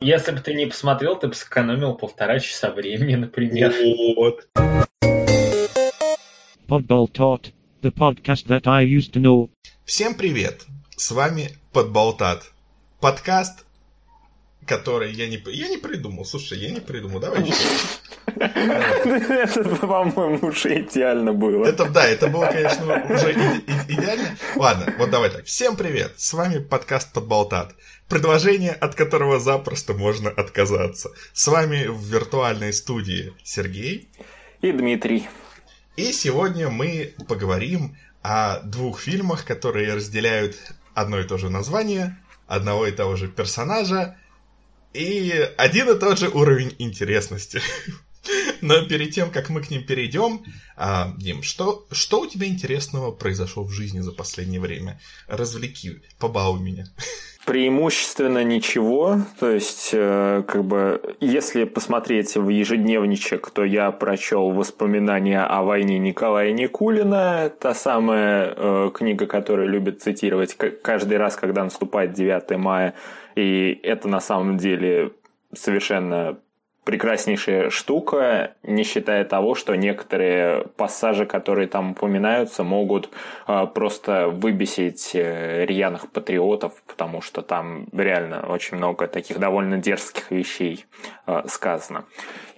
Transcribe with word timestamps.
Если 0.00 0.30
бы 0.30 0.38
ты 0.38 0.54
не 0.54 0.66
посмотрел, 0.66 1.18
ты 1.18 1.26
бы 1.26 1.34
сэкономил 1.34 1.96
полтора 1.96 2.38
часа 2.38 2.70
времени, 2.70 3.16
например. 3.16 3.74
Вот. 4.14 4.48
Podboltot, 6.68 7.52
the 7.82 7.92
podcast 7.92 8.46
that 8.46 8.68
I 8.68 8.84
used 8.84 9.12
to 9.14 9.20
know. 9.20 9.50
Всем 9.84 10.14
привет! 10.14 10.66
С 10.96 11.10
вами 11.10 11.50
Подболтат. 11.72 12.52
Подкаст, 13.00 13.66
который 14.68 15.12
я 15.12 15.26
не... 15.26 15.42
Я 15.46 15.68
не 15.68 15.78
придумал. 15.78 16.24
Слушай, 16.24 16.58
я 16.58 16.70
не 16.70 16.80
придумал. 16.80 17.20
Давай 17.20 17.42
еще. 17.42 17.56
Это, 18.36 19.64
по-моему, 19.64 20.46
уже 20.46 20.82
идеально 20.82 21.32
было. 21.32 21.64
Это, 21.64 21.86
да, 21.86 22.06
это 22.06 22.28
было, 22.28 22.46
конечно, 22.46 22.84
уже 23.10 23.32
идеально. 23.88 24.36
Ладно, 24.54 24.94
вот 24.98 25.10
давай 25.10 25.30
так. 25.30 25.46
Всем 25.46 25.76
привет! 25.76 26.12
С 26.18 26.32
вами 26.34 26.58
подкаст 26.58 27.12
Подболтат. 27.12 27.74
Предложение, 28.08 28.72
от 28.72 28.94
которого 28.94 29.40
запросто 29.40 29.94
можно 29.94 30.30
отказаться. 30.30 31.10
С 31.32 31.48
вами 31.48 31.86
в 31.86 32.04
виртуальной 32.04 32.72
студии 32.72 33.32
Сергей. 33.42 34.08
И 34.60 34.70
Дмитрий. 34.70 35.28
И 35.96 36.12
сегодня 36.12 36.68
мы 36.68 37.14
поговорим 37.26 37.96
о 38.22 38.60
двух 38.60 39.00
фильмах, 39.00 39.44
которые 39.44 39.94
разделяют 39.94 40.56
одно 40.94 41.18
и 41.18 41.24
то 41.24 41.38
же 41.38 41.50
название, 41.50 42.18
одного 42.46 42.86
и 42.86 42.92
того 42.92 43.16
же 43.16 43.28
персонажа 43.28 44.16
и 44.94 45.32
один 45.56 45.90
и 45.90 45.98
тот 45.98 46.18
же 46.18 46.28
уровень 46.28 46.74
интересности. 46.78 47.60
Но 48.60 48.84
перед 48.86 49.12
тем, 49.12 49.30
как 49.30 49.48
мы 49.48 49.62
к 49.62 49.70
ним 49.70 49.84
перейдем, 49.84 50.42
а, 50.76 51.12
Дим, 51.16 51.42
что, 51.42 51.86
что 51.90 52.20
у 52.20 52.26
тебя 52.26 52.46
интересного 52.46 53.10
произошло 53.12 53.64
в 53.64 53.70
жизни 53.70 54.00
за 54.00 54.12
последнее 54.12 54.60
время? 54.60 55.00
Развлеки, 55.28 56.02
побалуй 56.18 56.60
меня. 56.60 56.84
Преимущественно 57.46 58.44
ничего, 58.44 59.20
то 59.40 59.50
есть, 59.50 59.90
э, 59.94 60.42
как 60.46 60.64
бы, 60.64 61.00
если 61.18 61.64
посмотреть 61.64 62.36
в 62.36 62.50
ежедневничек, 62.50 63.48
то 63.48 63.64
я 63.64 63.90
прочел 63.90 64.50
воспоминания 64.50 65.42
о 65.42 65.62
войне 65.62 65.98
Николая 65.98 66.52
Никулина, 66.52 67.50
та 67.58 67.72
самая 67.72 68.52
э, 68.54 68.90
книга, 68.92 69.24
которую 69.24 69.70
любят 69.70 70.02
цитировать 70.02 70.58
каждый 70.82 71.16
раз, 71.16 71.36
когда 71.36 71.64
наступает 71.64 72.12
9 72.12 72.58
мая, 72.58 72.94
и 73.38 73.78
это 73.84 74.08
на 74.08 74.20
самом 74.20 74.56
деле 74.56 75.12
совершенно 75.54 76.38
прекраснейшая 76.82 77.70
штука, 77.70 78.54
не 78.62 78.82
считая 78.82 79.24
того, 79.24 79.54
что 79.54 79.76
некоторые 79.76 80.64
пассажи, 80.76 81.24
которые 81.26 81.68
там 81.68 81.90
упоминаются, 81.90 82.64
могут 82.64 83.10
э, 83.46 83.66
просто 83.74 84.28
выбесить 84.28 85.10
э, 85.14 85.66
рьяных 85.66 86.10
патриотов, 86.10 86.82
потому 86.86 87.20
что 87.20 87.42
там 87.42 87.88
реально 87.92 88.46
очень 88.48 88.78
много 88.78 89.06
таких 89.06 89.38
довольно 89.38 89.76
дерзких 89.76 90.30
вещей 90.30 90.86
э, 91.26 91.42
сказано. 91.46 92.06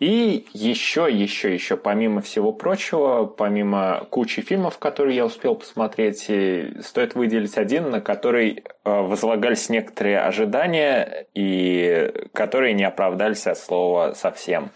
И 0.01 0.47
еще, 0.55 1.09
еще, 1.11 1.53
еще, 1.53 1.77
помимо 1.77 2.23
всего 2.23 2.53
прочего, 2.53 3.27
помимо 3.27 4.07
кучи 4.09 4.41
фильмов, 4.41 4.79
которые 4.79 5.15
я 5.15 5.27
успел 5.27 5.55
посмотреть, 5.55 6.25
и 6.29 6.73
стоит 6.81 7.15
выделить 7.15 7.59
один, 7.59 7.91
на 7.91 8.01
который 8.01 8.65
э, 8.65 8.91
возлагались 8.91 9.69
некоторые 9.69 10.21
ожидания, 10.21 11.27
и 11.35 12.13
которые 12.33 12.73
не 12.73 12.85
оправдались 12.85 13.47
от 13.47 13.59
слова 13.59 14.15
совсем. 14.15 14.71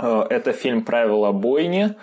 Э, 0.00 0.26
Это 0.28 0.50
фильм 0.52 0.84
«Правила 0.84 1.30
бойни», 1.30 1.94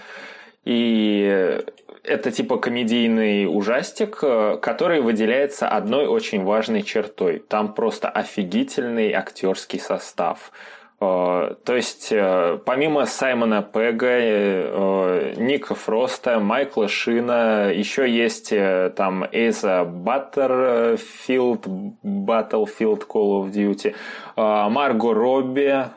и 0.64 1.60
это 2.04 2.32
типа 2.32 2.58
комедийный 2.58 3.46
ужастик, 3.46 4.20
э, 4.22 4.58
который 4.62 5.02
выделяется 5.02 5.68
одной 5.68 6.08
очень 6.08 6.44
важной 6.44 6.84
чертой. 6.84 7.40
Там 7.40 7.74
просто 7.74 8.10
офигительный 8.10 9.12
актерский 9.12 9.80
состав. 9.80 10.54
Э, 11.02 11.56
То 11.66 11.76
есть, 11.76 12.10
э, 12.12 12.60
помимо 12.64 13.08
Саймона 13.08 13.64
Пега, 13.64 14.08
э, 14.08 15.34
Ника 15.36 15.74
Фроста, 15.74 16.40
Майкла 16.40 16.88
Шина, 16.88 17.72
еще 17.74 18.08
есть 18.08 18.54
там 18.96 19.26
Эйза 19.32 19.84
Баттерфилд, 19.84 21.66
Battlefield 22.04 23.08
Call 23.08 23.42
of 23.42 23.52
Duty, 23.52 23.96
Марго 24.36 25.14
Робби 25.14 25.88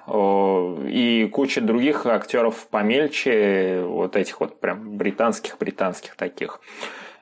и 0.89 1.29
куча 1.31 1.61
других 1.61 2.07
актеров 2.07 2.67
помельче, 2.69 3.85
вот 3.87 4.17
этих 4.17 4.41
вот 4.41 4.59
прям 4.61 4.97
британских-британских 4.97 6.17
таких. 6.17 6.61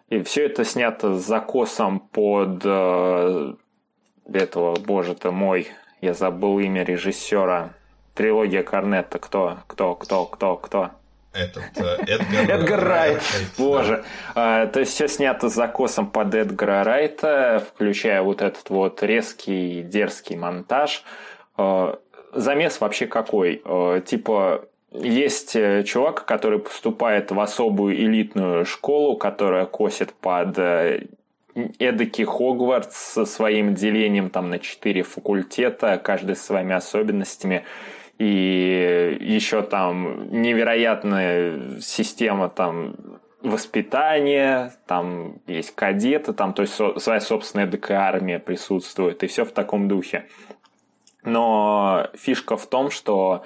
И 0.09 0.23
все 0.23 0.47
это 0.47 0.65
снято 0.65 1.17
с 1.17 1.27
закосом 1.27 1.99
под 2.01 2.65
этого, 4.27 4.77
боже 4.87 5.15
ты 5.15 5.31
мой, 5.31 5.69
я 6.03 6.15
забыл 6.15 6.59
имя 6.59 6.83
режиссера. 6.83 7.71
Трилогия 8.15 8.63
Корнетта. 8.63 9.19
Кто? 9.19 9.59
Кто? 9.67 9.95
Кто? 9.95 10.27
Кто? 10.27 10.57
Кто? 10.57 10.91
Этот 11.33 11.65
э, 11.77 11.97
Эдгар, 12.07 12.51
Эдгар 12.51 12.85
Райт. 12.85 13.23
да. 13.57 13.65
Боже. 13.65 14.05
А, 14.35 14.67
то 14.67 14.81
есть 14.81 14.93
все 14.93 15.09
снято 15.09 15.49
с 15.49 15.55
закосом 15.55 16.11
под 16.11 16.35
Эдгара 16.35 16.85
Райта, 16.85 17.65
включая 17.67 18.21
вот 18.21 18.43
этот 18.43 18.69
вот 18.69 19.03
резкий, 19.03 19.83
дерзкий 19.83 20.37
монтаж. 20.37 21.05
А, 21.57 21.99
замес 22.35 22.81
вообще 22.81 23.07
какой? 23.07 23.63
А, 23.65 24.01
типа 24.01 24.67
есть 24.93 25.57
э, 25.57 25.85
чувак, 25.85 26.27
который 26.27 26.59
поступает 26.59 27.31
в 27.31 27.41
особую 27.41 27.97
элитную 27.97 28.67
школу, 28.67 29.17
которая 29.17 29.65
косит 29.65 30.13
под 30.13 30.59
э, 30.59 31.07
эдакий 31.79 32.25
Хогвартс 32.25 32.97
со 32.97 33.25
своим 33.25 33.75
делением 33.75 34.31
там 34.31 34.51
на 34.51 34.59
четыре 34.59 35.03
факультета, 35.03 35.99
каждый 35.99 36.37
со 36.37 36.45
своими 36.45 36.75
особенностями. 36.75 37.65
И 38.19 39.19
еще 39.21 39.63
там 39.63 40.31
невероятная 40.31 41.81
система 41.81 42.49
там 42.49 42.95
воспитания, 43.43 44.73
там 44.87 45.41
есть 45.47 45.75
кадеты, 45.75 46.33
там 46.33 46.53
то 46.55 46.63
есть 46.63 46.75
своя 46.75 47.21
собственная 47.21 47.67
ДК-армия 47.67 48.39
присутствует, 48.39 49.23
и 49.23 49.27
все 49.27 49.45
в 49.45 49.53
таком 49.53 49.89
духе. 49.89 50.27
Но 51.25 52.09
фишка 52.15 52.57
в 52.57 52.67
том, 52.67 52.91
что 52.91 53.45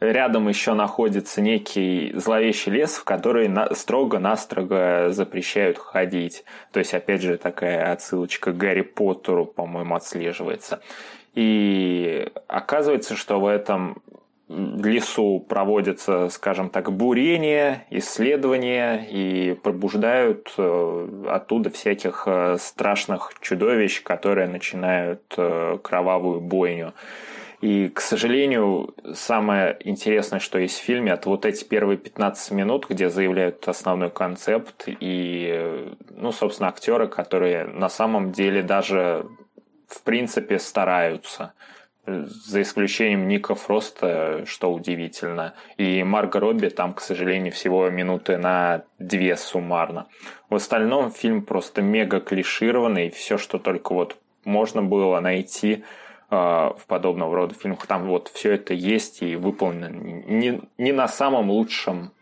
рядом 0.00 0.48
еще 0.48 0.74
находится 0.74 1.40
некий 1.40 2.12
зловещий 2.14 2.72
лес, 2.72 2.96
в 2.96 3.04
который 3.04 3.48
на- 3.48 3.74
строго-настрого 3.74 5.10
запрещают 5.10 5.78
ходить. 5.78 6.44
То 6.72 6.78
есть, 6.80 6.94
опять 6.94 7.22
же, 7.22 7.36
такая 7.36 7.92
отсылочка 7.92 8.52
к 8.52 8.56
Гарри 8.56 8.82
Поттеру, 8.82 9.46
по-моему, 9.46 9.94
отслеживается. 9.94 10.80
И 11.34 12.28
оказывается, 12.48 13.14
что 13.14 13.38
в 13.38 13.46
этом 13.46 14.02
лесу 14.50 15.38
проводятся, 15.48 16.28
скажем 16.28 16.70
так, 16.70 16.90
бурения, 16.90 17.86
исследования 17.90 19.06
и 19.08 19.54
пробуждают 19.54 20.52
э, 20.58 21.24
оттуда 21.28 21.70
всяких 21.70 22.24
э, 22.26 22.56
страшных 22.58 23.32
чудовищ, 23.40 24.02
которые 24.02 24.48
начинают 24.48 25.22
э, 25.36 25.78
кровавую 25.80 26.40
бойню. 26.40 26.94
И, 27.60 27.88
к 27.88 28.00
сожалению, 28.00 28.94
самое 29.12 29.76
интересное, 29.80 30.40
что 30.40 30.58
есть 30.58 30.78
в 30.78 30.82
фильме, 30.82 31.12
это 31.12 31.28
вот 31.28 31.44
эти 31.44 31.62
первые 31.62 31.98
15 31.98 32.52
минут, 32.52 32.86
где 32.88 33.10
заявляют 33.10 33.68
основной 33.68 34.10
концепт, 34.10 34.84
и, 34.86 35.92
ну, 36.08 36.32
собственно, 36.32 36.70
актеры, 36.70 37.06
которые 37.06 37.64
на 37.64 37.90
самом 37.90 38.32
деле 38.32 38.62
даже, 38.62 39.26
в 39.88 40.02
принципе, 40.02 40.58
стараются. 40.58 41.52
За 42.06 42.62
исключением 42.62 43.28
Ника 43.28 43.54
Фроста, 43.54 44.44
что 44.46 44.72
удивительно. 44.72 45.54
И 45.76 46.02
Марго 46.02 46.40
Робби 46.40 46.68
там, 46.68 46.94
к 46.94 47.02
сожалению, 47.02 47.52
всего 47.52 47.88
минуты 47.90 48.38
на 48.38 48.84
две 48.98 49.36
суммарно. 49.36 50.08
В 50.48 50.54
остальном 50.54 51.12
фильм 51.12 51.42
просто 51.42 51.82
мега 51.82 52.20
клишированный. 52.20 53.10
Все, 53.10 53.36
что 53.36 53.58
только 53.58 53.92
вот 53.92 54.16
можно 54.44 54.82
было 54.82 55.20
найти 55.20 55.84
в 56.30 56.82
подобного 56.86 57.34
рода 57.34 57.54
фильмах. 57.54 57.86
Там 57.86 58.06
вот 58.06 58.30
все 58.32 58.52
это 58.52 58.72
есть 58.72 59.20
и 59.22 59.36
выполнено 59.36 59.88
не, 59.88 60.60
не 60.78 60.92
на 60.92 61.08
самом 61.08 61.50
лучшем, 61.50 62.12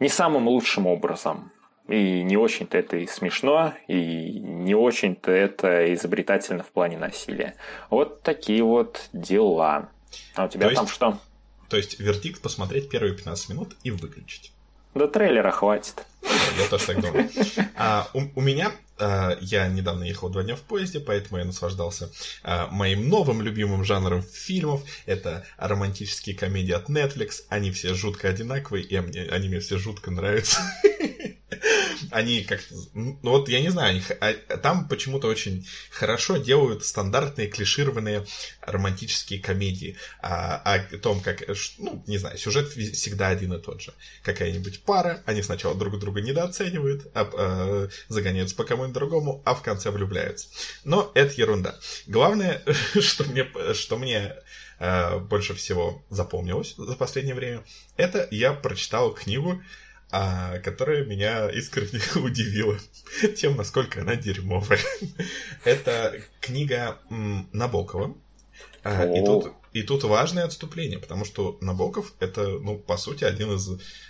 не 0.00 0.08
самым 0.08 0.48
лучшим 0.48 0.86
образом. 0.86 1.52
И 1.88 2.22
не 2.24 2.36
очень-то 2.36 2.76
это 2.78 2.96
и 2.96 3.06
смешно, 3.06 3.72
и 3.86 4.40
не 4.40 4.74
очень-то 4.74 5.30
это 5.30 5.92
изобретательно 5.94 6.64
в 6.64 6.68
плане 6.72 6.98
насилия. 6.98 7.54
Вот 7.90 8.22
такие 8.22 8.64
вот 8.64 9.08
дела. 9.12 9.90
А 10.34 10.46
у 10.46 10.48
тебя 10.48 10.68
То 10.68 10.74
там 10.74 10.84
есть- 10.84 10.94
что? 10.94 11.18
То 11.68 11.76
есть 11.76 12.00
вердикт 12.00 12.40
посмотреть 12.42 12.88
первые 12.88 13.14
15 13.14 13.50
минут 13.50 13.76
и 13.84 13.90
выключить. 13.90 14.52
До 14.94 15.06
трейлера 15.08 15.50
хватит. 15.50 16.06
Я 16.58 16.68
тоже 16.70 16.86
так 16.86 17.00
думаю. 17.02 17.28
А, 17.76 18.08
у, 18.14 18.22
у 18.34 18.40
меня, 18.40 18.68
а, 18.68 18.72
я 19.40 19.68
недавно 19.68 20.04
ехал 20.04 20.28
два 20.28 20.42
дня 20.42 20.56
в 20.56 20.62
поезде, 20.62 21.00
поэтому 21.00 21.38
я 21.38 21.44
наслаждался 21.44 22.10
а, 22.42 22.68
моим 22.68 23.08
новым 23.08 23.42
любимым 23.42 23.84
жанром 23.84 24.22
фильмов. 24.22 24.82
Это 25.06 25.44
романтические 25.58 26.36
комедии 26.36 26.72
от 26.72 26.88
Netflix. 26.88 27.42
Они 27.48 27.70
все 27.70 27.94
жутко 27.94 28.28
одинаковые, 28.28 28.84
и 28.84 28.98
мне- 29.00 29.28
они 29.30 29.48
мне 29.48 29.60
все 29.60 29.78
жутко 29.78 30.10
нравятся. 30.10 30.58
Они 32.10 32.42
как-то... 32.42 32.74
Ну 32.94 33.18
вот 33.22 33.48
я 33.48 33.60
не 33.60 33.68
знаю, 33.68 33.90
они, 33.90 34.02
а, 34.20 34.32
там 34.58 34.88
почему-то 34.88 35.28
очень 35.28 35.66
хорошо 35.90 36.38
делают 36.38 36.84
стандартные 36.84 37.46
клишированные 37.46 38.26
романтические 38.62 39.40
комедии 39.40 39.96
о, 40.20 40.56
о 40.56 40.98
том, 40.98 41.20
как... 41.20 41.44
Ну, 41.78 42.02
не 42.08 42.18
знаю, 42.18 42.36
сюжет 42.36 42.68
всегда 42.70 43.28
один 43.28 43.52
и 43.52 43.60
тот 43.60 43.80
же. 43.80 43.94
Какая-нибудь 44.24 44.82
пара, 44.82 45.22
они 45.24 45.42
сначала 45.42 45.76
друг 45.76 45.98
друга 46.00 46.20
недооценивают, 46.20 47.06
а, 47.14 47.30
а, 47.32 47.88
загоняются 48.08 48.56
по 48.56 48.64
кому-нибудь 48.64 48.94
другому, 48.94 49.42
а 49.44 49.54
в 49.54 49.62
конце 49.62 49.90
влюбляются. 49.90 50.48
Но 50.82 51.12
это 51.14 51.40
ерунда. 51.40 51.76
Главное, 52.08 52.62
что 53.00 53.22
мне, 53.22 53.48
что 53.74 53.96
мне 53.96 54.34
э, 54.78 55.18
больше 55.20 55.54
всего 55.54 56.04
запомнилось 56.10 56.74
за 56.76 56.96
последнее 56.96 57.34
время, 57.34 57.64
это 57.96 58.26
я 58.30 58.52
прочитал 58.52 59.14
книгу, 59.14 59.62
э, 60.12 60.60
которая 60.60 61.04
меня 61.04 61.50
искренне 61.50 62.00
удивила 62.24 62.78
тем, 63.36 63.56
насколько 63.56 64.00
она 64.00 64.16
дерьмовая. 64.16 64.80
это 65.64 66.20
книга 66.40 66.98
Набокова. 67.10 68.14
Э, 68.84 69.12
и 69.16 69.24
тут 69.24 69.52
и 69.76 69.82
тут 69.82 70.04
важное 70.04 70.44
отступление, 70.44 70.98
потому 70.98 71.26
что 71.26 71.58
Набоков 71.60 72.14
это, 72.18 72.48
ну, 72.48 72.78
по 72.78 72.96
сути, 72.96 73.24
один 73.24 73.52
из, 73.52 73.68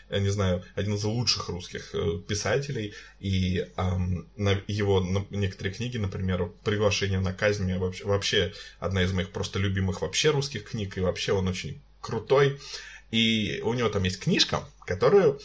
я 0.08 0.20
не 0.20 0.28
знаю, 0.28 0.62
один 0.76 0.94
из 0.94 1.02
лучших 1.02 1.48
русских 1.48 1.92
э, 1.92 2.18
писателей, 2.18 2.94
и 3.18 3.66
эм, 3.76 4.28
на 4.36 4.62
его 4.68 5.00
на, 5.00 5.26
некоторые 5.30 5.74
книги, 5.74 5.96
например, 5.96 6.52
«Приглашение 6.62 7.18
на 7.18 7.32
казнь» 7.32 7.76
вообще, 7.78 8.04
вообще 8.04 8.52
одна 8.78 9.02
из 9.02 9.12
моих 9.12 9.30
просто 9.30 9.58
любимых 9.58 10.02
вообще 10.02 10.30
русских 10.30 10.70
книг, 10.70 10.98
и 10.98 11.00
вообще 11.00 11.32
он 11.32 11.48
очень 11.48 11.82
крутой. 12.00 12.60
И 13.10 13.60
у 13.64 13.74
него 13.74 13.88
там 13.88 14.04
есть 14.04 14.20
книжка, 14.20 14.62
которую 14.84 15.40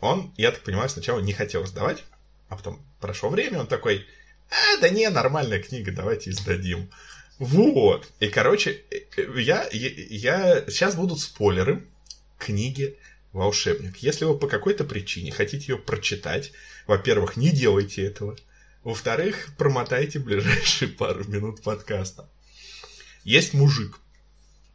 он, 0.00 0.32
я 0.36 0.52
так 0.52 0.62
понимаю, 0.62 0.88
сначала 0.88 1.20
не 1.20 1.32
хотел 1.32 1.66
сдавать, 1.66 2.04
а 2.48 2.56
потом 2.56 2.80
прошло 3.00 3.28
время, 3.28 3.60
он 3.60 3.66
такой, 3.66 4.06
а, 4.50 4.80
да 4.80 4.88
не, 4.88 5.08
нормальная 5.10 5.62
книга, 5.62 5.92
давайте 5.92 6.30
издадим. 6.30 6.90
Вот. 7.38 8.10
И, 8.20 8.28
короче, 8.28 8.82
я, 9.16 9.68
я, 9.70 9.90
я... 10.08 10.64
Сейчас 10.68 10.96
будут 10.96 11.20
спойлеры 11.20 11.86
книги 12.38 12.96
«Волшебник». 13.32 13.98
Если 13.98 14.24
вы 14.24 14.36
по 14.36 14.48
какой-то 14.48 14.84
причине 14.84 15.30
хотите 15.30 15.72
ее 15.72 15.78
прочитать, 15.78 16.52
во-первых, 16.86 17.36
не 17.36 17.50
делайте 17.50 18.04
этого. 18.04 18.36
Во-вторых, 18.82 19.50
промотайте 19.56 20.18
ближайшие 20.18 20.88
пару 20.88 21.24
минут 21.24 21.62
подкаста. 21.62 22.28
Есть 23.22 23.54
мужик. 23.54 23.98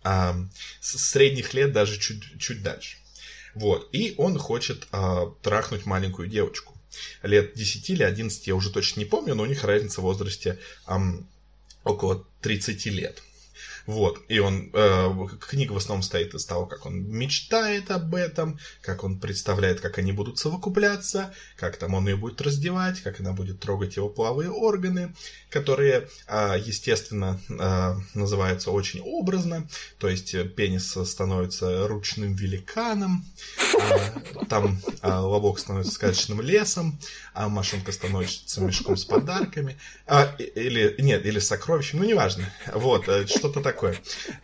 А, 0.04 0.36
с 0.80 0.98
средних 0.98 1.54
лет 1.54 1.72
даже 1.72 2.00
чуть, 2.00 2.24
чуть 2.40 2.62
дальше. 2.62 2.98
Вот. 3.56 3.90
И 3.92 4.16
он 4.18 4.38
хочет 4.38 4.88
а, 4.92 5.28
трахнуть 5.42 5.86
маленькую 5.86 6.28
девочку. 6.28 6.74
Лет 7.24 7.54
10 7.56 7.90
или 7.90 8.04
11, 8.04 8.48
я 8.48 8.56
уже 8.56 8.72
точно 8.72 9.00
не 9.00 9.06
помню, 9.06 9.36
но 9.36 9.44
у 9.44 9.48
них 9.48 9.64
разница 9.64 10.02
в 10.02 10.04
возрасте 10.04 10.60
ам, 10.86 11.28
около 11.84 12.26
30 12.42 12.86
лет. 12.88 13.22
Вот, 13.86 14.20
и 14.30 14.40
он, 14.40 14.70
э, 14.74 15.28
книга 15.50 15.74
в 15.74 15.78
основном 15.78 16.04
стоит 16.04 16.34
из 16.34 16.46
того, 16.46 16.66
как 16.66 16.86
он 16.86 17.04
мечтает 17.04 17.92
об 17.92 18.16
этом, 18.16 18.58
как 18.82 19.04
он 19.04 19.20
представляет, 19.20 19.82
как 19.82 19.98
они 19.98 20.14
будут 20.14 20.40
совокупляться, 20.40 21.34
как 21.58 21.76
там 21.76 21.94
он 21.94 22.08
ее 22.08 22.16
будет 22.16 22.42
раздевать, 22.42 23.02
как 23.02 23.20
она 23.20 23.34
будет 23.34 23.60
трогать 23.60 23.98
его 23.98 24.08
половые 24.08 24.52
органы, 24.52 25.14
которые, 25.50 26.08
э, 26.28 26.56
естественно, 26.66 27.40
э, 27.50 27.96
называются 28.14 28.72
очень 28.72 29.02
образно, 29.02 29.68
то 29.98 30.08
есть 30.08 30.34
пенис 30.56 30.98
становится 31.06 31.88
ручным 31.88 32.36
великаном, 32.36 33.26
э, 33.78 34.46
там 34.48 34.80
э, 35.02 35.10
лобок 35.14 35.60
становится 35.60 35.94
сказочным 35.94 36.40
лесом, 36.40 37.00
а 37.34 37.50
машинка 37.50 37.92
становится 37.92 38.62
мешком 38.62 38.96
с 38.96 39.04
подарками, 39.04 39.78
а, 40.08 40.34
или, 40.38 40.96
нет, 41.00 41.26
или 41.26 41.40
сокровищем, 41.40 42.00
ну, 42.00 42.06
неважно, 42.06 42.50
вот, 42.74 43.10
э, 43.10 43.28
что-то 43.28 43.60
такое 43.60 43.73
такое. 43.74 43.96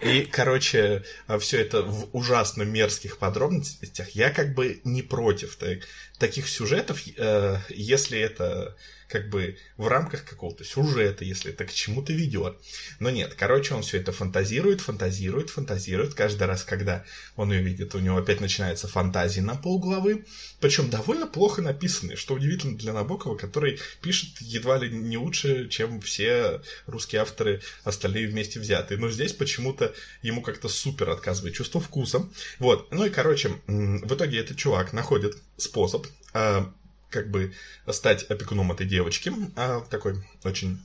И, 0.01 0.21
короче, 0.25 1.03
все 1.39 1.61
это 1.61 1.81
в 1.83 2.09
ужасно 2.15 2.63
мерзких 2.63 3.17
подробностях. 3.17 4.09
Я 4.09 4.29
как 4.29 4.53
бы 4.53 4.81
не 4.83 5.01
против 5.01 5.55
так, 5.55 5.79
таких 6.17 6.47
сюжетов, 6.49 7.01
э, 7.17 7.57
если 7.69 8.19
это 8.19 8.75
как 9.09 9.29
бы 9.29 9.57
в 9.77 9.87
рамках 9.87 10.23
какого-то 10.23 10.63
сюжета, 10.63 11.25
если 11.25 11.51
это 11.51 11.65
к 11.65 11.73
чему-то 11.73 12.13
ведет. 12.13 12.57
Но 12.99 13.09
нет, 13.09 13.33
короче, 13.33 13.73
он 13.73 13.81
все 13.81 13.97
это 13.97 14.11
фантазирует, 14.11 14.81
фантазирует, 14.81 15.49
фантазирует. 15.49 16.13
Каждый 16.13 16.43
раз, 16.43 16.63
когда 16.63 17.03
он 17.35 17.51
ее 17.51 17.61
видит, 17.61 17.95
у 17.95 17.99
него 17.99 18.17
опять 18.17 18.39
начинается 18.39 18.87
фантазии 18.87 19.41
на 19.41 19.55
полглавы. 19.55 20.25
Причем 20.59 20.89
довольно 20.89 21.25
плохо 21.25 21.61
написанные, 21.61 22.17
что 22.17 22.35
удивительно 22.35 22.77
для 22.77 22.93
Набокова, 22.93 23.35
который 23.35 23.79
пишет 24.01 24.39
едва 24.41 24.77
ли 24.77 24.89
не 24.91 25.17
лучше, 25.17 25.67
чем 25.69 26.01
все 26.01 26.61
русские 26.85 27.21
авторы 27.21 27.61
остальные 27.83 28.27
вместе 28.27 28.59
взятые. 28.59 28.99
Но 28.99 29.09
здесь 29.09 29.33
почему-то 29.33 29.93
ему 30.21 30.41
как-то 30.41 30.69
супер 30.69 31.09
отказывает 31.09 31.55
чувство 31.55 31.81
вкуса. 31.81 32.27
Вот. 32.59 32.91
Ну 32.91 33.05
и, 33.05 33.09
короче, 33.09 33.55
в 33.65 34.13
итоге 34.13 34.39
этот 34.39 34.57
чувак 34.57 34.93
находит 34.93 35.37
способ 35.57 36.05
а, 36.33 36.71
как 37.09 37.29
бы 37.29 37.53
стать 37.91 38.23
опекуном 38.23 38.71
этой 38.71 38.85
девочки. 38.85 39.31
А, 39.55 39.81
такой 39.81 40.15
очень 40.43 40.79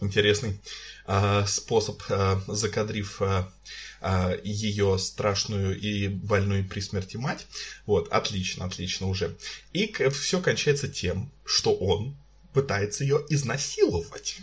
интересный 0.00 0.60
а, 1.06 1.44
способ, 1.46 2.02
а, 2.08 2.42
закадрив 2.46 3.20
а, 3.22 3.52
а, 4.00 4.36
ее 4.42 4.98
страшную 4.98 5.78
и 5.78 6.08
больную 6.08 6.66
при 6.66 6.80
смерти 6.80 7.16
мать. 7.16 7.46
Вот, 7.86 8.08
отлично, 8.08 8.64
отлично 8.64 9.08
уже. 9.08 9.36
И 9.72 9.92
все 10.10 10.40
кончается 10.40 10.88
тем, 10.88 11.30
что 11.44 11.74
он 11.74 12.16
пытается 12.52 13.04
ее 13.04 13.24
изнасиловать. 13.28 14.38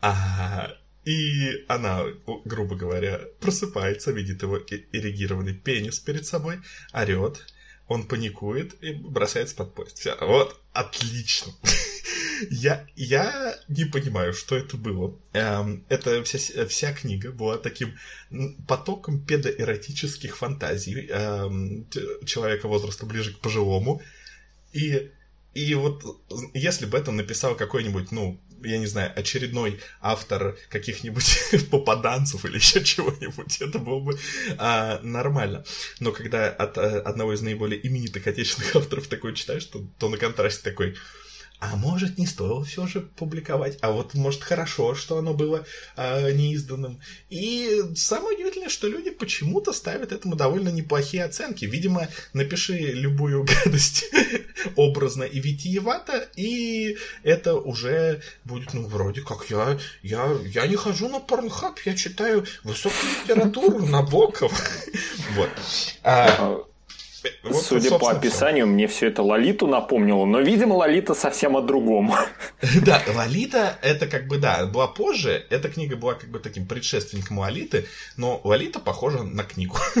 А, 0.00 0.72
и 1.04 1.64
она, 1.68 2.04
грубо 2.44 2.76
говоря, 2.76 3.20
просыпается, 3.40 4.12
видит 4.12 4.42
его 4.42 4.58
эрегированный 4.58 5.54
пенис 5.54 5.98
перед 5.98 6.26
собой, 6.26 6.60
орет, 6.92 7.44
он 7.90 8.04
паникует 8.04 8.80
и 8.84 8.92
бросается 8.92 9.56
под 9.56 9.74
поезд. 9.74 9.98
Все, 9.98 10.16
вот, 10.20 10.56
отлично. 10.72 11.52
я, 12.50 12.86
я 12.94 13.56
не 13.66 13.84
понимаю, 13.84 14.32
что 14.32 14.56
это 14.56 14.76
было. 14.76 15.18
Эм, 15.32 15.84
это 15.88 16.22
вся, 16.22 16.66
вся 16.66 16.92
книга 16.92 17.32
была 17.32 17.58
таким 17.58 17.98
потоком 18.68 19.20
педоэротических 19.20 20.36
фантазий 20.36 21.08
эм, 21.08 21.84
человека 22.24 22.68
возраста 22.68 23.06
ближе 23.06 23.32
к 23.32 23.40
пожилому. 23.40 24.00
И, 24.72 25.10
и 25.54 25.74
вот 25.74 26.04
если 26.54 26.86
бы 26.86 26.96
это 26.96 27.10
написал 27.10 27.56
какой-нибудь, 27.56 28.12
ну, 28.12 28.40
я 28.62 28.78
не 28.78 28.86
знаю, 28.86 29.12
очередной 29.14 29.80
автор 30.00 30.56
каких-нибудь 30.68 31.38
попаданцев 31.70 32.44
или 32.44 32.56
еще 32.56 32.84
чего-нибудь, 32.84 33.60
это 33.60 33.78
было 33.78 34.00
бы 34.00 34.18
а, 34.58 35.00
нормально. 35.02 35.64
Но 35.98 36.12
когда 36.12 36.48
от 36.48 36.78
а, 36.78 37.00
одного 37.00 37.34
из 37.34 37.42
наиболее 37.42 37.84
именитых 37.86 38.26
отечественных 38.26 38.76
авторов 38.76 39.08
такое 39.08 39.34
читаешь, 39.34 39.64
то, 39.64 39.84
то 39.98 40.08
на 40.08 40.16
контрасте 40.16 40.62
такой, 40.62 40.96
а 41.60 41.76
может, 41.76 42.16
не 42.16 42.26
стоило 42.26 42.64
все 42.64 42.86
же 42.86 43.02
публиковать, 43.02 43.78
а 43.82 43.90
вот, 43.90 44.14
может, 44.14 44.42
хорошо, 44.42 44.94
что 44.94 45.18
оно 45.18 45.34
было 45.34 45.66
э, 45.96 46.32
неизданным. 46.32 47.00
И 47.28 47.82
самое 47.94 48.34
удивительное, 48.36 48.70
что 48.70 48.88
люди 48.88 49.10
почему-то 49.10 49.74
ставят 49.74 50.10
этому 50.10 50.36
довольно 50.36 50.70
неплохие 50.70 51.22
оценки. 51.22 51.66
Видимо, 51.66 52.08
напиши 52.32 52.78
любую 52.78 53.44
гадость 53.64 54.06
образно 54.76 55.24
и 55.24 55.38
витиевато, 55.38 56.28
и 56.34 56.96
это 57.22 57.54
уже 57.54 58.22
будет, 58.44 58.72
ну, 58.72 58.86
вроде 58.86 59.20
как 59.20 59.50
я, 59.50 59.78
я, 60.02 60.34
я 60.46 60.66
не 60.66 60.76
хожу 60.76 61.08
на 61.08 61.20
порнхаб, 61.20 61.78
я 61.84 61.94
читаю 61.94 62.46
высокую 62.64 63.12
литературу 63.22 63.86
Набоков. 63.86 64.52
Вот. 65.36 65.50
Вот, 67.42 67.62
Судя 67.62 67.98
по 67.98 68.10
описанию, 68.10 68.66
все. 68.66 68.72
мне 68.72 68.86
все 68.86 69.06
это 69.08 69.22
Лолиту 69.22 69.66
напомнило, 69.66 70.24
но, 70.24 70.40
видимо, 70.40 70.74
Лолита 70.74 71.14
совсем 71.14 71.56
о 71.56 71.62
другом. 71.62 72.14
Да, 72.84 73.02
Лолита, 73.14 73.78
это 73.82 74.06
как 74.06 74.26
бы, 74.26 74.38
да, 74.38 74.66
была 74.66 74.86
позже, 74.86 75.44
эта 75.50 75.68
книга 75.68 75.96
была 75.96 76.14
как 76.14 76.30
бы 76.30 76.38
таким 76.38 76.66
предшественником 76.66 77.38
Лолиты, 77.38 77.86
но 78.16 78.40
Лолита 78.44 78.80
похожа 78.80 79.22
на 79.22 79.44
книгу. 79.44 79.76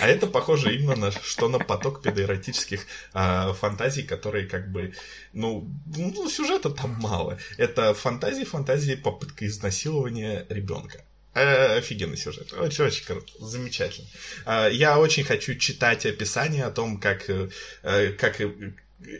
А 0.00 0.08
это 0.08 0.26
похоже 0.26 0.74
именно 0.74 0.96
на 0.96 1.10
что 1.10 1.48
на 1.48 1.58
поток 1.58 2.02
педоэротических 2.02 2.86
а, 3.12 3.52
фантазий, 3.52 4.02
которые 4.02 4.46
как 4.46 4.70
бы, 4.70 4.94
ну, 5.32 5.68
ну, 5.96 6.28
сюжета 6.28 6.70
там 6.70 6.96
мало. 7.00 7.38
Это 7.58 7.94
фантазии, 7.94 8.44
фантазии, 8.44 8.94
попытка 8.94 9.46
изнасилования 9.46 10.46
ребенка. 10.48 11.04
Э, 11.32 11.78
офигенный 11.78 12.16
сюжет. 12.16 12.52
Очень, 12.52 12.84
очень 12.84 13.04
круто. 13.04 13.32
Замечательно. 13.38 14.08
Э, 14.46 14.68
я 14.72 14.98
очень 14.98 15.24
хочу 15.24 15.54
читать 15.54 16.04
описание 16.04 16.64
о 16.64 16.70
том, 16.70 16.98
как, 16.98 17.30
э, 17.30 17.48
как 18.18 18.40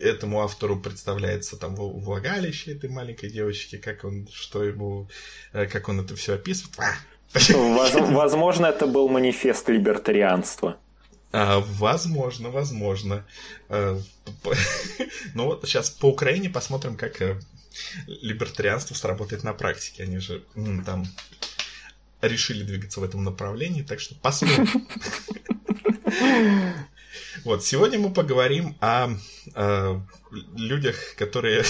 этому 0.03 0.43
автору 0.43 0.79
представляется 0.79 1.57
там 1.57 1.75
влагалище 1.75 2.73
этой 2.73 2.91
маленькой 2.91 3.31
девочки, 3.31 3.79
как 3.79 4.05
он, 4.05 4.29
что 4.33 4.63
ему, 4.63 5.09
как 5.53 5.89
он 5.89 6.01
это 6.01 6.17
все 6.17 6.35
описывает. 6.35 6.79
А! 6.79 6.95
Возможно, 7.33 8.67
это 8.67 8.87
был 8.87 9.09
манифест 9.09 9.69
либертарианства. 9.69 10.77
А, 11.33 11.61
возможно, 11.61 12.51
возможно. 12.51 13.25
А, 13.69 14.01
ну 15.35 15.45
вот 15.47 15.65
сейчас 15.65 15.91
по 15.91 16.07
Украине 16.07 16.51
посмотрим, 16.51 16.97
как 16.97 17.23
э, 17.23 17.41
либертарианство 18.07 18.95
сработает 18.95 19.45
на 19.45 19.53
практике. 19.53 20.03
Они 20.03 20.19
же 20.19 20.43
там 20.85 21.07
решили 22.23 22.63
двигаться 22.63 23.01
в 23.01 23.05
этом 23.05 23.25
направлении, 23.25 23.83
так 23.83 24.01
что 24.01 24.15
посмотрим. 24.15 24.87
Вот, 27.45 27.65
сегодня 27.65 27.99
мы 27.99 28.13
поговорим 28.13 28.77
о, 28.81 29.11
о 29.55 30.03
людях, 30.57 31.15
которые... 31.17 31.65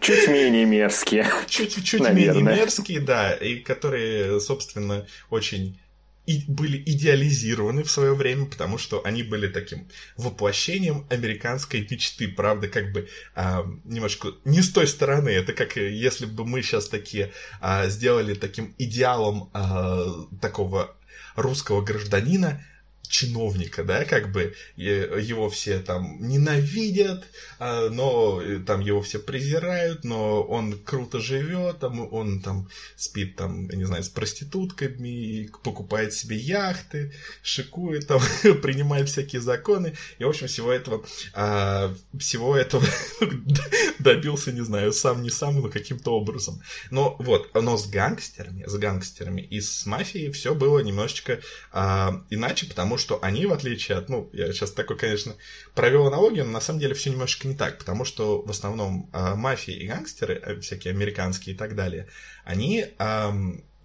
Чуть 0.00 0.28
менее 0.28 0.64
мерзкие. 0.64 1.28
Чуть-чуть 1.46 2.00
менее 2.00 2.42
мерзкие, 2.42 3.00
да, 3.00 3.34
и 3.34 3.56
которые, 3.56 4.40
собственно, 4.40 5.06
очень 5.30 5.78
и 6.26 6.44
были 6.48 6.82
идеализированы 6.84 7.84
в 7.84 7.90
свое 7.90 8.14
время, 8.14 8.46
потому 8.46 8.78
что 8.78 9.00
они 9.04 9.22
были 9.22 9.46
таким 9.46 9.88
воплощением 10.16 11.06
американской 11.08 11.86
мечты, 11.88 12.28
правда, 12.28 12.68
как 12.68 12.92
бы 12.92 13.08
а, 13.34 13.64
немножко 13.84 14.32
не 14.44 14.60
с 14.60 14.70
той 14.70 14.86
стороны. 14.88 15.28
Это 15.28 15.52
как 15.52 15.76
если 15.76 16.26
бы 16.26 16.44
мы 16.44 16.62
сейчас 16.62 16.88
такие 16.88 17.32
а, 17.60 17.88
сделали 17.88 18.34
таким 18.34 18.74
идеалом 18.78 19.50
а, 19.52 20.26
такого 20.40 20.96
русского 21.36 21.82
гражданина, 21.82 22.64
чиновника, 23.08 23.84
да, 23.84 24.04
как 24.04 24.32
бы 24.32 24.54
его 24.76 25.48
все 25.48 25.80
там 25.80 26.18
ненавидят, 26.20 27.24
а, 27.58 27.88
но 27.90 28.40
э, 28.42 28.58
там 28.58 28.80
его 28.80 29.02
все 29.02 29.18
презирают, 29.18 30.04
но 30.04 30.42
он 30.42 30.78
круто 30.78 31.20
живет, 31.20 31.80
там 31.80 32.12
он 32.12 32.40
там 32.40 32.68
спит 32.96 33.36
там, 33.36 33.68
не 33.68 33.84
знаю, 33.84 34.02
с 34.02 34.08
проститутками, 34.08 35.50
покупает 35.62 36.12
себе 36.12 36.36
яхты, 36.36 37.12
шикует 37.42 38.06
там, 38.06 38.20
принимает 38.62 39.08
всякие 39.08 39.40
законы, 39.40 39.94
и, 40.18 40.24
в 40.24 40.28
общем, 40.28 40.48
всего 40.48 40.72
этого, 40.72 41.04
а, 41.34 41.94
всего 42.18 42.56
этого 42.56 42.84
добился, 43.98 44.52
не 44.52 44.62
знаю, 44.62 44.92
сам 44.92 45.22
не 45.22 45.30
сам, 45.30 45.60
но 45.60 45.68
каким-то 45.68 46.12
образом. 46.12 46.62
Но 46.90 47.16
вот, 47.18 47.50
но 47.54 47.76
с 47.76 47.86
гангстерами, 47.86 48.64
с 48.66 48.74
гангстерами 48.74 49.40
и 49.40 49.60
с 49.60 49.86
мафией 49.86 50.30
все 50.32 50.54
было 50.54 50.80
немножечко 50.80 51.40
а, 51.72 52.22
иначе, 52.30 52.66
потому 52.66 52.95
что 52.98 53.18
они, 53.22 53.46
в 53.46 53.52
отличие 53.52 53.98
от, 53.98 54.08
ну, 54.08 54.28
я 54.32 54.52
сейчас 54.52 54.72
такой, 54.72 54.96
конечно, 54.96 55.34
провел 55.74 56.06
аналогию, 56.06 56.44
но 56.44 56.52
на 56.52 56.60
самом 56.60 56.80
деле 56.80 56.94
все 56.94 57.10
немножечко 57.10 57.48
не 57.48 57.54
так, 57.54 57.78
потому 57.78 58.04
что 58.04 58.42
в 58.42 58.50
основном 58.50 59.10
э, 59.12 59.34
мафии 59.34 59.74
и 59.74 59.86
гангстеры, 59.86 60.34
э, 60.34 60.60
всякие 60.60 60.92
американские 60.92 61.54
и 61.54 61.58
так 61.58 61.74
далее, 61.74 62.08
они 62.44 62.86
э, 62.98 63.32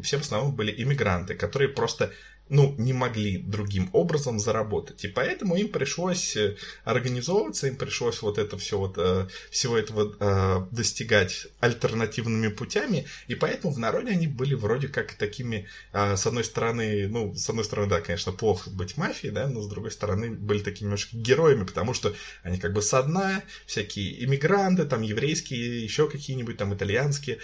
все 0.01 0.17
в 0.17 0.21
основном 0.21 0.55
были 0.55 0.73
иммигранты, 0.83 1.35
которые 1.35 1.69
просто 1.69 2.11
ну, 2.51 2.75
не 2.77 2.91
могли 2.91 3.37
другим 3.37 3.89
образом 3.93 4.37
заработать. 4.37 5.05
И 5.05 5.07
поэтому 5.07 5.55
им 5.55 5.69
пришлось 5.69 6.35
э, 6.35 6.57
организовываться, 6.83 7.67
им 7.67 7.77
пришлось 7.77 8.21
вот 8.21 8.37
это 8.37 8.57
все 8.57 8.77
вот, 8.77 8.97
э, 8.97 9.27
всего 9.49 9.77
этого 9.77 10.13
э, 10.19 10.67
достигать 10.69 11.47
альтернативными 11.61 12.49
путями, 12.49 13.07
и 13.29 13.35
поэтому 13.35 13.73
в 13.73 13.79
народе 13.79 14.11
они 14.11 14.27
были 14.27 14.53
вроде 14.53 14.89
как 14.89 15.13
такими, 15.13 15.67
с 15.93 16.27
одной 16.27 16.43
стороны, 16.43 17.07
ну, 17.07 17.33
с 17.35 17.49
одной 17.49 17.63
стороны, 17.63 17.89
да, 17.89 18.01
конечно, 18.01 18.33
плохо 18.33 18.69
быть 18.69 18.97
мафией, 18.97 19.33
да, 19.33 19.47
но 19.47 19.61
с 19.61 19.69
другой 19.69 19.91
стороны 19.91 20.31
были 20.31 20.59
такими 20.59 20.87
немножко 20.87 21.15
героями, 21.15 21.63
потому 21.63 21.93
что 21.93 22.13
они 22.43 22.57
как 22.57 22.73
бы 22.73 22.81
со 22.81 23.01
дна, 23.03 23.43
всякие 23.65 24.25
иммигранты, 24.25 24.83
там, 24.83 25.03
еврейские, 25.03 25.83
еще 25.83 26.09
какие-нибудь 26.09 26.57
там 26.57 26.73
итальянские, 26.73 27.39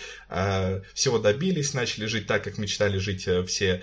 всего 0.94 1.20
добились, 1.20 1.74
начали 1.74 2.08
жить 2.08 2.28
так, 2.28 2.44
как 2.44 2.58
мечтали 2.58 2.98
жить 2.98 3.30
все 3.48 3.82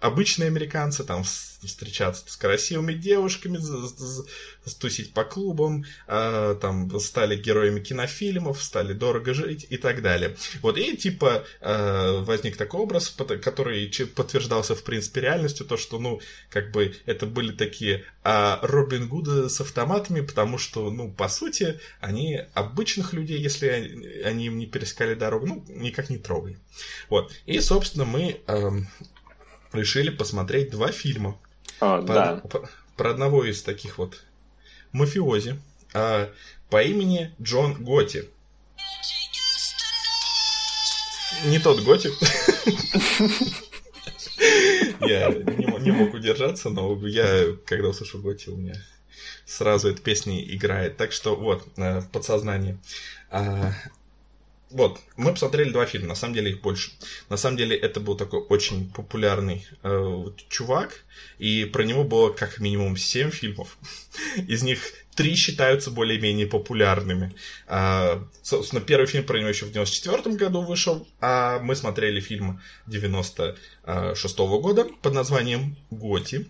обычные 0.00 0.48
американцы, 0.48 1.04
там 1.04 1.24
встречаться 1.24 2.24
с 2.30 2.36
красивыми 2.36 2.92
девушками, 2.92 3.58
тусить 4.78 5.12
по 5.14 5.24
клубам, 5.24 5.84
э, 6.06 6.56
там 6.60 7.00
стали 7.00 7.36
героями 7.36 7.80
кинофильмов, 7.80 8.62
стали 8.62 8.92
дорого 8.92 9.32
жить 9.32 9.66
и 9.70 9.78
так 9.78 10.02
далее. 10.02 10.36
Вот, 10.60 10.76
и 10.76 10.96
типа 10.96 11.44
э, 11.60 12.20
возник 12.20 12.56
такой 12.56 12.82
образ, 12.82 13.08
который 13.42 13.90
подтверждался 14.14 14.74
в 14.74 14.82
принципе 14.82 15.22
реальностью, 15.22 15.66
то, 15.66 15.76
что, 15.76 15.98
ну, 15.98 16.20
как 16.50 16.72
бы 16.72 16.94
это 17.06 17.26
были 17.26 17.52
такие 17.52 18.04
э, 18.22 18.56
Робин 18.62 19.08
Гуды 19.08 19.48
с 19.48 19.60
автоматами, 19.60 20.20
потому 20.20 20.58
что, 20.58 20.90
ну, 20.90 21.10
по 21.10 21.28
сути, 21.28 21.80
они 22.00 22.42
обычных 22.54 23.12
людей, 23.12 23.40
если 23.40 24.22
они, 24.24 24.46
им 24.46 24.58
не 24.58 24.66
перескали 24.66 25.14
дорогу, 25.14 25.46
ну, 25.46 25.64
никак 25.68 26.10
не 26.10 26.18
трогали. 26.18 26.58
Вот, 27.08 27.32
и, 27.46 27.58
собственно, 27.60 28.04
мы... 28.04 28.40
Решили 29.76 30.10
посмотреть 30.10 30.70
два 30.70 30.92
фильма. 30.92 31.38
А, 31.80 32.00
по, 32.00 32.14
да. 32.14 32.36
По, 32.36 32.68
про 32.96 33.10
одного 33.10 33.44
из 33.44 33.62
таких 33.62 33.98
вот 33.98 34.22
мафиози 34.92 35.60
а, 35.94 36.30
по 36.70 36.82
имени 36.82 37.34
Джон 37.40 37.82
Готи. 37.82 38.28
Не 41.44 41.58
тот 41.58 41.82
Готи. 41.82 42.10
Я 45.00 45.28
не, 45.28 45.90
мог 45.92 46.14
удержаться, 46.14 46.70
но 46.70 47.06
я, 47.06 47.54
когда 47.64 47.88
услышал 47.88 48.20
Готи, 48.20 48.48
у 48.50 48.56
меня 48.56 48.74
сразу 49.44 49.88
эта 49.88 50.02
песня 50.02 50.42
играет. 50.42 50.96
Так 50.96 51.12
что 51.12 51.36
вот, 51.36 51.66
э, 51.76 52.00
в 52.00 52.10
подсознании. 52.10 52.78
Вот, 54.70 55.00
мы 55.16 55.32
посмотрели 55.32 55.70
два 55.70 55.86
фильма, 55.86 56.08
на 56.08 56.14
самом 56.16 56.34
деле 56.34 56.50
их 56.50 56.60
больше. 56.60 56.90
На 57.28 57.36
самом 57.36 57.56
деле 57.56 57.76
это 57.76 58.00
был 58.00 58.16
такой 58.16 58.40
очень 58.40 58.90
популярный 58.90 59.64
э, 59.84 60.24
чувак, 60.48 61.04
и 61.38 61.64
про 61.66 61.84
него 61.84 62.02
было 62.02 62.32
как 62.32 62.58
минимум 62.58 62.96
семь 62.96 63.30
фильмов. 63.30 63.78
Из 64.48 64.64
них 64.64 64.80
три 65.14 65.36
считаются 65.36 65.92
более-менее 65.92 66.48
популярными. 66.48 67.32
А, 67.68 68.26
собственно, 68.42 68.82
первый 68.82 69.06
фильм 69.06 69.24
про 69.24 69.38
него 69.38 69.48
еще 69.48 69.66
в 69.66 69.72
94 69.72 70.34
году 70.34 70.62
вышел, 70.62 71.06
а 71.20 71.60
мы 71.60 71.76
смотрели 71.76 72.20
фильм 72.20 72.60
96 72.88 74.38
-го 74.38 74.60
года 74.60 74.84
под 75.00 75.14
названием 75.14 75.76
«Готи». 75.90 76.46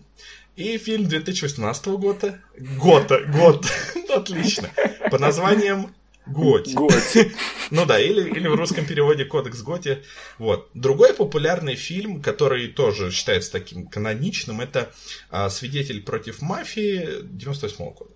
И 0.55 0.79
фильм 0.79 1.07
2018 1.07 1.85
года, 1.85 2.41
года, 2.57 3.19
год, 3.25 3.67
отлично, 4.09 4.71
под 5.11 5.21
названием 5.21 5.93
Готи. 6.29 6.73
Готи. 6.73 7.31
Ну 7.69 7.85
да, 7.85 7.99
или, 7.99 8.29
или 8.29 8.47
в 8.47 8.55
русском 8.55 8.85
переводе 8.85 9.25
Кодекс 9.25 9.61
Готи. 9.61 10.01
Вот. 10.37 10.69
Другой 10.73 11.13
популярный 11.13 11.75
фильм, 11.75 12.21
который 12.21 12.69
тоже 12.69 13.11
считается 13.11 13.51
таким 13.51 13.87
каноничным, 13.87 14.61
это 14.61 14.91
а, 15.29 15.49
Свидетель 15.49 16.01
против 16.01 16.41
мафии 16.41 17.09
98 17.23 17.77
года. 17.93 18.11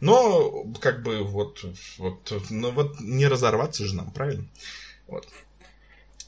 Но, 0.00 0.64
как 0.80 1.02
бы, 1.02 1.24
вот, 1.24 1.64
вот, 1.98 2.32
ну, 2.50 2.70
вот 2.70 3.00
не 3.00 3.26
разорваться 3.26 3.84
же 3.86 3.96
нам, 3.96 4.10
правильно? 4.12 4.46
Вот. 5.08 5.26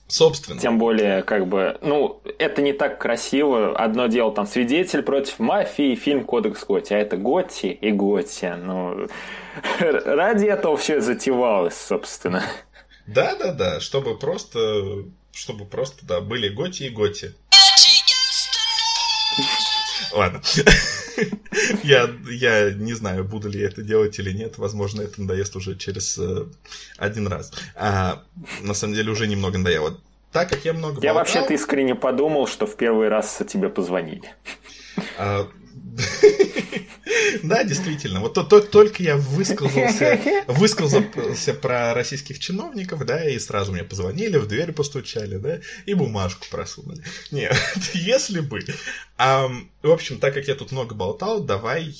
Собственно. 0.07 0.61
Тем 0.61 0.79
более, 0.79 1.23
как 1.23 1.47
бы, 1.47 1.79
ну, 1.81 2.21
это 2.39 2.61
не 2.61 2.73
так 2.73 3.01
красиво. 3.01 3.75
Одно 3.77 4.07
дело 4.07 4.33
там 4.33 4.47
свидетель 4.47 5.03
против 5.03 5.39
мафии, 5.39 5.95
фильм 5.95 6.25
Кодекс 6.25 6.65
Готи, 6.65 6.93
а 6.93 6.99
это 6.99 7.17
Готи 7.17 7.67
и 7.67 7.91
Готи. 7.91 8.55
Ну, 8.57 9.09
ради 9.81 10.47
этого 10.47 10.77
все 10.77 11.01
затевалось, 11.01 11.77
собственно. 11.77 12.43
Да, 13.07 13.35
да, 13.37 13.53
да, 13.53 13.81
чтобы 13.81 14.19
просто, 14.19 15.05
чтобы 15.33 15.65
просто, 15.65 16.05
да, 16.07 16.21
были 16.21 16.49
Готи 16.49 16.85
и 16.85 16.91
Готи. 16.91 17.35
Ладно. 20.13 20.43
я, 21.83 22.11
я 22.31 22.73
не 22.73 22.95
знаю, 22.95 23.25
буду 23.25 23.49
ли 23.49 23.61
это 23.61 23.83
делать 23.83 24.19
или 24.19 24.33
нет. 24.33 24.59
Возможно, 24.59 25.03
это 25.03 25.21
надоест 25.21 25.57
уже 25.57 25.77
через 25.77 26.19
э, 26.19 26.47
один 26.99 27.27
раз. 27.27 27.53
А, 27.75 28.23
на 28.63 28.75
самом 28.75 28.95
деле 28.95 29.11
уже 29.11 29.27
немного 29.27 29.59
надоело. 29.59 29.99
Так 30.33 30.49
как 30.51 30.65
я 30.65 30.73
много 30.73 31.01
Я 31.01 31.15
вообще-то 31.15 31.55
искренне 31.55 31.95
подумал, 31.95 32.47
что 32.47 32.67
в 32.67 32.77
первый 32.77 33.09
раз 33.09 33.41
тебе 33.49 33.69
позвонили. 33.69 34.35
А, 35.17 35.49
да, 37.43 37.65
действительно. 37.65 38.21
Вот 38.21 38.35
то, 38.35 38.45
то, 38.45 38.61
только 38.61 39.03
я 39.03 39.17
высказался, 39.17 40.21
высказался 40.49 41.55
про 41.55 41.95
российских 41.95 42.39
чиновников, 42.39 43.05
да, 43.05 43.29
и 43.29 43.39
сразу 43.39 43.73
мне 43.73 43.85
позвонили, 43.85 44.37
в 44.37 44.47
дверь 44.47 44.73
постучали, 44.73 45.37
да, 45.37 45.61
и 45.87 45.95
бумажку 45.95 46.47
просунули. 46.51 47.03
Нет, 47.31 47.57
если 47.95 48.41
бы. 48.41 48.61
А, 49.17 49.49
в 49.83 49.91
общем, 49.91 50.19
так 50.19 50.35
как 50.35 50.49
я 50.49 50.55
тут 50.55 50.73
много 50.73 50.95
болтал, 50.95 51.43
давай 51.43 51.95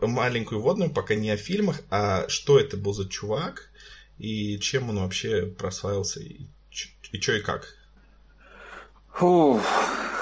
маленькую 0.00 0.60
водную, 0.60 0.90
пока 0.90 1.14
не 1.14 1.30
о 1.30 1.36
фильмах, 1.36 1.80
а 1.90 2.28
что 2.28 2.58
это 2.58 2.76
был 2.76 2.92
за 2.92 3.08
чувак, 3.08 3.70
и 4.18 4.58
чем 4.58 4.90
он 4.90 4.98
вообще 4.98 5.46
прославился, 5.46 6.20
и, 6.20 6.46
и 7.12 7.20
что 7.20 7.32
и 7.32 7.40
как. 7.40 7.74
Фух, 9.14 9.62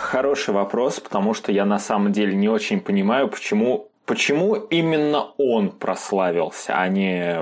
хороший 0.09 0.55
вопрос, 0.55 1.01
потому 1.01 1.35
что 1.35 1.53
я 1.53 1.67
на 1.67 1.79
самом 1.79 2.13
деле 2.13 2.35
не 2.35 2.49
очень 2.49 2.81
понимаю, 2.81 3.29
почему, 3.29 3.88
почему 4.09 4.55
именно 4.55 5.33
он 5.37 5.71
прославился, 5.71 6.75
а 6.75 6.89
не 6.89 7.41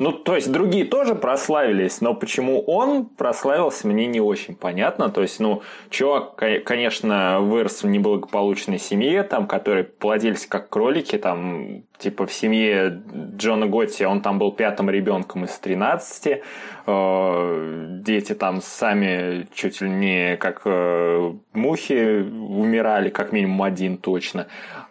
ну, 0.00 0.12
то 0.12 0.34
есть 0.34 0.50
другие 0.50 0.86
тоже 0.86 1.14
прославились, 1.14 2.00
но 2.00 2.14
почему 2.14 2.62
он 2.62 3.04
прославился, 3.04 3.86
мне 3.86 4.06
не 4.06 4.18
очень 4.18 4.54
понятно. 4.54 5.10
То 5.10 5.20
есть, 5.20 5.40
ну, 5.40 5.60
чувак, 5.90 6.36
конечно, 6.36 7.40
вырос 7.40 7.82
в 7.82 7.86
неблагополучной 7.86 8.78
семье, 8.78 9.24
там, 9.24 9.46
которые 9.46 9.84
плодились 9.84 10.46
как 10.46 10.70
кролики, 10.70 11.18
там, 11.18 11.82
типа 11.98 12.26
в 12.26 12.32
семье 12.32 13.02
Джона 13.36 13.66
Готти, 13.66 14.04
он 14.04 14.22
там 14.22 14.38
был 14.38 14.52
пятым 14.52 14.88
ребенком 14.88 15.44
из 15.44 15.58
13. 15.58 16.40
Э, 16.86 17.86
дети 18.00 18.34
там 18.34 18.62
сами 18.62 19.48
чуть 19.52 19.82
ли 19.82 19.90
не 19.90 20.36
как 20.38 20.62
э, 20.64 21.34
мухи 21.52 22.22
умирали, 22.22 23.10
как 23.10 23.32
минимум 23.32 23.64
один 23.64 23.98
точно. 23.98 24.46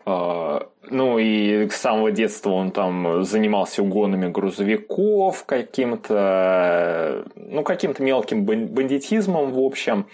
Э, 0.10 0.62
ну 0.90 1.20
и 1.20 1.70
с 1.70 1.76
самого 1.76 2.12
детства 2.12 2.52
он 2.52 2.72
там 2.72 3.24
занимался 3.24 3.84
угонами 3.84 4.30
грузовиков, 4.30 5.46
каким-то, 5.46 7.26
ну, 7.36 7.64
каким-то 7.64 8.02
мелким 8.02 8.46
бандитизмом, 8.46 9.52
в 9.52 9.60
общем. 9.60 10.08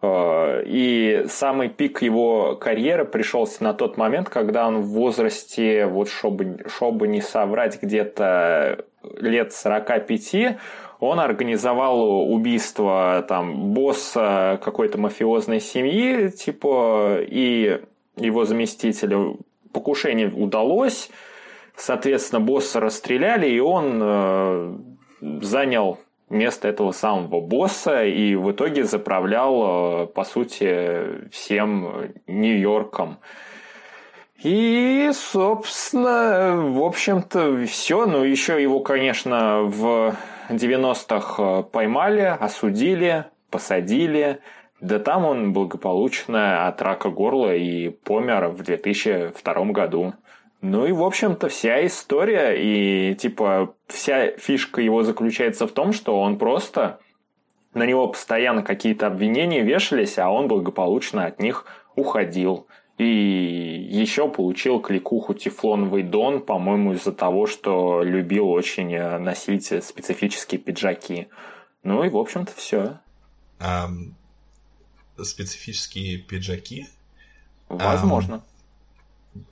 Э, 0.00 0.62
и 0.64 1.24
самый 1.28 1.68
пик 1.68 2.02
его 2.02 2.54
карьеры 2.56 3.04
пришелся 3.04 3.64
на 3.64 3.74
тот 3.74 3.96
момент, 3.96 4.28
когда 4.28 4.68
он 4.68 4.82
в 4.82 4.88
возрасте, 4.88 5.86
вот 5.86 6.08
чтобы, 6.08 6.58
чтобы 6.68 7.08
не 7.08 7.20
соврать, 7.20 7.82
где-то 7.82 8.84
лет 9.18 9.52
45, 9.52 10.56
он 11.00 11.18
организовал 11.18 12.32
убийство 12.32 13.24
там 13.26 13.72
босса 13.74 14.60
какой-то 14.62 14.98
мафиозной 14.98 15.60
семьи, 15.60 16.28
типа, 16.28 17.16
и 17.22 17.80
его 18.16 18.44
заместителя 18.44 19.34
покушение 19.72 20.28
удалось, 20.28 21.10
соответственно, 21.76 22.40
босса 22.40 22.80
расстреляли, 22.80 23.48
и 23.48 23.58
он 23.60 24.00
э, 24.02 24.78
занял 25.40 25.98
место 26.28 26.68
этого 26.68 26.92
самого 26.92 27.40
босса 27.40 28.04
и 28.04 28.34
в 28.34 28.52
итоге 28.52 28.84
заправлял, 28.84 30.04
э, 30.04 30.06
по 30.06 30.24
сути, 30.24 31.28
всем 31.30 32.12
Нью-Йорком. 32.26 33.18
И, 34.42 35.10
собственно, 35.14 36.56
в 36.56 36.82
общем-то, 36.82 37.64
все. 37.66 38.06
Ну, 38.06 38.24
еще 38.24 38.60
его, 38.60 38.80
конечно, 38.80 39.62
в 39.62 40.16
90-х 40.48 41.62
поймали, 41.70 42.36
осудили, 42.40 43.26
посадили. 43.50 44.40
Да 44.82 44.98
там 44.98 45.24
он 45.24 45.52
благополучно 45.52 46.66
от 46.66 46.82
рака 46.82 47.08
горла 47.08 47.54
и 47.54 47.88
помер 47.88 48.48
в 48.48 48.64
2002 48.64 49.64
году. 49.66 50.14
Ну 50.60 50.86
и, 50.86 50.92
в 50.92 51.04
общем-то, 51.04 51.48
вся 51.48 51.86
история 51.86 52.56
и, 52.56 53.14
типа, 53.14 53.76
вся 53.86 54.32
фишка 54.32 54.80
его 54.80 55.04
заключается 55.04 55.68
в 55.68 55.72
том, 55.72 55.92
что 55.92 56.20
он 56.20 56.36
просто... 56.36 56.98
На 57.74 57.86
него 57.86 58.08
постоянно 58.08 58.62
какие-то 58.62 59.06
обвинения 59.06 59.62
вешались, 59.62 60.18
а 60.18 60.30
он 60.30 60.46
благополучно 60.46 61.26
от 61.26 61.38
них 61.38 61.64
уходил. 61.94 62.66
И 62.98 63.06
еще 63.88 64.28
получил 64.28 64.80
кликуху 64.80 65.32
Тефлоновый 65.32 66.02
Дон, 66.02 66.40
по-моему, 66.40 66.92
из-за 66.94 67.12
того, 67.12 67.46
что 67.46 68.02
любил 68.02 68.50
очень 68.50 68.98
носить 69.18 69.72
специфические 69.84 70.60
пиджаки. 70.60 71.28
Ну 71.82 72.02
и, 72.04 72.10
в 72.10 72.16
общем-то, 72.16 72.52
все. 72.54 72.98
Um, 73.58 74.14
специфические 75.22 76.18
пиджаки. 76.18 76.88
Возможно. 77.68 78.36
А, 78.36 78.52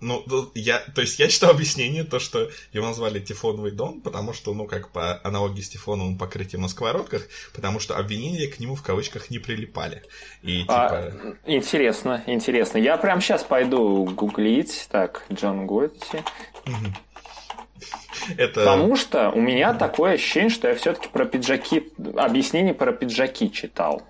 ну, 0.01 0.23
я, 0.55 0.81
то 0.95 1.01
есть 1.01 1.19
я 1.19 1.29
читал 1.29 1.51
объяснение, 1.51 2.05
то, 2.05 2.19
что 2.19 2.51
его 2.73 2.87
назвали 2.87 3.19
Тефоновый 3.19 3.71
дом, 3.71 4.03
потому 4.03 4.35
что, 4.35 4.53
ну, 4.53 4.67
как 4.67 4.91
по 4.91 5.21
аналогии 5.25 5.63
с 5.63 5.71
Тефоновым 5.71 6.19
покрытием 6.19 6.63
на 6.63 6.69
сковородках, 6.69 7.23
потому 7.55 7.81
что 7.81 7.97
обвинения 7.97 8.47
к 8.47 8.61
нему 8.61 8.75
в 8.75 8.83
кавычках 8.83 9.31
не 9.31 9.39
прилипали. 9.39 10.03
И, 10.43 10.65
а, 10.69 10.89
типа... 10.89 11.37
а, 11.47 11.51
интересно, 11.51 12.23
интересно. 12.27 12.77
Я 12.77 12.99
прям 12.99 13.23
сейчас 13.23 13.43
пойду 13.43 14.05
гуглить. 14.05 14.87
Так, 14.91 15.25
Джон 15.33 15.67
Готти. 15.67 16.23
Это... 18.37 18.61
Потому 18.61 18.97
что 18.97 19.31
у 19.31 19.41
меня 19.41 19.73
такое 19.73 20.13
ощущение, 20.13 20.51
что 20.51 20.69
я 20.69 20.75
все-таки 20.75 21.09
про 21.09 21.25
пиджаки, 21.25 21.91
объяснение 22.17 22.75
про 22.75 22.93
пиджаки 22.93 23.51
читал. 23.51 24.03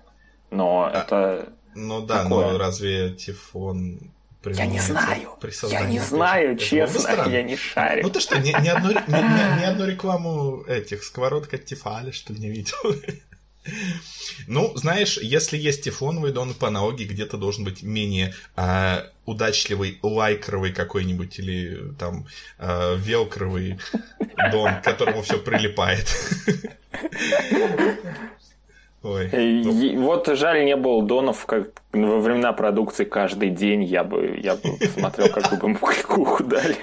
Но 0.51 0.89
а, 0.93 0.99
это... 0.99 1.53
Ну 1.73 2.01
да, 2.01 2.23
такое. 2.23 2.51
но 2.51 2.57
разве 2.57 3.15
Тифон 3.15 4.11
я 4.43 4.65
не 4.65 4.79
знаю. 4.79 5.37
Я 5.69 5.85
не 5.85 5.99
знаю, 5.99 6.57
честно, 6.57 7.29
я 7.29 7.43
не 7.43 7.55
шарю. 7.55 8.03
Ну 8.03 8.09
ты 8.09 8.19
что, 8.19 8.39
ни, 8.39 8.49
ни, 8.49 8.67
одну, 8.67 8.89
ни, 8.89 8.95
ни, 8.95 9.61
ни 9.61 9.65
одну 9.65 9.85
рекламу 9.85 10.63
этих 10.63 11.03
сковородок 11.03 11.53
от 11.53 11.65
Тефаля, 11.65 12.11
что 12.11 12.33
ли, 12.33 12.39
не 12.39 12.49
видел? 12.49 12.77
Ну, 14.47 14.75
знаешь, 14.75 15.19
если 15.19 15.55
есть 15.55 15.83
тефлоновый 15.83 16.31
дон 16.31 16.55
по 16.55 16.69
аналогии, 16.69 17.03
где-то 17.03 17.37
должен 17.37 17.63
быть 17.63 17.83
менее 17.83 18.33
э, 18.55 19.03
удачливый 19.27 19.99
лайкровый 20.01 20.73
какой-нибудь 20.73 21.37
или 21.37 21.93
там 21.99 22.25
э, 22.57 22.95
велкровый 22.97 23.77
дон, 24.51 24.81
к 24.81 24.83
которому 24.83 25.21
все 25.21 25.37
прилипает. 25.37 26.07
Ой, 29.03 29.29
ну... 29.33 30.01
Вот 30.01 30.27
жаль, 30.27 30.63
не 30.63 30.75
было 30.75 31.03
донов 31.03 31.45
как 31.45 31.81
во 31.91 32.19
времена 32.19 32.53
продукции 32.53 33.03
каждый 33.03 33.49
день. 33.49 33.83
Я 33.83 34.03
бы, 34.03 34.39
я 34.41 34.55
бы 34.55 34.77
посмотрел, 34.79 35.29
как 35.29 35.59
бы 35.59 35.75
куху 35.75 36.43
дали. 36.43 36.77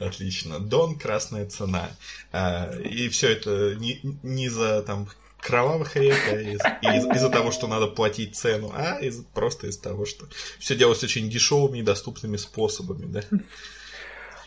Отлично. 0.00 0.60
Дон 0.60 0.98
красная 0.98 1.46
цена. 1.46 1.90
А, 2.32 2.70
и 2.78 3.08
все 3.08 3.32
это 3.32 3.74
не, 3.74 4.00
не 4.22 4.48
за 4.48 4.82
там 4.82 5.08
кровавых 5.40 5.96
рек, 5.96 6.16
а 6.30 6.36
из, 6.36 6.60
из, 6.82 7.16
из-за 7.16 7.30
того, 7.30 7.50
что 7.52 7.66
надо 7.66 7.86
платить 7.86 8.36
цену, 8.36 8.72
а 8.74 8.98
из, 9.00 9.22
просто 9.34 9.68
из-за 9.68 9.82
того, 9.82 10.06
что 10.06 10.26
все 10.58 10.74
делается 10.74 11.06
очень 11.06 11.30
дешевыми 11.30 11.78
и 11.78 11.82
доступными 11.82 12.36
способами, 12.36 13.06
да. 13.06 13.22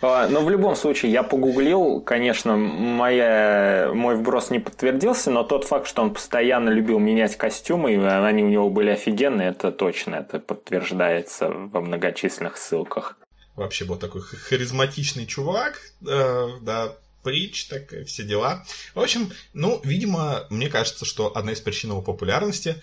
А, 0.01 0.27
но 0.29 0.41
в 0.41 0.49
любом 0.49 0.75
случае, 0.75 1.11
я 1.11 1.23
погуглил, 1.23 1.99
конечно, 1.99 2.55
моя, 2.55 3.91
мой 3.93 4.15
вброс 4.15 4.49
не 4.49 4.59
подтвердился, 4.59 5.29
но 5.29 5.43
тот 5.43 5.65
факт, 5.65 5.87
что 5.87 6.01
он 6.01 6.13
постоянно 6.13 6.69
любил 6.69 6.99
менять 6.99 7.35
костюмы, 7.35 7.93
и 7.93 7.97
они 7.97 8.43
у 8.43 8.49
него 8.49 8.69
были 8.69 8.91
офигенные, 8.91 9.49
это 9.49 9.71
точно, 9.71 10.15
это 10.15 10.39
подтверждается 10.39 11.49
во 11.49 11.81
многочисленных 11.81 12.57
ссылках. 12.57 13.17
Вообще 13.55 13.83
был 13.83 13.97
такой 13.97 14.21
харизматичный 14.21 15.25
чувак, 15.25 15.81
э, 16.07 16.47
да, 16.61 16.93
притч, 17.23 17.65
так 17.65 17.93
все 18.05 18.23
дела. 18.23 18.63
В 18.95 19.01
общем, 19.01 19.33
ну, 19.53 19.81
видимо, 19.83 20.45
мне 20.49 20.69
кажется, 20.69 21.03
что 21.03 21.35
одна 21.35 21.51
из 21.51 21.59
причин 21.59 21.89
его 21.89 22.01
популярности 22.01 22.81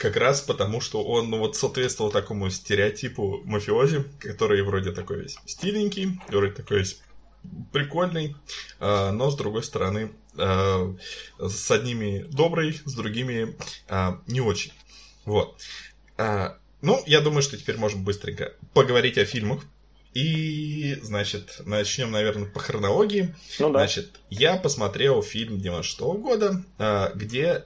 как 0.00 0.16
раз 0.16 0.40
потому, 0.40 0.80
что 0.80 1.04
он 1.04 1.28
ну, 1.28 1.38
вот 1.38 1.56
соответствовал 1.56 2.10
такому 2.10 2.48
стереотипу 2.50 3.42
мафиози, 3.44 4.04
который 4.18 4.62
вроде 4.62 4.92
такой 4.92 5.20
весь 5.22 5.36
стиленький, 5.44 6.18
вроде 6.28 6.52
такой 6.54 6.78
весь 6.78 7.00
прикольный, 7.70 8.34
э, 8.80 9.10
но 9.10 9.30
с 9.30 9.36
другой 9.36 9.62
стороны 9.62 10.10
э, 10.36 10.94
с 11.38 11.70
одними 11.70 12.24
добрый, 12.30 12.80
с 12.84 12.94
другими 12.94 13.56
э, 13.88 14.10
не 14.26 14.40
очень. 14.40 14.72
Вот. 15.26 15.60
Ну, 16.82 17.02
я 17.06 17.20
думаю, 17.20 17.42
что 17.42 17.58
теперь 17.58 17.76
можем 17.76 18.04
быстренько 18.04 18.54
поговорить 18.72 19.18
о 19.18 19.24
фильмах. 19.26 19.62
И, 20.12 20.98
значит, 21.02 21.60
начнем, 21.64 22.10
наверное, 22.10 22.48
по 22.48 22.58
хронологии. 22.58 23.34
Ну 23.58 23.70
да. 23.70 23.80
Значит, 23.80 24.18
я 24.28 24.56
посмотрел 24.56 25.22
фильм 25.22 25.60
96 25.60 26.00
-го 26.00 26.18
года, 26.18 26.64
где 27.14 27.64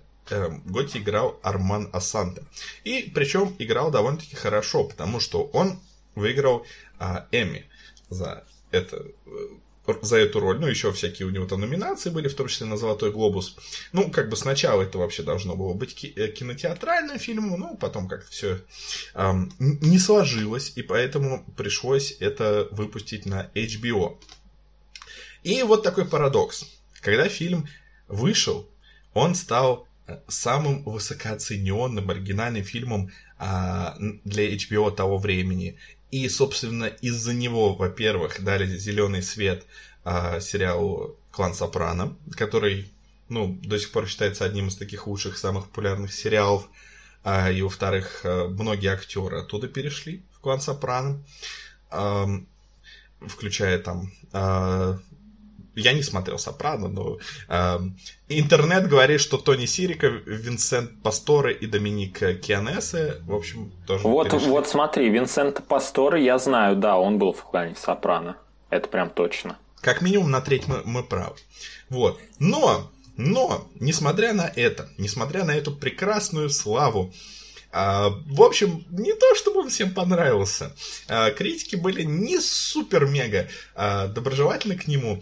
Готи 0.65 0.99
играл 0.99 1.39
Арман 1.43 1.91
Асанте. 1.93 2.43
И 2.85 3.11
причем 3.15 3.55
играл 3.59 3.91
довольно-таки 3.91 4.37
хорошо, 4.37 4.85
потому 4.85 5.21
что 5.21 5.45
он 5.53 5.79
выиграл 6.15 6.67
э, 6.99 7.25
Эмми 7.31 7.67
за 8.09 8.45
это 8.71 9.05
э, 9.27 9.31
за 10.03 10.17
эту 10.17 10.41
роль. 10.41 10.59
Ну, 10.59 10.67
еще 10.67 10.93
всякие 10.93 11.27
у 11.27 11.31
него 11.31 11.47
там 11.47 11.61
номинации 11.61 12.11
были, 12.11 12.29
в 12.29 12.35
том 12.35 12.49
числе 12.49 12.67
на 12.67 12.77
«Золотой 12.77 13.13
глобус». 13.13 13.57
Ну, 13.93 14.11
как 14.11 14.29
бы 14.29 14.37
сначала 14.37 14.83
это 14.83 14.99
вообще 14.99 15.23
должно 15.23 15.57
было 15.57 15.75
быть 15.75 16.05
э, 16.05 16.29
кинотеатральным 16.29 17.19
фильмом, 17.19 17.61
ну, 17.61 17.77
потом 17.77 18.09
как-то 18.09 18.31
все 18.31 18.61
эм, 19.15 19.53
не 19.59 19.99
сложилось, 19.99 20.73
и 20.77 20.83
поэтому 20.83 21.45
пришлось 21.57 22.17
это 22.21 22.69
выпустить 22.71 23.27
на 23.27 23.51
HBO. 23.55 24.19
И 25.43 25.63
вот 25.63 25.83
такой 25.83 26.07
парадокс. 26.07 26.65
Когда 27.01 27.29
фильм 27.29 27.69
вышел, 28.09 28.67
он 29.13 29.35
стал 29.35 29.87
самым 30.29 30.83
высокооцененным 30.83 32.11
оригинальным 32.11 32.65
фильмом 32.65 33.11
а, 33.39 33.97
для 34.25 34.55
HBO 34.55 34.95
того 34.95 35.19
времени. 35.19 35.77
И, 36.11 36.29
собственно, 36.29 36.85
из-за 36.85 37.35
него, 37.35 37.75
во-первых, 37.75 38.43
дали 38.43 38.67
зеленый 38.77 39.23
свет 39.23 39.65
а, 40.05 40.41
сериалу 40.41 41.17
«Клан 41.31 41.55
Сопрано», 41.55 42.17
который, 42.37 42.91
ну, 43.29 43.59
до 43.63 43.79
сих 43.79 43.91
пор 43.91 44.07
считается 44.07 44.45
одним 44.45 44.69
из 44.69 44.77
таких 44.77 45.07
лучших, 45.07 45.39
самых 45.39 45.69
популярных 45.69 46.13
сериалов. 46.13 46.69
А, 47.25 47.51
и, 47.51 47.63
во-вторых, 47.63 48.21
а, 48.25 48.49
многие 48.49 48.93
актеры 48.93 49.39
оттуда 49.39 49.69
перешли 49.69 50.23
в 50.33 50.41
«Клан 50.41 50.61
Сопрано», 50.61 51.25
а, 51.91 52.29
включая 53.27 53.79
там 53.79 54.13
а, 54.33 54.99
я 55.75 55.93
не 55.93 56.03
смотрел 56.03 56.39
«Сопрано», 56.39 56.89
но 56.89 57.19
э, 57.49 57.79
интернет 58.29 58.89
говорит, 58.89 59.21
что 59.21 59.39
Тони 59.39 59.67
Сирика, 59.67 60.07
Винсент 60.07 61.03
Пасторе 61.03 61.53
и 61.55 61.67
Доминик 61.67 62.41
Кианесе, 62.41 63.17
в 63.27 63.35
общем, 63.35 63.73
тоже 63.87 64.07
Вот, 64.07 64.31
перешли. 64.31 64.49
вот 64.49 64.69
смотри, 64.69 65.09
Винсента 65.09 65.63
Пасторе 65.63 66.25
я 66.25 66.39
знаю, 66.39 66.77
да, 66.77 66.97
он 66.97 67.19
был 67.19 67.33
в 67.33 67.43
клане 67.43 67.75
«Сопрано». 67.77 68.37
Это 68.71 68.89
прям 68.89 69.11
точно. 69.11 69.57
Как 69.81 70.01
минимум 70.01 70.31
на 70.31 70.41
треть 70.41 70.67
мы, 70.67 70.83
мы 70.85 71.03
правы. 71.03 71.37
Вот. 71.91 72.19
Но, 72.39 72.91
но, 73.17 73.69
несмотря 73.79 74.33
на 74.33 74.51
это, 74.55 74.89
несмотря 74.99 75.45
на 75.45 75.55
эту 75.55 75.73
прекрасную 75.73 76.51
славу, 76.51 77.13
а, 77.77 78.11
в 78.27 78.41
общем, 78.43 78.85
не 78.91 79.13
то, 79.15 79.35
чтобы 79.35 79.61
он 79.61 79.69
всем 79.69 79.93
понравился. 79.93 80.75
А, 81.09 81.33
критики 81.33 81.75
были 81.75 82.03
не 82.03 82.39
супер-мега 82.41 83.49
а, 83.75 84.07
доброжелательны 84.07 84.77
к 84.77 84.87
нему. 84.87 85.21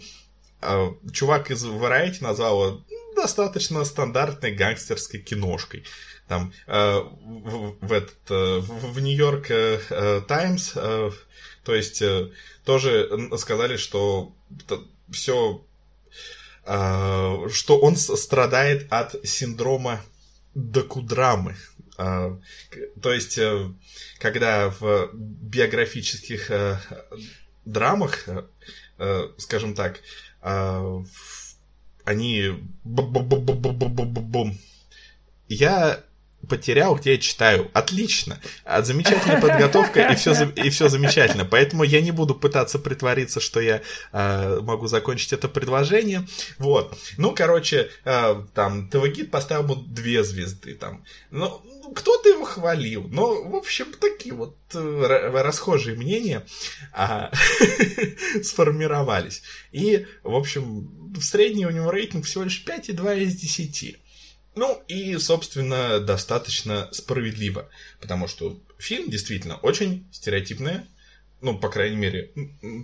А, 0.63 0.95
чувак 1.11 1.51
из 1.51 1.65
Variety 1.65 2.17
назвал 2.21 2.65
его 2.65 2.81
достаточно 3.15 3.83
стандартной 3.85 4.53
гангстерской 4.53 5.19
киношкой. 5.19 5.83
Там 6.27 6.53
э, 6.67 6.99
в, 6.99 7.75
в, 7.79 7.91
этот, 7.91 8.31
э, 8.31 8.59
в, 8.59 8.99
Нью-Йорк 8.99 9.51
э, 9.51 10.21
Таймс, 10.27 10.71
э, 10.75 11.11
то 11.63 11.75
есть 11.75 12.01
э, 12.01 12.31
тоже 12.63 13.09
сказали, 13.37 13.77
что 13.77 14.33
все, 15.11 15.65
э, 16.65 17.47
что 17.51 17.79
он 17.79 17.97
страдает 17.97 18.87
от 18.89 19.15
синдрома 19.27 20.01
докудрамы. 20.55 21.55
Э, 21.97 22.37
то 23.01 23.13
есть, 23.13 23.37
э, 23.37 23.71
когда 24.19 24.69
в 24.69 25.09
биографических 25.13 26.51
э, 26.51 26.79
драмах, 27.65 28.27
э, 28.97 29.27
скажем 29.37 29.75
так, 29.75 29.97
э, 29.97 30.01
они 32.03 32.49
бум 32.83 34.55
я 35.47 36.03
потерял, 36.47 36.95
где 36.95 37.13
я 37.13 37.17
читаю. 37.17 37.69
Отлично. 37.73 38.39
А 38.63 38.81
замечательная 38.81 39.39
подготовка, 39.39 40.07
и 40.11 40.15
все, 40.15 40.33
и 40.49 40.69
все 40.69 40.89
замечательно. 40.89 41.45
Поэтому 41.45 41.83
я 41.83 42.01
не 42.01 42.11
буду 42.11 42.35
пытаться 42.35 42.79
притвориться, 42.79 43.39
что 43.39 43.59
я 43.59 43.81
э, 44.11 44.59
могу 44.61 44.87
закончить 44.87 45.33
это 45.33 45.47
предложение. 45.47 46.27
Вот. 46.57 46.97
Ну, 47.17 47.33
короче, 47.35 47.89
э, 48.05 48.43
там, 48.53 48.89
ТВ-гид 48.89 49.31
поставил 49.31 49.63
ему 49.63 49.75
две 49.75 50.23
звезды. 50.23 50.75
Там. 50.75 51.03
Ну, 51.31 51.61
кто-то 51.95 52.29
его 52.29 52.45
хвалил. 52.45 53.07
Но, 53.09 53.43
в 53.43 53.55
общем, 53.55 53.93
такие 53.93 54.35
вот 54.35 54.57
э, 54.73 55.31
расхожие 55.41 55.95
мнения 55.95 56.45
э, 56.95 57.29
сформировались. 58.43 59.43
И, 59.71 60.05
в 60.23 60.35
общем, 60.35 61.13
средний 61.21 61.65
у 61.65 61.71
него 61.71 61.91
рейтинг 61.91 62.25
всего 62.25 62.43
лишь 62.43 62.63
5,2 62.65 63.21
из 63.21 63.35
10. 63.35 64.02
Ну 64.55 64.83
и, 64.87 65.17
собственно, 65.17 65.99
достаточно 65.99 66.87
справедливо, 66.91 67.69
потому 67.99 68.27
что 68.27 68.59
фильм 68.77 69.09
действительно 69.09 69.57
очень 69.57 70.07
стереотипный, 70.11 70.81
ну, 71.41 71.57
по 71.57 71.69
крайней 71.69 71.97
мере, 71.97 72.31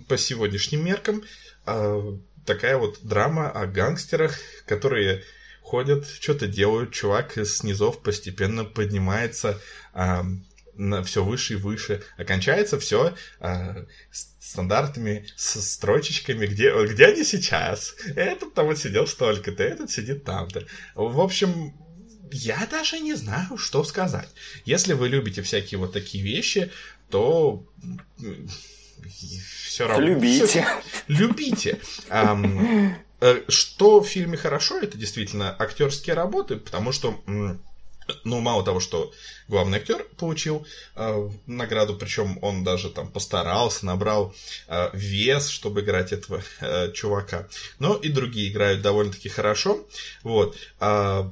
по 0.08 0.18
сегодняшним 0.18 0.84
меркам, 0.84 1.22
э, 1.66 2.16
такая 2.44 2.76
вот 2.76 2.98
драма 3.02 3.50
о 3.50 3.66
гангстерах, 3.66 4.36
которые 4.66 5.22
ходят, 5.62 6.08
что-то 6.08 6.48
делают, 6.48 6.92
чувак 6.92 7.38
из 7.38 7.62
низов 7.62 8.02
постепенно 8.02 8.64
поднимается 8.64 9.60
на 10.80 11.02
все 11.02 11.22
выше 11.22 11.54
и 11.54 11.56
выше. 11.56 12.02
Окончается 12.16 12.80
все 12.80 13.14
э, 13.40 13.84
стандартными 14.10 15.26
строчечками, 15.36 16.46
где, 16.46 16.72
где 16.86 17.06
они 17.06 17.22
сейчас. 17.22 17.94
Этот 18.16 18.54
там 18.54 18.66
вот 18.66 18.78
сидел 18.78 19.06
столько-то, 19.06 19.62
этот 19.62 19.90
сидит 19.90 20.24
там-то. 20.24 20.64
В 20.94 21.20
общем, 21.20 21.74
я 22.32 22.66
даже 22.70 22.98
не 22.98 23.14
знаю, 23.14 23.58
что 23.58 23.84
сказать. 23.84 24.28
Если 24.64 24.94
вы 24.94 25.08
любите 25.08 25.42
всякие 25.42 25.78
вот 25.78 25.92
такие 25.92 26.24
вещи, 26.24 26.72
то 27.10 27.62
все 29.06 29.86
равно... 29.86 30.06
Любите. 30.06 30.66
Любите. 31.08 31.78
Um, 32.08 32.94
что 33.48 34.00
в 34.00 34.08
фильме 34.08 34.38
хорошо, 34.38 34.78
это 34.78 34.96
действительно 34.96 35.54
актерские 35.58 36.14
работы, 36.14 36.56
потому 36.56 36.92
что 36.92 37.20
ну, 38.24 38.40
мало 38.40 38.64
того, 38.64 38.80
что 38.80 39.12
главный 39.48 39.78
актер 39.78 40.04
получил 40.16 40.66
э, 40.96 41.30
награду, 41.46 41.96
причем 41.96 42.38
он 42.42 42.64
даже 42.64 42.90
там 42.90 43.08
постарался, 43.08 43.86
набрал 43.86 44.34
э, 44.68 44.90
вес, 44.92 45.48
чтобы 45.48 45.80
играть 45.80 46.12
этого 46.12 46.42
э, 46.60 46.92
чувака. 46.92 47.48
Но 47.78 47.94
и 47.94 48.08
другие 48.08 48.50
играют 48.50 48.82
довольно-таки 48.82 49.28
хорошо. 49.28 49.86
Вот. 50.22 50.56
Э, 50.80 51.28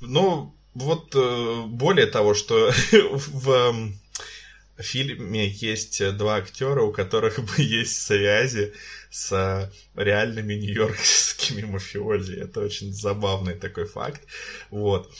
но 0.00 0.54
вот 0.74 1.14
э, 1.14 1.62
более 1.66 2.06
того, 2.06 2.34
что 2.34 2.72
в 2.92 3.50
э, 3.50 4.82
фильме 4.82 5.48
есть 5.48 6.16
два 6.16 6.36
актера, 6.36 6.82
у 6.82 6.92
которых 6.92 7.38
есть 7.58 8.02
связи 8.02 8.72
с 9.10 9.70
реальными 9.94 10.54
нью-йоркскими 10.54 11.62
мафиози. 11.70 12.34
Это 12.34 12.60
очень 12.60 12.92
забавный 12.92 13.54
такой 13.54 13.84
факт. 13.86 14.22
Вот. 14.70 15.12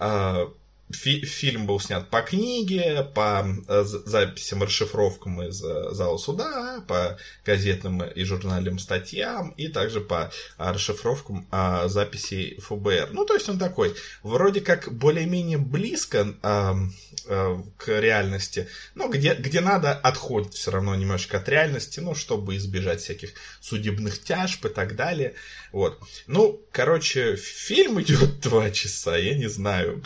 А, 0.00 0.46
фи 0.92 1.24
фильм 1.24 1.66
был 1.66 1.80
снят 1.80 2.08
по 2.10 2.22
книге, 2.22 3.06
по 3.14 3.46
э, 3.68 3.84
записям, 3.84 4.62
расшифровкам 4.62 5.42
из 5.42 5.62
э, 5.62 5.92
зала 5.92 6.18
суда, 6.18 6.84
по 6.86 7.18
газетным 7.44 8.02
и 8.02 8.24
журнальным 8.24 8.78
статьям, 8.78 9.50
и 9.50 9.68
также 9.68 10.00
по 10.00 10.32
а, 10.58 10.72
расшифровкам 10.72 11.46
а, 11.50 11.88
записей 11.88 12.58
ФБР. 12.60 13.10
Ну, 13.12 13.24
то 13.24 13.34
есть 13.34 13.48
он 13.48 13.58
такой, 13.58 13.94
вроде 14.22 14.60
как 14.60 14.92
более-менее 14.92 15.58
близко 15.58 16.34
а, 16.42 16.76
а, 17.26 17.62
к 17.76 18.00
реальности, 18.00 18.68
но 18.94 19.08
где, 19.08 19.34
где 19.34 19.60
надо, 19.60 19.92
отходит 19.92 20.54
все 20.54 20.70
равно 20.70 20.94
немножечко 20.94 21.38
от 21.38 21.48
реальности, 21.48 22.00
ну, 22.00 22.14
чтобы 22.14 22.56
избежать 22.56 23.00
всяких 23.00 23.32
судебных 23.60 24.22
тяжб 24.22 24.66
и 24.66 24.68
так 24.68 24.96
далее. 24.96 25.34
Вот. 25.72 25.98
Ну, 26.26 26.60
короче, 26.72 27.36
фильм 27.36 28.00
идет 28.00 28.40
два 28.42 28.70
часа, 28.70 29.16
я 29.16 29.36
не 29.36 29.48
знаю 29.48 30.02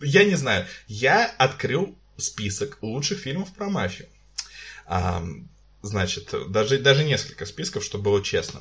я 0.00 0.24
не 0.24 0.34
знаю, 0.34 0.66
я 0.86 1.26
открыл 1.26 1.96
список 2.16 2.78
лучших 2.82 3.18
фильмов 3.18 3.52
про 3.54 3.68
мафию. 3.68 4.08
А, 4.86 5.24
значит, 5.82 6.34
даже, 6.48 6.78
даже 6.78 7.04
несколько 7.04 7.46
списков, 7.46 7.84
чтобы 7.84 8.04
было 8.04 8.22
честно. 8.24 8.60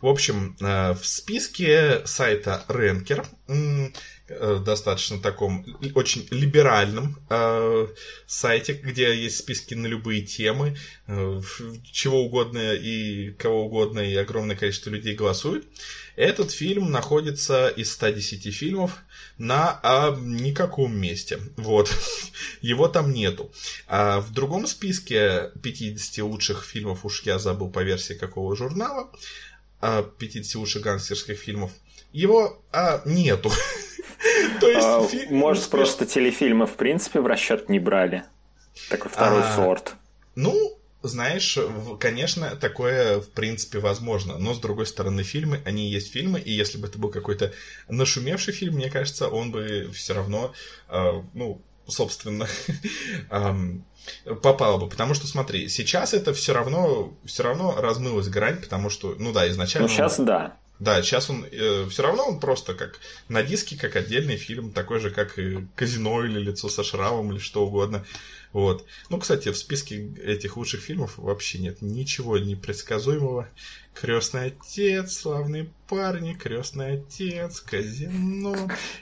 В 0.00 0.06
общем, 0.06 0.56
э, 0.60 0.92
в 0.94 1.06
списке 1.06 2.02
сайта 2.06 2.64
Ренкер, 2.68 3.26
э, 3.48 4.58
достаточно 4.64 5.20
таком 5.20 5.64
очень 5.94 6.26
либеральном 6.30 7.18
э, 7.30 7.88
сайте, 8.26 8.72
где 8.74 9.14
есть 9.14 9.38
списки 9.38 9.74
на 9.74 9.86
любые 9.86 10.22
темы, 10.22 10.76
чего 11.92 12.24
угодно 12.24 12.74
и 12.74 13.30
кого 13.32 13.66
угодно, 13.66 14.00
и 14.00 14.16
огромное 14.16 14.56
количество 14.56 14.90
людей 14.90 15.14
голосует. 15.14 15.66
Этот 16.16 16.50
фильм 16.50 16.90
находится 16.90 17.68
из 17.68 17.92
110 17.92 18.54
фильмов 18.54 18.98
на 19.36 19.78
а, 19.82 20.16
никаком 20.18 20.98
месте. 20.98 21.38
Вот. 21.56 21.90
Его 22.62 22.88
там 22.88 23.12
нету. 23.12 23.52
А 23.86 24.20
в 24.20 24.32
другом 24.32 24.66
списке 24.66 25.50
50 25.62 26.24
лучших 26.24 26.64
фильмов, 26.64 27.04
уж 27.04 27.22
я 27.22 27.38
забыл 27.38 27.68
по 27.68 27.82
версии 27.82 28.14
какого 28.14 28.56
журнала, 28.56 29.10
50 29.80 30.56
а, 30.56 30.58
лучших 30.58 30.82
гангстерских 30.82 31.38
фильмов, 31.38 31.70
его 32.12 32.62
а, 32.72 33.02
нету. 33.04 33.52
То 34.60 34.68
есть, 34.68 34.86
а, 34.86 35.06
фильм 35.06 35.36
может, 35.36 35.64
успеш... 35.64 35.78
просто 35.78 36.06
телефильмы 36.06 36.66
в 36.66 36.76
принципе 36.76 37.20
в 37.20 37.26
расчет 37.26 37.68
не 37.68 37.78
брали? 37.78 38.24
Такой 38.88 39.10
второй 39.10 39.42
а, 39.42 39.56
сорт. 39.56 39.94
Ну, 40.34 40.75
знаешь, 41.06 41.58
конечно, 42.00 42.56
такое 42.56 43.20
в 43.20 43.30
принципе 43.30 43.78
возможно, 43.78 44.38
но 44.38 44.54
с 44.54 44.58
другой 44.58 44.86
стороны 44.86 45.22
фильмы, 45.22 45.60
они 45.64 45.88
есть 45.88 46.12
фильмы, 46.12 46.40
и 46.40 46.52
если 46.52 46.78
бы 46.78 46.88
это 46.88 46.98
был 46.98 47.10
какой-то 47.10 47.52
нашумевший 47.88 48.52
фильм, 48.52 48.74
мне 48.74 48.90
кажется, 48.90 49.28
он 49.28 49.50
бы 49.50 49.90
все 49.92 50.14
равно, 50.14 50.52
э, 50.88 51.22
ну, 51.34 51.60
собственно, 51.88 52.48
попал 54.42 54.78
бы. 54.78 54.88
Потому 54.88 55.14
что, 55.14 55.26
смотри, 55.26 55.68
сейчас 55.68 56.14
это 56.14 56.32
все 56.34 56.52
равно, 56.52 57.16
все 57.24 57.42
равно 57.42 57.80
размылась 57.80 58.28
грань, 58.28 58.60
потому 58.60 58.90
что, 58.90 59.14
ну 59.18 59.32
да, 59.32 59.48
изначально... 59.48 59.88
Ну, 59.88 59.94
сейчас 59.94 60.18
он... 60.18 60.26
да. 60.26 60.56
Да, 60.78 61.00
сейчас 61.00 61.30
он 61.30 61.46
э, 61.50 61.86
все 61.88 62.02
равно 62.02 62.24
он 62.24 62.38
просто 62.38 62.74
как 62.74 62.98
на 63.28 63.42
диске, 63.42 63.78
как 63.78 63.96
отдельный 63.96 64.36
фильм, 64.36 64.72
такой 64.72 65.00
же, 65.00 65.10
как 65.10 65.38
и 65.38 65.66
Казино 65.74 66.22
или 66.24 66.38
Лицо 66.38 66.68
со 66.68 66.84
шрамом 66.84 67.32
или 67.32 67.38
что 67.38 67.64
угодно. 67.64 68.04
Вот. 68.52 68.84
Ну, 69.10 69.18
кстати, 69.18 69.50
в 69.50 69.56
списке 69.56 70.08
этих 70.22 70.56
лучших 70.56 70.80
фильмов 70.80 71.18
вообще 71.18 71.58
нет 71.58 71.82
ничего 71.82 72.38
непредсказуемого. 72.38 73.48
Крестный 73.94 74.46
отец, 74.46 75.14
славные 75.14 75.70
парни, 75.88 76.34
крестный 76.34 76.98
отец, 76.98 77.60
казино. 77.60 78.54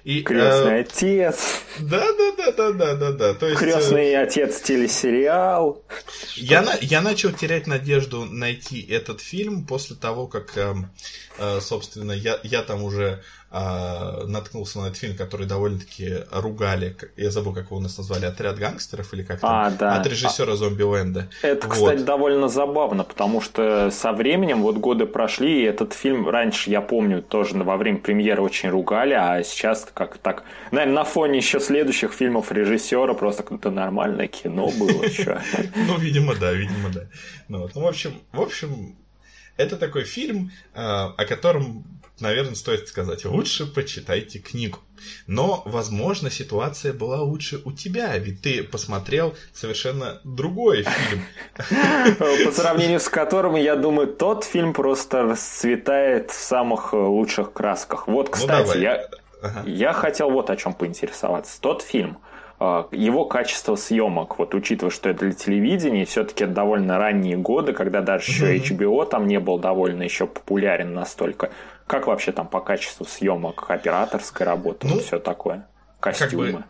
И, 0.05 0.23
крестный 0.23 0.73
э, 0.73 0.81
отец. 0.81 1.63
Да, 1.81 2.07
да, 2.13 2.53
Да-да-да-да-да. 2.53 3.35
То 3.35 3.47
есть, 3.49 3.61
э, 3.61 3.65
Крестный 3.65 4.15
отец 4.17 4.61
телесериал. 4.61 5.83
Я, 6.37 6.63
на- 6.63 6.77
я 6.81 7.01
начал 7.01 7.33
терять 7.33 7.67
надежду 7.67 8.25
найти 8.25 8.81
этот 8.83 9.21
фильм 9.21 9.67
после 9.67 9.97
того, 9.97 10.27
как, 10.27 10.57
эм, 10.57 10.91
э, 11.39 11.61
собственно, 11.61 12.13
я, 12.13 12.39
я 12.43 12.63
там 12.63 12.83
уже 12.83 13.23
э, 13.55 14.27
наткнулся 14.27 14.81
на 14.81 14.87
этот 14.87 14.97
фильм, 14.99 15.17
который 15.17 15.47
довольно-таки 15.47 16.25
ругали. 16.33 16.97
Я 17.17 17.31
забыл, 17.31 17.55
как 17.55 17.67
его 17.67 17.77
у 17.77 17.81
нас 17.81 17.97
назвали, 17.97 18.27
«Отряд 18.27 18.59
гангстеров» 18.59 19.15
или 19.15 19.23
как 19.23 19.41
там? 19.41 19.51
А, 19.51 19.71
да. 19.71 19.95
От 19.97 20.07
режиссера 20.07 20.57
Зомби-Ленда. 20.57 21.29
Это, 21.43 21.67
Вот. 21.69 21.75
кстати, 21.77 22.03
довольно 22.03 22.49
забавно, 22.49 23.05
потому 23.05 23.41
что 23.41 23.91
со 23.91 24.13
временем, 24.13 24.63
вот 24.63 24.79
годы 24.79 25.07
прошли, 25.07 25.63
и 25.63 25.65
этот 25.65 25.93
фильм 25.93 26.29
раньше, 26.29 26.71
я 26.71 26.81
помню, 26.81 27.23
тоже 27.23 27.55
во 27.55 27.77
время 27.77 27.99
премьеры 27.99 28.43
очень 28.43 28.71
ругали, 28.71 29.15
а 29.15 29.43
сейчас 29.45 29.87
как 29.95 30.19
так, 30.19 30.43
наверное, 30.73 30.97
на 30.97 31.05
фоне 31.05 31.39
еще 31.39 31.61
следующих 31.61 32.13
фильмов 32.13 32.51
режиссера 32.51 33.15
просто 33.15 33.43
как-то 33.45 33.71
нормальное 33.71 34.27
кино 34.27 34.71
было 34.79 35.05
еще. 35.05 35.41
Ну, 35.77 35.99
видимо, 35.99 36.35
да, 36.35 36.53
видимо, 36.53 36.91
да. 36.93 37.03
Ну, 37.49 37.69
ну, 37.75 37.81
в 37.83 37.87
общем, 37.87 38.15
в 38.33 38.41
общем, 38.41 38.97
это 39.57 39.77
такой 39.77 40.05
фильм, 40.05 40.51
э, 40.75 40.81
о 40.81 41.25
котором, 41.29 41.85
наверное, 42.21 42.55
стоит 42.55 42.89
сказать, 42.89 43.25
лучше 43.25 43.67
почитайте 43.67 44.39
книгу. 44.39 44.79
Но, 45.27 45.63
возможно, 45.67 46.31
ситуация 46.31 46.93
была 46.93 47.21
лучше 47.21 47.61
у 47.65 47.73
тебя, 47.73 48.17
ведь 48.17 48.43
ты 48.43 48.63
посмотрел 48.63 49.35
совершенно 49.53 50.21
другой 50.25 50.85
фильм. 50.85 51.25
По 52.19 52.53
сравнению 52.53 53.01
с 53.01 53.09
которым, 53.09 53.57
я 53.57 53.77
думаю, 53.77 54.09
тот 54.09 54.45
фильм 54.45 54.73
просто 54.73 55.23
расцветает 55.23 56.31
в 56.31 56.35
самых 56.35 56.93
лучших 56.93 57.53
красках. 57.53 58.09
Вот, 58.09 58.31
кстати, 58.31 58.51
Ну, 58.51 58.73
давай. 58.75 58.81
я, 58.81 59.09
Ага. 59.43 59.63
Я 59.67 59.93
хотел 59.93 60.31
вот 60.31 60.49
о 60.49 60.57
чем 60.57 60.73
поинтересоваться. 60.73 61.61
Тот 61.61 61.83
фильм, 61.83 62.19
его 62.61 63.25
качество 63.25 63.75
съемок, 63.77 64.39
вот 64.39 64.55
учитывая, 64.55 64.91
что 64.91 65.09
это 65.09 65.21
для 65.27 65.33
телевидения, 65.33 66.05
все-таки 66.05 66.47
довольно 66.47 66.99
ранние 66.99 67.37
годы, 67.37 67.73
когда 67.73 68.01
даже 68.01 68.31
еще 68.31 68.57
HBO 68.57 69.07
там 69.09 69.27
не 69.27 69.41
был 69.41 69.59
довольно 69.59 70.03
еще 70.03 70.27
популярен 70.27 70.95
настолько. 70.95 71.51
Как 71.87 72.07
вообще 72.07 72.33
там 72.33 72.49
по 72.49 72.61
качеству 72.61 73.05
съемок, 73.05 73.69
операторской 73.69 74.47
работы, 74.47 74.87
Ну, 74.87 75.01
все 75.01 75.19
такое? 75.19 75.67
Костюмы. 76.01 76.65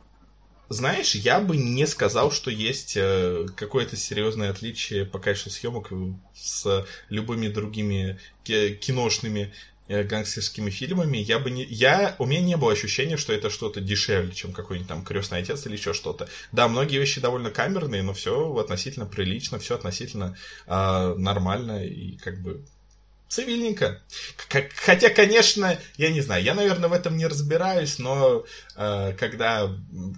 Знаешь, 0.71 1.15
я 1.15 1.41
бы 1.41 1.57
не 1.59 1.87
сказал, 1.87 2.31
что 2.33 2.51
есть 2.51 2.97
э, 2.97 3.47
какое-то 3.55 3.97
серьезное 3.97 4.51
отличие 4.51 5.05
по 5.05 5.19
качеству 5.19 5.51
съемок 5.51 5.91
с 6.35 6.87
любыми 7.11 7.49
другими 7.49 8.19
ки- 8.45 8.75
киношными 8.75 9.41
э, 9.43 9.53
гангстерскими 9.89 10.71
фильмами. 10.71 11.19
Я 11.19 11.39
бы 11.39 11.51
не, 11.51 11.65
я, 11.65 12.17
у 12.19 12.27
меня 12.27 12.41
не 12.41 12.57
было 12.57 12.73
ощущения, 12.73 13.17
что 13.17 13.33
это 13.33 13.51
что-то 13.51 13.81
дешевле, 13.81 14.33
чем 14.33 14.53
какой-нибудь 14.53 14.89
там 14.89 15.05
крестный 15.05 15.41
отец 15.41 15.67
или 15.67 15.75
еще 15.75 15.93
что-то. 15.93 16.29
Да, 16.53 16.69
многие 16.69 16.99
вещи 16.99 17.21
довольно 17.21 17.51
камерные, 17.51 18.03
но 18.03 18.15
все 18.15 18.55
относительно 18.57 19.07
прилично, 19.07 19.59
все 19.59 19.75
относительно 19.75 20.37
э, 20.67 21.15
нормально 21.19 21.85
и 21.85 22.17
как 22.17 22.41
бы 22.41 22.65
цивильненько. 23.29 24.01
К- 24.49 24.71
Хотя, 24.77 25.11
конечно, 25.11 25.79
я 25.97 26.11
не 26.11 26.21
знаю, 26.21 26.43
я, 26.43 26.55
наверное, 26.55 26.89
в 26.89 26.93
этом 26.93 27.17
не 27.17 27.27
разбираюсь, 27.27 27.99
но 27.99 28.45
э, 28.77 29.13
когда 29.19 29.71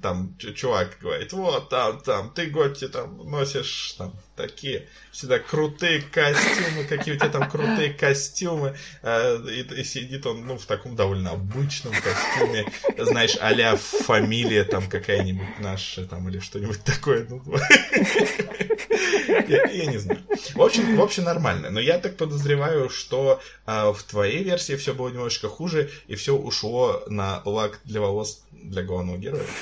там 0.03 0.37
чувак 0.39 0.99
говорит, 1.01 1.33
вот 1.33 1.71
там, 1.71 2.01
там, 2.01 2.33
ты, 2.35 2.47
Готти, 2.47 2.89
там, 2.89 3.19
носишь 3.29 3.95
там 3.99 4.15
такие 4.37 4.87
всегда 5.11 5.39
крутые 5.39 6.03
костюмы, 6.03 6.85
какие 6.89 7.15
у 7.15 7.17
тебя 7.17 7.29
там 7.29 7.51
крутые 7.51 7.93
костюмы, 7.93 8.77
э, 9.03 9.39
и, 9.49 9.81
и 9.81 9.85
сидит 9.85 10.27
он, 10.27 10.47
ну, 10.47 10.59
в 10.59 10.67
таком 10.67 10.95
довольно 10.95 11.31
обычном 11.31 11.95
костюме, 11.95 12.67
знаешь, 12.99 13.37
а 13.41 13.77
фамилия 13.77 14.65
там 14.65 14.89
какая-нибудь 14.89 15.59
наша, 15.61 16.07
там, 16.07 16.29
или 16.29 16.39
что-нибудь 16.39 16.85
такое, 16.85 17.27
ну, 17.29 17.43
я, 19.49 19.65
я 19.65 19.87
не 19.87 19.99
знаю. 19.99 20.21
В 20.55 20.63
общем, 20.63 20.97
в 20.97 21.03
общем, 21.03 21.25
нормально. 21.25 21.71
Но 21.71 21.81
я 21.81 21.99
так 21.99 22.17
подозреваю, 22.17 22.91
что 22.91 23.41
а, 23.65 23.93
в 23.93 24.03
твоей 24.03 24.43
версии 24.45 24.77
все 24.77 24.95
было 24.95 25.09
немножечко 25.09 25.49
хуже, 25.49 25.91
и 26.07 26.15
все 26.15 26.37
ушло 26.37 27.03
на 27.07 27.43
лак 27.45 27.81
для 27.85 28.01
волос 28.01 28.43
для 28.63 28.83
главного 28.83 29.19
героя. 29.19 29.45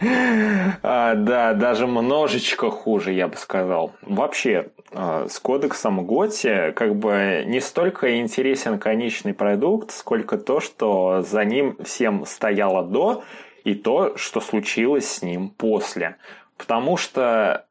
А, 0.00 1.16
да, 1.16 1.54
даже 1.54 1.88
множечко 1.88 2.70
хуже, 2.70 3.12
я 3.12 3.26
бы 3.26 3.36
сказал. 3.36 3.94
Вообще, 4.02 4.70
а, 4.92 5.26
с 5.28 5.40
кодексом 5.40 6.06
Готи 6.06 6.72
как 6.76 6.94
бы 6.94 7.42
не 7.46 7.60
столько 7.60 8.20
интересен 8.20 8.78
конечный 8.78 9.34
продукт, 9.34 9.90
сколько 9.90 10.38
то, 10.38 10.60
что 10.60 11.22
за 11.22 11.44
ним 11.44 11.76
всем 11.82 12.26
стояло 12.26 12.84
до, 12.84 13.24
и 13.64 13.74
то, 13.74 14.16
что 14.16 14.40
случилось 14.40 15.10
с 15.10 15.22
ним 15.22 15.50
после. 15.50 16.16
Потому 16.56 16.96
что 16.96 17.66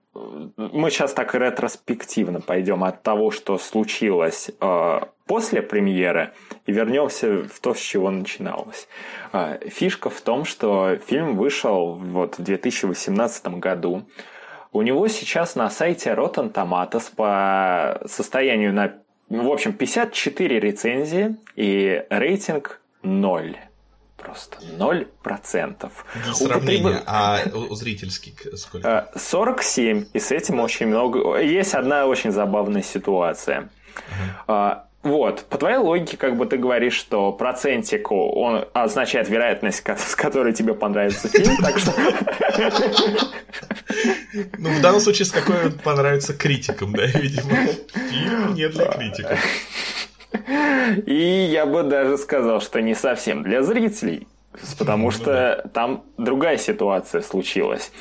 мы 0.57 0.91
сейчас 0.91 1.13
так 1.13 1.33
ретроспективно 1.35 2.41
пойдем 2.41 2.83
от 2.83 3.03
того, 3.03 3.31
что 3.31 3.57
случилось 3.57 4.51
э, 4.59 4.99
после 5.25 5.61
премьеры, 5.61 6.33
и 6.65 6.71
вернемся 6.71 7.43
в 7.43 7.59
то, 7.59 7.73
с 7.73 7.79
чего 7.79 8.09
начиналось. 8.09 8.87
Э, 9.33 9.59
фишка 9.67 10.09
в 10.09 10.21
том, 10.21 10.45
что 10.45 10.97
фильм 11.05 11.35
вышел 11.35 11.93
вот 11.93 12.37
в 12.37 12.43
2018 12.43 13.47
году. 13.59 14.05
У 14.71 14.81
него 14.81 15.07
сейчас 15.07 15.55
на 15.55 15.69
сайте 15.69 16.11
Rotten 16.11 16.51
Tomatoes 16.51 17.11
по 17.15 18.01
состоянию 18.07 18.73
на, 18.73 18.93
в 19.29 19.49
общем, 19.49 19.73
54 19.73 20.59
рецензии 20.59 21.37
и 21.55 22.03
рейтинг 22.09 22.81
0. 23.03 23.57
Просто 24.27 24.57
0%. 24.77 25.91
Для 26.23 26.33
сравнения, 26.33 27.01
а 27.05 27.39
у- 27.53 27.73
зрительский 27.75 28.33
к- 28.33 28.57
сколько? 28.57 29.07
Э, 29.13 29.17
47, 29.19 30.05
и 30.13 30.19
с 30.19 30.31
этим 30.31 30.59
очень 30.59 30.87
много... 30.87 31.37
Есть 31.39 31.73
одна 31.73 32.05
очень 32.05 32.31
забавная 32.31 32.83
ситуация. 32.83 33.69
А, 34.47 34.83
Вот, 35.03 35.45
по 35.45 35.57
твоей 35.57 35.77
логике, 35.77 36.17
как 36.17 36.35
бы 36.35 36.45
ты 36.47 36.57
говоришь, 36.57 36.95
что 36.95 37.31
процентик, 37.31 38.11
он 38.11 38.65
означает 38.73 39.29
вероятность, 39.29 39.81
с 39.87 40.15
которой 40.15 40.51
тебе 40.53 40.73
понравится 40.73 41.29
фильм, 41.29 41.55
так 41.61 41.77
что... 41.79 41.93
Ну, 44.57 44.69
в 44.69 44.81
данном 44.81 44.99
случае, 44.99 45.25
с 45.25 45.31
какой 45.31 45.67
он 45.67 45.71
понравится 45.79 46.33
критикам, 46.33 46.93
да, 46.93 47.05
видимо. 47.05 47.55
Фильм 48.09 48.53
не 48.55 48.67
для 48.69 48.85
критиков. 48.87 49.39
И 51.05 51.47
я 51.51 51.65
бы 51.65 51.83
даже 51.83 52.17
сказал, 52.17 52.61
что 52.61 52.81
не 52.81 52.95
совсем 52.95 53.43
для 53.43 53.63
зрителей. 53.63 54.27
Потому 54.79 55.05
Ну 55.05 55.11
что 55.11 55.69
там 55.73 56.03
другая 56.17 56.57
ситуация 56.57 57.21
случилась. 57.21 57.91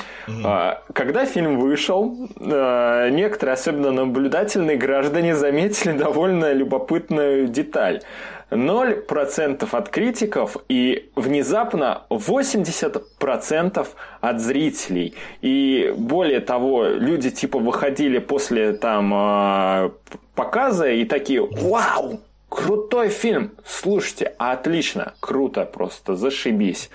А, 0.44 0.82
Когда 0.92 1.26
фильм 1.26 1.58
вышел, 1.58 2.28
а, 2.40 3.08
некоторые, 3.10 3.54
особенно 3.54 3.92
наблюдательные 3.92 4.76
граждане, 4.76 5.36
заметили 5.36 5.92
довольно 5.98 6.52
любопытную 6.52 7.48
деталь. 7.48 8.02
0% 8.50 9.68
от 9.72 9.88
критиков 9.88 10.56
и 10.68 11.10
внезапно 11.16 12.02
80% 12.10 13.86
от 14.20 14.40
зрителей. 14.40 15.14
И 15.42 15.92
более 15.96 16.40
того, 16.40 16.84
люди 16.84 17.30
типа 17.30 17.58
выходили 17.58 18.18
после 18.18 18.72
там 18.72 19.12
а, 19.12 19.92
показа 20.36 20.88
и 20.88 21.04
такие 21.04 21.42
«Вау! 21.42 22.20
Крутой 22.48 23.08
фильм! 23.08 23.52
Слушайте, 23.64 24.32
отлично, 24.38 25.14
круто 25.20 25.64
просто, 25.64 26.14
зашибись!» 26.16 26.90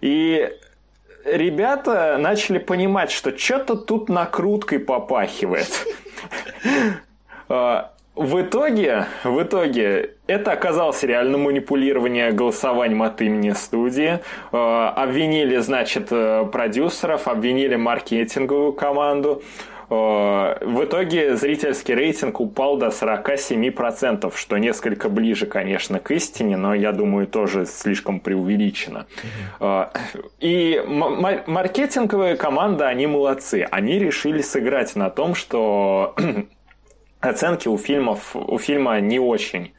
И 0.00 0.50
ребята 1.24 2.16
начали 2.18 2.58
понимать, 2.58 3.10
что 3.10 3.36
что-то 3.36 3.76
тут 3.76 4.08
накруткой 4.08 4.78
попахивает. 4.78 5.70
А, 7.50 7.92
В 8.14 8.42
итоге, 8.42 9.06
в 9.24 9.40
итоге, 9.42 10.10
это 10.26 10.50
оказалось 10.52 11.02
реально 11.04 11.38
манипулирование 11.38 12.32
голосованием 12.32 13.02
от 13.02 13.22
имени 13.22 13.52
студии. 13.52 14.18
Э, 14.52 14.92
Обвинили, 14.96 15.56
значит, 15.58 16.08
э, 16.10 16.44
продюсеров, 16.52 17.28
обвинили 17.28 17.76
маркетинговую 17.76 18.72
команду. 18.72 19.42
Э, 19.90 19.94
В 20.64 20.84
итоге 20.84 21.36
зрительский 21.36 21.94
рейтинг 21.94 22.40
упал 22.40 22.76
до 22.76 22.90
47%, 22.90 24.32
что 24.36 24.58
несколько 24.58 25.08
ближе, 25.08 25.46
конечно, 25.46 25.98
к 25.98 26.10
истине, 26.10 26.56
но 26.56 26.74
я 26.74 26.92
думаю, 26.92 27.26
тоже 27.26 27.64
слишком 27.66 28.20
преувеличено. 28.20 29.06
Э, 29.60 29.86
И 30.40 30.74
м- 30.84 31.24
м- 31.24 31.42
маркетинговая 31.46 32.36
команда, 32.36 32.88
они 32.88 33.06
молодцы. 33.06 33.66
Они 33.70 33.98
решили 33.98 34.42
сыграть 34.42 34.96
на 34.96 35.10
том, 35.10 35.34
что 35.34 36.14
оценки 37.20 37.68
у 37.68 37.76
фильмов 37.78 38.34
у 38.36 38.58
фильма 38.58 39.00
не 39.00 39.18
очень. 39.18 39.72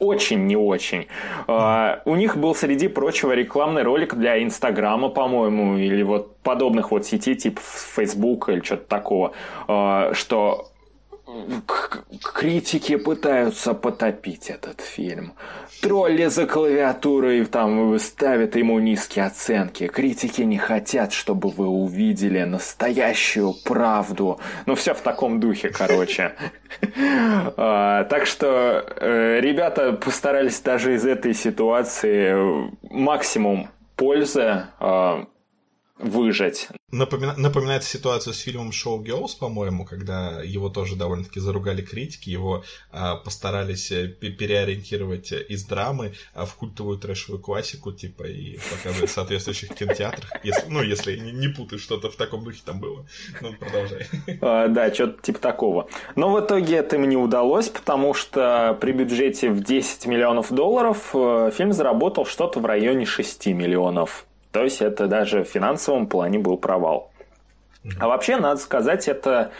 Очень 0.00 0.46
не 0.46 0.56
очень. 0.56 1.06
А, 1.46 2.00
у 2.06 2.16
них 2.16 2.36
был 2.38 2.54
среди 2.54 2.88
прочего 2.88 3.32
рекламный 3.32 3.82
ролик 3.82 4.14
для 4.14 4.42
Инстаграма, 4.42 5.10
по-моему, 5.10 5.76
или 5.76 6.02
вот 6.02 6.36
подобных 6.38 6.90
вот 6.90 7.04
сетей, 7.04 7.34
типа 7.34 7.60
Facebook 7.62 8.48
или 8.48 8.62
что-то 8.62 8.88
такого, 8.88 9.32
а, 9.68 10.12
что 10.14 10.69
критики 12.34 12.96
пытаются 12.96 13.74
потопить 13.74 14.50
этот 14.50 14.80
фильм. 14.80 15.32
Тролли 15.80 16.26
за 16.26 16.46
клавиатурой 16.46 17.44
там 17.46 17.98
ставят 17.98 18.56
ему 18.56 18.78
низкие 18.78 19.26
оценки. 19.26 19.86
Критики 19.86 20.42
не 20.42 20.58
хотят, 20.58 21.12
чтобы 21.12 21.48
вы 21.48 21.66
увидели 21.66 22.42
настоящую 22.44 23.54
правду. 23.64 24.40
Ну, 24.66 24.74
все 24.74 24.94
в 24.94 25.00
таком 25.00 25.40
духе, 25.40 25.70
короче. 25.70 26.34
А, 27.56 28.04
так 28.04 28.26
что 28.26 28.84
э, 28.96 29.40
ребята 29.40 29.92
постарались 29.92 30.60
даже 30.60 30.94
из 30.94 31.04
этой 31.04 31.34
ситуации 31.34 32.70
максимум 32.82 33.68
пользы 33.96 34.66
выжать. 36.00 36.68
Напомина... 36.90 37.34
Напоминает 37.36 37.84
ситуацию 37.84 38.34
с 38.34 38.38
фильмом 38.38 38.70
Show 38.70 39.02
Girls, 39.02 39.38
по-моему, 39.38 39.84
когда 39.84 40.42
его 40.42 40.68
тоже 40.68 40.96
довольно-таки 40.96 41.40
заругали 41.40 41.82
критики, 41.82 42.30
его 42.30 42.64
а, 42.90 43.16
постарались 43.16 43.92
э, 43.92 44.08
переориентировать 44.08 45.32
из 45.32 45.64
драмы 45.64 46.14
а, 46.34 46.46
в 46.46 46.54
культовую 46.54 46.98
трэшевую 46.98 47.40
классику, 47.40 47.92
типа, 47.92 48.24
и 48.24 48.58
показывать 48.70 49.10
в 49.10 49.14
соответствующих 49.14 49.74
кинотеатрах. 49.74 50.32
Если, 50.42 50.68
ну, 50.68 50.82
если 50.82 51.16
не, 51.16 51.32
не 51.32 51.78
что-то 51.78 52.10
в 52.10 52.16
таком 52.16 52.44
духе 52.44 52.62
там 52.64 52.80
было. 52.80 53.06
Ну, 53.40 53.52
продолжай. 53.54 54.06
А, 54.40 54.68
да, 54.68 54.92
что-то 54.92 55.22
типа 55.22 55.38
такого. 55.38 55.88
Но 56.16 56.32
в 56.32 56.40
итоге 56.40 56.76
это 56.76 56.96
им 56.96 57.08
не 57.08 57.16
удалось, 57.16 57.68
потому 57.68 58.14
что 58.14 58.76
при 58.80 58.92
бюджете 58.92 59.50
в 59.50 59.62
10 59.62 60.06
миллионов 60.06 60.52
долларов 60.52 61.10
э, 61.14 61.50
фильм 61.56 61.72
заработал 61.72 62.24
что-то 62.24 62.60
в 62.60 62.66
районе 62.66 63.04
6 63.06 63.46
миллионов. 63.46 64.26
То 64.52 64.64
есть 64.64 64.82
это 64.82 65.06
даже 65.06 65.44
в 65.44 65.48
финансовом 65.48 66.06
плане 66.06 66.38
был 66.38 66.56
провал. 66.56 67.10
А 67.98 68.08
вообще, 68.08 68.36
надо 68.36 68.60
сказать, 68.60 69.08
это 69.08 69.52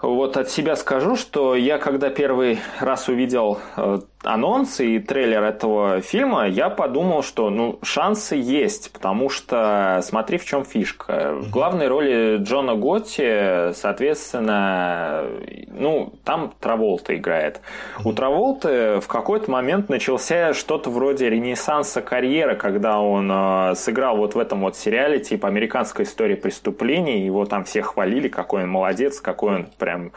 вот 0.00 0.36
от 0.36 0.50
себя 0.50 0.76
скажу, 0.76 1.16
что 1.16 1.54
я 1.54 1.78
когда 1.78 2.10
первый 2.10 2.60
раз 2.78 3.08
увидел 3.08 3.58
э, 3.76 4.00
анонс 4.26 4.80
и 4.80 4.98
трейлер 4.98 5.42
этого 5.42 6.00
фильма, 6.00 6.48
я 6.48 6.70
подумал, 6.70 7.22
что 7.22 7.50
ну, 7.50 7.78
шансы 7.82 8.36
есть, 8.36 8.92
потому 8.92 9.28
что 9.28 10.00
смотри, 10.02 10.38
в 10.38 10.44
чем 10.44 10.64
фишка. 10.64 11.34
В 11.34 11.50
главной 11.50 11.88
роли 11.88 12.38
Джона 12.38 12.74
Готти, 12.74 13.72
соответственно, 13.74 15.24
ну, 15.68 16.12
там 16.24 16.52
Траволта 16.60 17.16
играет. 17.16 17.60
У 18.04 18.12
Траволты 18.12 19.00
в 19.00 19.06
какой-то 19.08 19.50
момент 19.50 19.88
начался 19.88 20.54
что-то 20.54 20.90
вроде 20.90 21.28
ренессанса 21.30 22.02
карьеры, 22.02 22.56
когда 22.56 23.00
он 23.00 23.30
э, 23.30 23.74
сыграл 23.76 24.16
вот 24.16 24.34
в 24.34 24.38
этом 24.38 24.60
вот 24.60 24.76
сериале, 24.76 25.18
типа 25.18 25.48
«Американская 25.48 26.06
история 26.06 26.36
преступлений», 26.36 27.24
его 27.24 27.44
там 27.44 27.64
все 27.64 27.82
хвалили, 27.82 28.28
какой 28.28 28.64
он 28.64 28.70
молодец, 28.70 29.20
какой 29.20 29.56
он 29.56 29.66
прям 29.78 30.12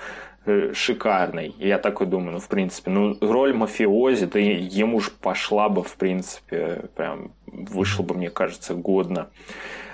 шикарный. 0.73 1.55
И 1.59 1.67
я 1.67 1.77
такой 1.77 2.07
думаю, 2.07 2.33
ну, 2.33 2.39
в 2.39 2.47
принципе, 2.47 2.91
ну, 2.91 3.17
роль 3.21 3.53
мафиози, 3.53 4.25
да 4.25 4.39
ему 4.39 4.99
же 4.99 5.11
пошла 5.11 5.69
бы, 5.69 5.83
в 5.83 5.95
принципе, 5.95 6.85
прям 6.95 7.31
вышло 7.45 8.03
бы, 8.03 8.15
мне 8.15 8.29
кажется, 8.29 8.73
годно. 8.73 9.29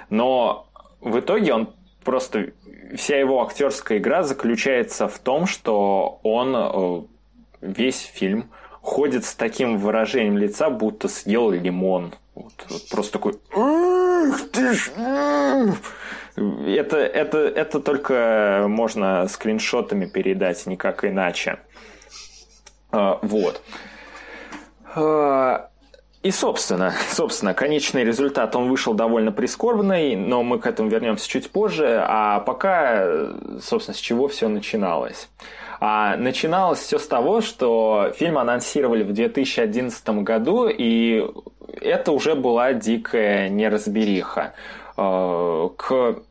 Но 0.09 0.67
в 1.01 1.19
итоге 1.19 1.53
он 1.53 1.69
просто... 2.03 2.51
Вся 2.95 3.17
его 3.17 3.41
актерская 3.41 3.97
игра 3.97 4.21
заключается 4.21 5.07
в 5.07 5.17
том, 5.17 5.47
что 5.47 6.19
он 6.21 6.53
э, 6.55 7.01
весь 7.61 8.01
фильм 8.01 8.51
ходит 8.81 9.25
с 9.25 9.33
таким 9.33 9.77
выражением 9.77 10.37
лица, 10.37 10.69
будто 10.69 11.07
съел 11.07 11.49
лимон. 11.49 12.13
Вот, 12.35 12.53
вот 12.69 12.89
просто 12.89 13.13
такой... 13.13 13.33
ты 14.51 14.73
ж... 14.73 14.91
Это, 16.35 16.97
это, 16.97 17.37
это 17.37 17.79
только 17.79 18.65
можно 18.67 19.27
скриншотами 19.27 20.05
передать, 20.05 20.65
никак 20.65 21.05
иначе. 21.05 21.59
А, 22.91 23.19
вот. 23.21 23.61
А, 24.95 25.69
и, 26.23 26.31
собственно, 26.31 26.93
собственно, 27.09 27.53
конечный 27.53 28.03
результат, 28.03 28.55
он 28.55 28.69
вышел 28.69 28.93
довольно 28.93 29.31
прискорбный, 29.31 30.15
но 30.15 30.41
мы 30.41 30.57
к 30.57 30.65
этому 30.65 30.89
вернемся 30.89 31.27
чуть 31.29 31.51
позже. 31.51 32.03
А 32.07 32.39
пока, 32.39 33.27
собственно, 33.61 33.95
с 33.95 33.99
чего 33.99 34.27
все 34.27 34.47
начиналось? 34.47 35.29
А 35.79 36.15
начиналось 36.15 36.79
все 36.79 36.97
с 36.97 37.07
того, 37.07 37.41
что 37.41 38.13
фильм 38.15 38.37
анонсировали 38.37 39.03
в 39.03 39.11
2011 39.11 40.09
году, 40.23 40.67
и 40.69 41.27
это 41.81 42.13
уже 42.13 42.35
была 42.35 42.71
дикая 42.71 43.49
неразбериха. 43.49 44.53
Э, 44.95 45.69
к 45.77 46.21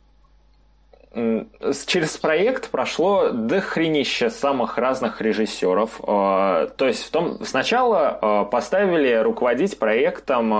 через 1.86 2.16
проект 2.16 2.70
прошло 2.70 3.28
дохренище 3.30 4.30
самых 4.30 4.78
разных 4.78 5.20
режиссеров. 5.20 6.00
Э, 6.00 6.68
то 6.76 6.86
есть 6.86 7.04
в 7.04 7.10
том, 7.10 7.44
сначала 7.44 8.18
э, 8.20 8.50
поставили 8.50 9.14
руководить 9.14 9.78
проектом 9.78 10.50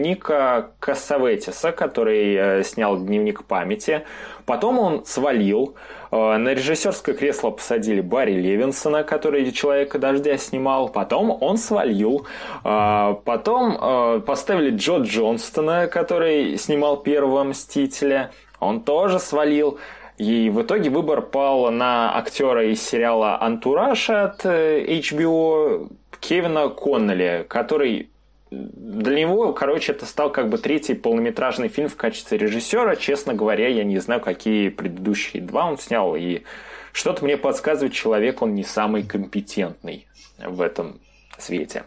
Ника 0.00 0.70
Кассаветиса, 0.80 1.72
который 1.72 2.64
снял 2.64 2.96
«Дневник 2.96 3.44
памяти». 3.44 4.04
Потом 4.46 4.78
он 4.78 5.04
свалил. 5.04 5.74
На 6.10 6.54
режиссерское 6.54 7.14
кресло 7.14 7.50
посадили 7.50 8.00
Барри 8.00 8.32
Левинсона, 8.32 9.04
который 9.04 9.52
«Человека 9.52 9.98
дождя» 9.98 10.38
снимал. 10.38 10.88
Потом 10.88 11.36
он 11.42 11.58
свалил. 11.58 12.26
Потом 12.62 14.22
поставили 14.22 14.70
Джо 14.70 15.00
Джонстона, 15.02 15.86
который 15.86 16.56
снимал 16.56 16.96
первого 16.96 17.44
«Мстителя». 17.44 18.30
Он 18.60 18.80
тоже 18.80 19.18
свалил. 19.18 19.78
И 20.18 20.50
в 20.50 20.62
итоге 20.62 20.90
выбор 20.90 21.22
пал 21.22 21.70
на 21.70 22.16
актера 22.18 22.66
из 22.66 22.82
сериала 22.82 23.40
«Антураж» 23.40 24.10
от 24.10 24.44
э, 24.44 24.84
HBO 24.84 25.92
Кевина 26.20 26.68
Коннелли, 26.68 27.46
который 27.48 28.10
для 28.50 29.20
него, 29.20 29.52
короче, 29.52 29.92
это 29.92 30.06
стал 30.06 30.32
как 30.32 30.48
бы 30.48 30.58
третий 30.58 30.94
полнометражный 30.94 31.68
фильм 31.68 31.88
в 31.88 31.96
качестве 31.96 32.38
режиссера. 32.38 32.96
Честно 32.96 33.34
говоря, 33.34 33.68
я 33.68 33.84
не 33.84 33.98
знаю, 33.98 34.20
какие 34.20 34.70
предыдущие 34.70 35.42
два 35.42 35.66
он 35.66 35.78
снял. 35.78 36.16
И 36.16 36.42
что-то 36.92 37.24
мне 37.24 37.36
подсказывает, 37.36 37.92
человек 37.92 38.42
он 38.42 38.54
не 38.54 38.64
самый 38.64 39.04
компетентный 39.04 40.06
в 40.38 40.60
этом 40.62 40.98
свете. 41.36 41.84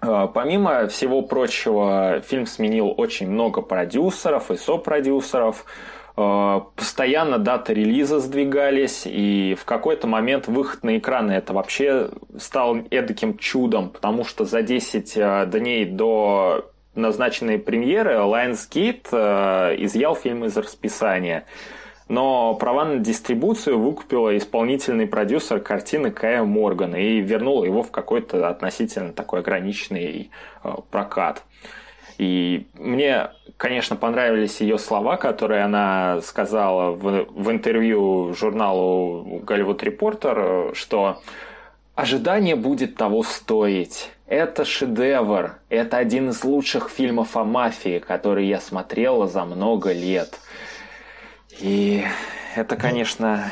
А, 0.00 0.26
помимо 0.26 0.88
всего 0.88 1.22
прочего, 1.22 2.20
фильм 2.26 2.46
сменил 2.46 2.92
очень 2.94 3.30
много 3.30 3.62
продюсеров 3.62 4.50
и 4.50 4.56
сопродюсеров. 4.56 5.64
Э, 5.64 6.01
постоянно 6.14 7.38
даты 7.38 7.72
релиза 7.72 8.20
сдвигались, 8.20 9.02
и 9.06 9.56
в 9.58 9.64
какой-то 9.64 10.06
момент 10.06 10.46
выход 10.46 10.82
на 10.82 10.98
экраны 10.98 11.32
это 11.32 11.54
вообще 11.54 12.10
стал 12.38 12.76
эдаким 12.90 13.38
чудом, 13.38 13.88
потому 13.88 14.24
что 14.24 14.44
за 14.44 14.62
10 14.62 15.12
э, 15.16 15.46
дней 15.46 15.86
до 15.86 16.70
назначенной 16.94 17.58
премьеры 17.58 18.12
Lionsgate 18.16 19.06
э, 19.10 19.76
изъял 19.84 20.14
фильм 20.14 20.44
из 20.44 20.56
расписания. 20.56 21.46
Но 22.08 22.54
права 22.56 22.84
на 22.84 22.98
дистрибуцию 22.98 23.78
выкупила 23.78 24.36
исполнительный 24.36 25.06
продюсер 25.06 25.60
картины 25.60 26.10
Кая 26.10 26.42
Моргана 26.42 26.96
и 26.96 27.20
вернул 27.20 27.64
его 27.64 27.82
в 27.82 27.90
какой-то 27.90 28.48
относительно 28.48 29.14
такой 29.14 29.40
ограниченный 29.40 30.30
прокат. 30.90 31.42
И 32.18 32.66
мне, 32.74 33.30
конечно, 33.56 33.96
понравились 33.96 34.60
ее 34.60 34.78
слова, 34.78 35.16
которые 35.16 35.62
она 35.62 36.20
сказала 36.22 36.92
в, 36.92 37.26
в 37.30 37.50
интервью 37.50 38.34
журналу 38.34 39.40
Голливуд 39.44 39.82
Reporter, 39.82 40.74
что 40.74 41.20
ожидание 41.94 42.56
будет 42.56 42.96
того 42.96 43.22
стоить. 43.22 44.10
Это 44.26 44.64
шедевр. 44.64 45.56
Это 45.68 45.98
один 45.98 46.30
из 46.30 46.42
лучших 46.44 46.88
фильмов 46.88 47.36
о 47.36 47.44
мафии, 47.44 47.98
который 47.98 48.46
я 48.46 48.60
смотрела 48.60 49.26
за 49.26 49.44
много 49.44 49.92
лет. 49.92 50.38
И 51.60 52.04
это, 52.56 52.74
ну, 52.76 52.80
конечно... 52.80 53.44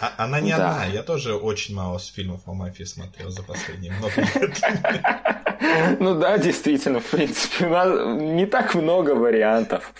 А, 0.00 0.12
она 0.16 0.40
не 0.40 0.50
да. 0.50 0.70
одна. 0.70 0.84
Я 0.86 1.02
тоже 1.02 1.34
очень 1.34 1.74
мало 1.74 1.98
фильмов 1.98 2.40
о 2.46 2.52
мафии 2.52 2.84
смотрел 2.84 3.30
за 3.30 3.42
последние 3.42 3.92
много 3.92 4.20
лет. 4.20 4.60
Ну 5.98 6.14
да, 6.14 6.38
действительно, 6.38 7.00
в 7.00 7.06
принципе, 7.06 7.66
у 7.66 7.70
нас 7.70 8.22
не 8.22 8.46
так 8.46 8.74
много 8.74 9.10
вариантов. 9.10 9.92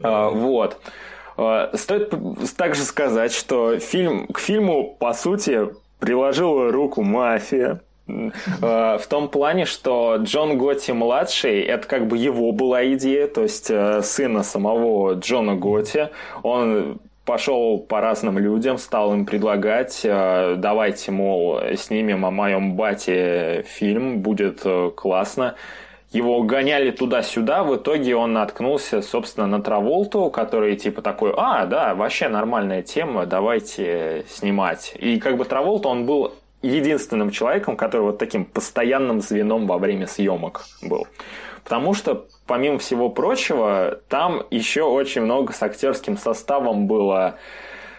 А, 0.00 0.30
вот. 0.30 0.80
А, 1.36 1.72
стоит 1.74 2.14
также 2.56 2.82
сказать, 2.82 3.32
что 3.32 3.78
фильм, 3.78 4.28
к 4.28 4.38
фильму, 4.38 4.96
по 4.98 5.12
сути, 5.14 5.68
приложила 5.98 6.70
руку 6.70 7.02
мафия. 7.02 7.80
В 8.06 9.02
том 9.08 9.28
плане, 9.28 9.64
что 9.64 10.16
Джон 10.20 10.58
Готти 10.58 10.92
младший, 10.92 11.60
это 11.62 11.88
как 11.88 12.06
бы 12.06 12.16
его 12.16 12.52
была 12.52 12.86
идея, 12.92 13.26
то 13.26 13.42
есть 13.42 13.68
э, 13.68 14.00
сына 14.02 14.44
самого 14.44 15.14
Джона 15.14 15.56
Готти, 15.56 16.10
он 16.44 17.00
пошел 17.26 17.78
по 17.78 18.00
разным 18.00 18.38
людям, 18.38 18.78
стал 18.78 19.12
им 19.12 19.26
предлагать, 19.26 20.00
э, 20.04 20.54
давайте, 20.56 21.10
мол, 21.10 21.60
снимем 21.76 22.24
о 22.24 22.30
моем 22.30 22.76
бате 22.76 23.64
фильм, 23.66 24.20
будет 24.20 24.60
э, 24.64 24.90
классно. 24.96 25.56
его 26.12 26.42
гоняли 26.44 26.92
туда-сюда, 26.92 27.64
в 27.64 27.76
итоге 27.76 28.16
он 28.16 28.32
наткнулся, 28.32 29.02
собственно, 29.02 29.46
на 29.46 29.60
Траволту, 29.60 30.30
который 30.30 30.76
типа 30.76 31.02
такой, 31.02 31.34
а, 31.36 31.66
да, 31.66 31.94
вообще 31.94 32.28
нормальная 32.28 32.82
тема, 32.82 33.26
давайте 33.26 34.24
снимать. 34.28 34.94
И 34.98 35.18
как 35.18 35.36
бы 35.36 35.44
Траволта, 35.44 35.88
он 35.88 36.06
был 36.06 36.32
единственным 36.62 37.30
человеком, 37.30 37.76
который 37.76 38.02
вот 38.02 38.18
таким 38.18 38.44
постоянным 38.44 39.20
звеном 39.20 39.66
во 39.66 39.78
время 39.78 40.06
съемок 40.06 40.64
был. 40.80 41.06
Потому 41.66 41.94
что, 41.94 42.28
помимо 42.46 42.78
всего 42.78 43.08
прочего, 43.08 43.98
там 44.08 44.44
еще 44.52 44.82
очень 44.84 45.22
много 45.22 45.52
с 45.52 45.60
актерским 45.64 46.16
составом 46.16 46.86
было 46.86 47.38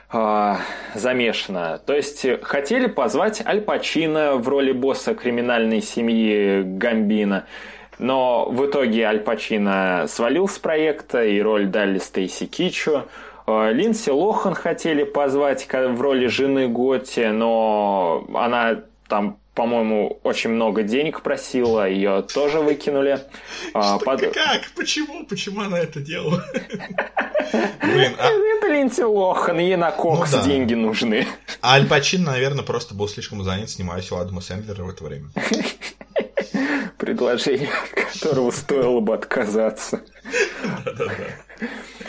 э, 0.10 0.54
замешано. 0.96 1.78
То 1.86 1.94
есть 1.94 2.26
хотели 2.44 2.88
позвать 2.88 3.46
Аль 3.46 3.60
Пачино 3.60 4.38
в 4.38 4.48
роли 4.48 4.72
босса 4.72 5.16
криминальной 5.16 5.82
семьи 5.82 6.62
Гамбина. 6.64 7.46
Но 8.00 8.46
в 8.50 8.68
итоге 8.68 9.04
Аль 9.04 9.20
Пачино 9.20 10.06
свалил 10.08 10.48
с 10.48 10.58
проекта, 10.58 11.26
и 11.26 11.42
роль 11.42 11.66
дали 11.66 11.98
Стейси 11.98 12.46
Кичу. 12.46 13.04
Э, 13.48 13.74
Линдси 13.74 14.12
Лохан 14.12 14.54
хотели 14.54 15.04
позвать 15.04 15.68
в 15.70 16.02
роли 16.02 16.28
жены 16.28 16.70
Готи, 16.70 17.32
но 17.34 18.26
она 18.34 18.80
там 19.10 19.40
по-моему, 19.58 20.20
очень 20.24 20.52
много 20.52 20.84
денег 20.84 21.24
просила, 21.24 21.90
ее 21.90 22.22
тоже 22.22 22.60
выкинули. 22.60 23.20
А, 23.74 23.98
Под... 23.98 24.22
Как? 24.22 24.72
Почему? 24.76 25.26
Почему 25.26 25.62
она 25.62 25.80
это 25.80 26.00
делала? 26.00 26.44
Блин, 27.82 28.16
а... 28.20 28.30
Это 28.30 28.68
Линдси 28.68 29.02
Лохан, 29.02 29.60
ей 29.60 29.76
на 29.76 29.92
кокс 29.92 30.32
ну, 30.32 30.38
да. 30.38 30.44
деньги 30.44 30.74
нужны. 30.74 31.28
А 31.62 31.74
Аль 31.74 31.88
Пачин, 31.88 32.24
наверное, 32.24 32.64
просто 32.64 32.94
был 32.94 33.08
слишком 33.08 33.44
занят, 33.44 33.70
снимаясь 33.70 34.12
у 34.12 34.16
Адама 34.16 34.42
Сэндлера 34.42 34.84
в 34.84 34.90
это 34.90 35.04
время. 35.04 35.30
Предложение, 36.98 37.70
от 37.70 38.12
которого 38.12 38.52
стоило 38.52 39.00
бы 39.00 39.14
отказаться. 39.14 40.02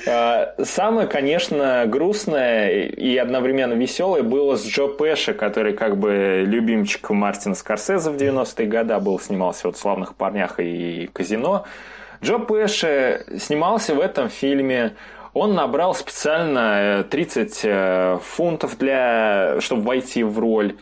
А, 0.07 0.55
самое, 0.65 1.07
конечно, 1.07 1.85
грустное 1.87 2.87
и 2.87 3.17
одновременно 3.17 3.75
веселое 3.75 4.23
было 4.23 4.57
с 4.57 4.67
Джо 4.67 4.87
Пэша, 4.87 5.35
который 5.35 5.75
как 5.75 5.99
бы 5.99 6.45
любимчик 6.47 7.11
Мартина 7.11 7.55
Скорсезе 7.55 8.11
в 8.11 8.17
90-е 8.17 8.67
годы 8.67 8.99
был, 8.99 9.21
снимался 9.21 9.69
вот 9.69 9.77
в 9.77 9.81
«Славных 9.81 10.15
парнях» 10.15 10.61
и 10.61 11.11
«Казино». 11.13 11.67
Джо 12.23 12.39
Пэша 12.39 13.25
снимался 13.39 13.95
в 13.95 14.01
этом 14.01 14.29
фильме, 14.29 14.95
он 15.35 15.55
набрал 15.55 15.95
специально 15.95 17.05
30 17.09 17.61
э, 17.65 17.69
э, 17.69 18.19
фунтов, 18.23 18.77
для, 18.79 19.61
чтобы 19.61 19.83
войти 19.83 20.23
в 20.25 20.39
роль. 20.39 20.75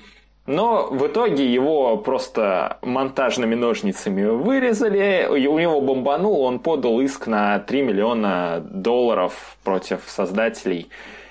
Но 0.47 0.87
в 0.91 1.09
итоге 1.09 1.53
его 1.53 1.97
просто 1.97 2.79
монтажными 2.83 3.57
ножницами 3.57 4.25
вырезали, 4.25 5.27
у 5.29 5.59
него 5.59 5.81
бомбанул, 5.81 6.43
он 6.43 6.61
подал 6.61 7.01
иск 7.01 7.27
на 7.27 7.59
3 7.59 7.83
миллиона 7.83 8.63
долларов 8.65 9.57
против 9.65 10.03
создателей. 10.07 10.89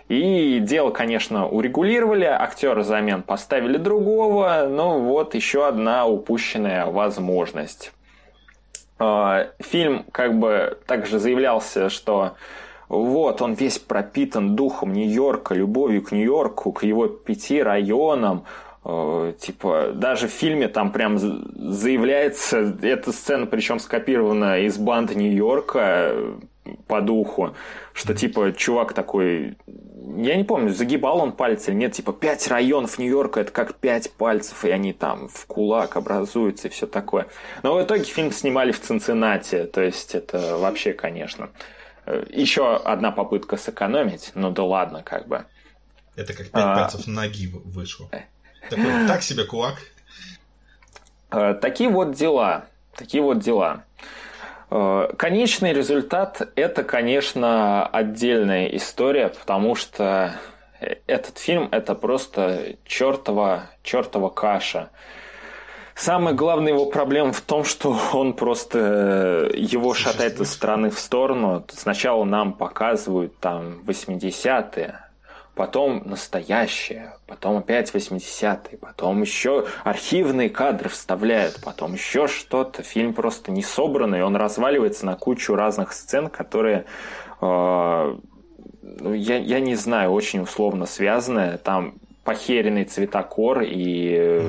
И 0.10 0.60
дело, 0.60 0.92
конечно, 0.92 1.48
урегулировали, 1.48 2.26
актера 2.26 2.84
замен 2.84 3.24
поставили 3.24 3.78
другого, 3.78 4.68
но 4.70 5.00
вот 5.00 5.34
еще 5.34 5.66
одна 5.66 6.06
упущенная 6.06 6.86
возможность. 6.86 7.92
А, 9.00 9.48
фильм 9.60 10.06
как 10.12 10.38
бы 10.38 10.78
также 10.86 11.20
заявлялся, 11.20 11.90
что 11.90 12.34
вот, 12.88 13.42
он 13.42 13.54
весь 13.54 13.80
пропитан 13.80 14.56
духом 14.56 14.94
Нью-Йорка, 14.94 15.56
любовью 15.56 16.04
к 16.04 16.12
Нью-Йорку, 16.12 16.72
к 16.72 16.84
его 16.84 17.08
пяти 17.08 17.64
районам, 17.64 18.44
типа, 19.40 19.94
даже 19.96 20.28
в 20.28 20.32
фильме 20.32 20.68
там 20.68 20.92
прям 20.92 21.18
заявляется, 21.18 22.60
эта 22.84 23.12
сцена 23.12 23.48
причем 23.48 23.80
скопирована 23.80 24.60
из 24.60 24.78
банд 24.78 25.16
Нью-Йорка 25.16 25.80
э, 25.82 26.36
по 26.86 27.02
духу, 27.02 27.56
что 27.94 28.14
типа 28.14 28.54
чувак 28.54 28.94
такой, 28.94 29.58
я 30.18 30.36
не 30.36 30.44
помню, 30.44 30.72
загибал 30.72 31.20
он 31.20 31.32
пальцы 31.32 31.72
или 31.72 31.78
нет, 31.78 31.94
типа 31.94 32.14
пять 32.14 32.48
районов 32.48 33.00
Нью-Йорка 33.00 33.40
это 33.40 33.52
как 33.52 33.74
пять 33.74 34.12
пальцев, 34.12 34.64
и 34.66 34.70
они 34.70 34.94
там 34.94 35.30
в 35.30 35.48
кулак 35.48 35.98
образуются 35.98 36.68
и 36.68 36.72
все 36.72 36.86
такое. 36.86 37.26
Но 37.64 37.74
в 37.74 37.84
итоге 37.84 38.04
фильм 38.04 38.32
снимали 38.32 38.72
в 38.72 38.80
Цинциннати, 38.80 39.64
то 39.64 39.82
есть 39.82 40.14
это 40.14 40.58
вообще, 40.58 40.94
конечно. 40.94 41.50
Э, 42.06 42.24
Еще 42.30 42.76
одна 42.76 43.10
попытка 43.10 43.58
сэкономить, 43.58 44.32
ну 44.36 44.52
да 44.52 44.64
ладно, 44.64 45.02
как 45.02 45.28
бы. 45.28 45.46
Это 46.16 46.34
как 46.34 46.52
пять 46.52 46.64
а... 46.64 46.76
пальцев 46.76 47.08
ноги 47.08 47.48
вышло. 47.48 48.10
Такой, 48.70 49.08
так 49.08 49.22
себе 49.22 49.44
кулак. 49.46 49.76
Э, 51.32 51.54
такие 51.54 51.90
вот 51.90 52.14
дела. 52.14 52.66
Такие 52.96 53.22
вот 53.22 53.40
дела. 53.40 53.84
Э, 54.70 55.10
конечный 55.18 55.74
результат– 55.74 56.42
это, 56.56 56.84
конечно, 56.84 57.86
отдельная 57.88 58.68
история, 58.68 59.30
потому 59.30 59.76
что 59.76 60.36
этот 61.08 61.38
фильм– 61.38 61.68
это 61.72 61.96
просто 61.96 62.76
чертова, 62.86 63.70
чертова 63.84 64.30
каша. 64.30 64.90
Самая 65.94 66.34
главная 66.34 66.74
его 66.74 66.88
проблема 66.88 67.32
в 67.32 67.40
том, 67.40 67.64
что 67.64 67.98
он 68.12 68.34
просто 68.34 69.50
его 69.54 69.94
шатает 69.94 70.42
из 70.42 70.52
стороны 70.52 70.90
в 70.90 71.00
сторону. 71.00 71.66
Сначала 71.70 72.26
нам 72.26 72.52
показывают 72.52 73.40
там 73.40 73.82
80-е, 73.86 75.05
потом 75.56 76.04
настоящее, 76.06 77.16
потом 77.28 77.58
опять 77.58 77.94
80-е, 77.94 78.78
потом 78.78 79.22
еще 79.22 79.66
архивные 79.84 80.50
кадры 80.50 80.90
вставляют, 80.90 81.60
потом 81.64 81.94
еще 81.94 82.28
что-то. 82.28 82.84
Фильм 82.84 83.14
просто 83.14 83.52
не 83.52 83.64
собранный, 83.64 84.24
он 84.24 84.36
разваливается 84.36 85.06
на 85.06 85.16
кучу 85.16 85.56
разных 85.56 85.94
сцен, 85.94 86.30
которые, 86.30 86.86
э, 87.42 88.16
ну, 88.82 89.14
я, 89.14 89.38
я 89.38 89.60
не 89.60 89.76
знаю, 89.76 90.12
очень 90.12 90.42
условно 90.42 90.86
связаны. 90.86 91.58
Там 91.58 91.96
похеренный 92.26 92.84
цветокор 92.84 93.62
и 93.62 94.42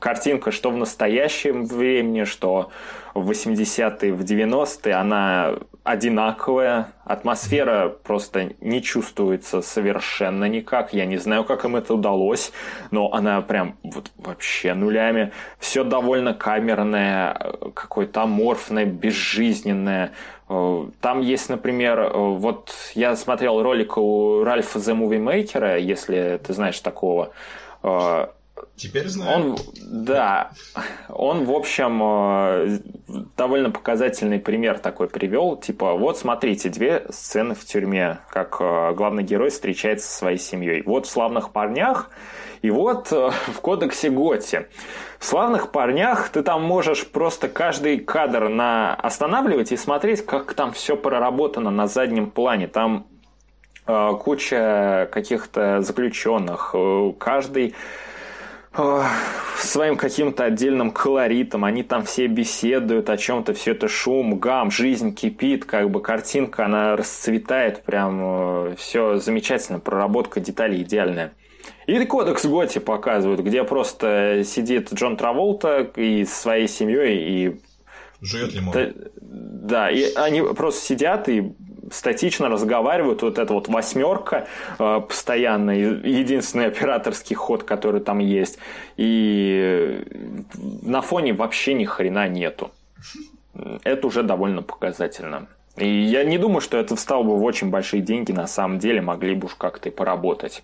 картинка, 0.00 0.52
что 0.52 0.70
в 0.70 0.76
настоящем 0.76 1.66
времени, 1.66 2.22
что 2.22 2.70
в 3.12 3.30
80-е, 3.30 4.12
в 4.14 4.20
90-е, 4.20 4.94
она 4.94 5.56
одинаковая, 5.82 6.92
атмосфера 7.04 7.88
просто 7.88 8.50
не 8.60 8.82
чувствуется 8.82 9.62
совершенно 9.62 10.44
никак. 10.44 10.92
Я 10.92 11.06
не 11.06 11.16
знаю, 11.16 11.44
как 11.44 11.64
им 11.64 11.74
это 11.74 11.94
удалось, 11.94 12.52
но 12.90 13.12
она 13.12 13.40
прям 13.40 13.76
вот 13.82 14.12
вообще 14.16 14.74
нулями. 14.74 15.32
Все 15.58 15.82
довольно 15.82 16.34
камерное, 16.34 17.34
какое-то 17.74 18.22
аморфное, 18.22 18.84
безжизненное. 18.84 20.12
Там 20.48 21.20
есть, 21.20 21.48
например, 21.50 22.10
вот 22.14 22.74
я 22.94 23.14
смотрел 23.16 23.62
ролик 23.62 23.98
у 23.98 24.42
Ральфа 24.44 24.78
The 24.78 24.96
Movie 24.96 25.22
Maker, 25.22 25.78
если 25.80 26.40
ты 26.42 26.54
знаешь 26.54 26.80
такого. 26.80 27.32
Теперь 28.76 29.08
знаю. 29.08 29.52
Он, 29.52 29.56
да, 29.82 30.50
он, 31.08 31.44
в 31.44 31.52
общем, 31.52 32.00
э, 32.02 32.78
довольно 33.36 33.70
показательный 33.70 34.38
пример 34.38 34.78
такой 34.78 35.08
привел. 35.08 35.56
Типа, 35.56 35.94
вот 35.94 36.18
смотрите, 36.18 36.68
две 36.68 37.06
сцены 37.10 37.54
в 37.54 37.64
тюрьме, 37.64 38.18
как 38.30 38.56
э, 38.60 38.92
главный 38.94 39.22
герой 39.22 39.50
встречается 39.50 40.08
со 40.08 40.18
своей 40.18 40.38
семьей. 40.38 40.82
Вот 40.86 41.06
в 41.06 41.10
«Славных 41.10 41.50
парнях» 41.50 42.10
и 42.62 42.70
вот 42.70 43.12
э, 43.12 43.30
в 43.48 43.60
«Кодексе 43.60 44.10
Готти». 44.10 44.66
В 45.18 45.24
«Славных 45.24 45.72
парнях» 45.72 46.28
ты 46.28 46.42
там 46.42 46.62
можешь 46.62 47.06
просто 47.06 47.48
каждый 47.48 47.98
кадр 47.98 48.48
на... 48.48 48.94
останавливать 48.94 49.72
и 49.72 49.76
смотреть, 49.76 50.24
как 50.24 50.54
там 50.54 50.72
все 50.72 50.96
проработано 50.96 51.70
на 51.70 51.86
заднем 51.86 52.30
плане. 52.30 52.68
Там 52.68 53.06
куча 53.86 55.08
каких-то 55.10 55.80
заключенных, 55.80 56.74
каждый 57.18 57.74
своим 59.56 59.96
каким-то 59.96 60.44
отдельным 60.44 60.90
колоритом, 60.90 61.64
они 61.64 61.82
там 61.82 62.04
все 62.04 62.26
беседуют 62.26 63.10
о 63.10 63.16
чем-то, 63.16 63.54
все 63.54 63.72
это 63.72 63.88
шум, 63.88 64.38
гам, 64.38 64.70
жизнь 64.70 65.14
кипит, 65.14 65.64
как 65.64 65.90
бы 65.90 66.00
картинка, 66.00 66.64
она 66.64 66.96
расцветает, 66.96 67.82
прям 67.82 68.20
э, 68.22 68.74
все 68.76 69.18
замечательно, 69.18 69.80
проработка 69.80 70.40
деталей 70.40 70.82
идеальная. 70.82 71.32
И 71.86 72.04
кодекс 72.04 72.44
Готи 72.44 72.78
показывают, 72.78 73.40
где 73.40 73.64
просто 73.64 74.42
сидит 74.44 74.92
Джон 74.92 75.16
Траволта 75.16 75.90
и 75.96 76.24
своей 76.24 76.68
семьей 76.68 77.18
и 77.18 77.60
Жует 78.20 78.52
лимон. 78.54 78.74
Да, 79.20 79.90
и 79.90 80.12
они 80.14 80.42
просто 80.42 80.84
сидят 80.84 81.28
и 81.28 81.52
статично 81.92 82.48
разговаривают, 82.48 83.22
вот 83.22 83.38
эта 83.38 83.52
вот 83.52 83.68
восьмерка 83.68 84.46
э, 84.78 85.00
постоянно, 85.06 85.70
единственный 85.70 86.66
операторский 86.66 87.34
ход, 87.34 87.62
который 87.62 88.00
там 88.00 88.18
есть, 88.18 88.58
и 88.96 90.04
на 90.82 91.00
фоне 91.00 91.32
вообще 91.32 91.74
ни 91.74 91.84
хрена 91.84 92.28
нету. 92.28 92.70
Это 93.84 94.06
уже 94.06 94.22
довольно 94.22 94.62
показательно. 94.62 95.48
И 95.76 95.88
я 95.88 96.24
не 96.24 96.38
думаю, 96.38 96.60
что 96.60 96.76
это 96.76 96.96
встал 96.96 97.24
бы 97.24 97.36
в 97.36 97.44
очень 97.44 97.70
большие 97.70 98.02
деньги, 98.02 98.32
на 98.32 98.46
самом 98.46 98.78
деле 98.78 99.00
могли 99.00 99.34
бы 99.34 99.46
уж 99.46 99.54
как-то 99.54 99.88
и 99.88 99.92
поработать. 99.92 100.62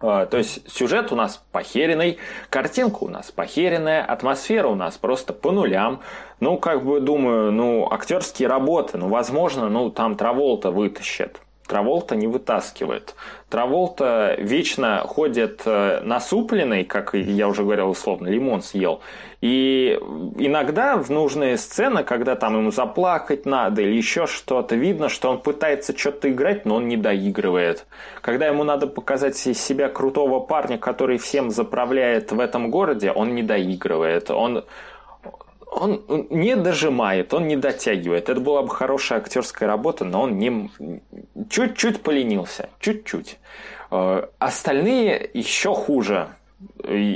А, 0.00 0.26
то 0.26 0.38
есть 0.38 0.70
сюжет 0.70 1.12
у 1.12 1.16
нас 1.16 1.42
похеренный, 1.52 2.18
картинка 2.50 3.04
у 3.04 3.08
нас 3.08 3.30
похеренная, 3.30 4.04
атмосфера 4.04 4.68
у 4.68 4.74
нас 4.74 4.96
просто 4.96 5.32
по 5.32 5.50
нулям. 5.50 6.00
Ну, 6.40 6.56
как 6.56 6.84
бы 6.84 7.00
думаю, 7.00 7.50
ну, 7.50 7.88
актерские 7.90 8.48
работы, 8.48 8.96
ну, 8.98 9.08
возможно, 9.08 9.68
ну, 9.68 9.90
там 9.90 10.16
Траволта 10.16 10.70
вытащит. 10.70 11.40
Траволта 11.68 12.16
не 12.16 12.26
вытаскивает. 12.26 13.14
Траволта 13.50 14.34
вечно 14.38 15.02
ходит 15.06 15.62
э, 15.66 16.00
насупленный, 16.02 16.84
как 16.84 17.14
я 17.14 17.46
уже 17.46 17.62
говорил 17.62 17.90
условно, 17.90 18.26
лимон 18.26 18.62
съел. 18.62 19.00
И 19.42 19.98
иногда 20.38 20.96
в 20.96 21.10
нужные 21.10 21.58
сцены, 21.58 22.04
когда 22.04 22.36
там 22.36 22.56
ему 22.56 22.70
заплакать 22.72 23.44
надо 23.44 23.82
или 23.82 23.94
еще 23.94 24.26
что-то, 24.26 24.76
видно, 24.76 25.10
что 25.10 25.30
он 25.30 25.40
пытается 25.40 25.96
что-то 25.96 26.30
играть, 26.30 26.64
но 26.64 26.76
он 26.76 26.88
не 26.88 26.96
доигрывает. 26.96 27.86
Когда 28.22 28.46
ему 28.46 28.64
надо 28.64 28.86
показать 28.86 29.46
из 29.46 29.62
себя 29.62 29.88
крутого 29.88 30.40
парня, 30.40 30.78
который 30.78 31.18
всем 31.18 31.50
заправляет 31.50 32.32
в 32.32 32.40
этом 32.40 32.70
городе, 32.70 33.12
он 33.12 33.34
не 33.34 33.42
доигрывает. 33.42 34.30
Он 34.30 34.64
он 35.78 36.26
не 36.30 36.56
дожимает, 36.56 37.32
он 37.34 37.48
не 37.48 37.56
дотягивает. 37.56 38.28
Это 38.28 38.40
была 38.40 38.62
бы 38.62 38.70
хорошая 38.70 39.20
актерская 39.20 39.68
работа, 39.68 40.04
но 40.04 40.22
он 40.22 40.38
не 40.38 40.70
чуть-чуть 41.48 42.02
поленился, 42.02 42.68
чуть-чуть. 42.80 43.38
Э, 43.90 44.26
остальные 44.38 45.30
еще 45.32 45.74
хуже. 45.74 46.28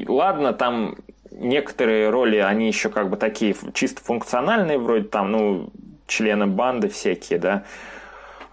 Ладно, 0.07 0.53
там 0.53 0.97
некоторые 1.31 2.11
роли, 2.11 2.37
они 2.37 2.69
еще 2.69 2.89
как 2.89 3.11
бы 3.11 3.17
такие 3.17 3.57
чисто 3.75 4.03
функциональные, 4.03 4.79
вроде 4.79 5.09
там, 5.09 5.33
ну, 5.33 5.71
члены 6.07 6.47
банды 6.47 6.89
всякие, 6.89 7.39
да. 7.39 7.65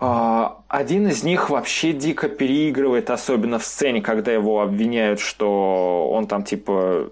А, 0.01 0.61
один 0.69 1.07
из 1.07 1.23
них 1.23 1.49
вообще 1.49 1.91
дико 1.91 2.29
переигрывает, 2.29 3.09
особенно 3.09 3.59
в 3.59 3.65
сцене, 3.65 4.01
когда 4.01 4.31
его 4.31 4.61
обвиняют, 4.61 5.19
что 5.19 6.09
он 6.09 6.25
там 6.27 6.43
типа 6.43 7.09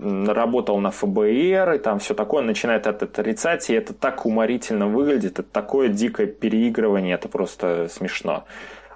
работал 0.00 0.78
на 0.78 0.90
ФБР 0.90 1.72
и 1.74 1.78
там 1.78 1.98
все 1.98 2.14
такое, 2.14 2.42
начинает 2.42 2.86
это 2.86 3.04
отрицать, 3.04 3.68
и 3.70 3.74
это 3.74 3.92
так 3.92 4.24
уморительно 4.24 4.86
выглядит, 4.86 5.38
это 5.38 5.42
такое 5.42 5.88
дикое 5.88 6.26
переигрывание, 6.26 7.14
это 7.14 7.28
просто 7.28 7.88
смешно. 7.88 8.44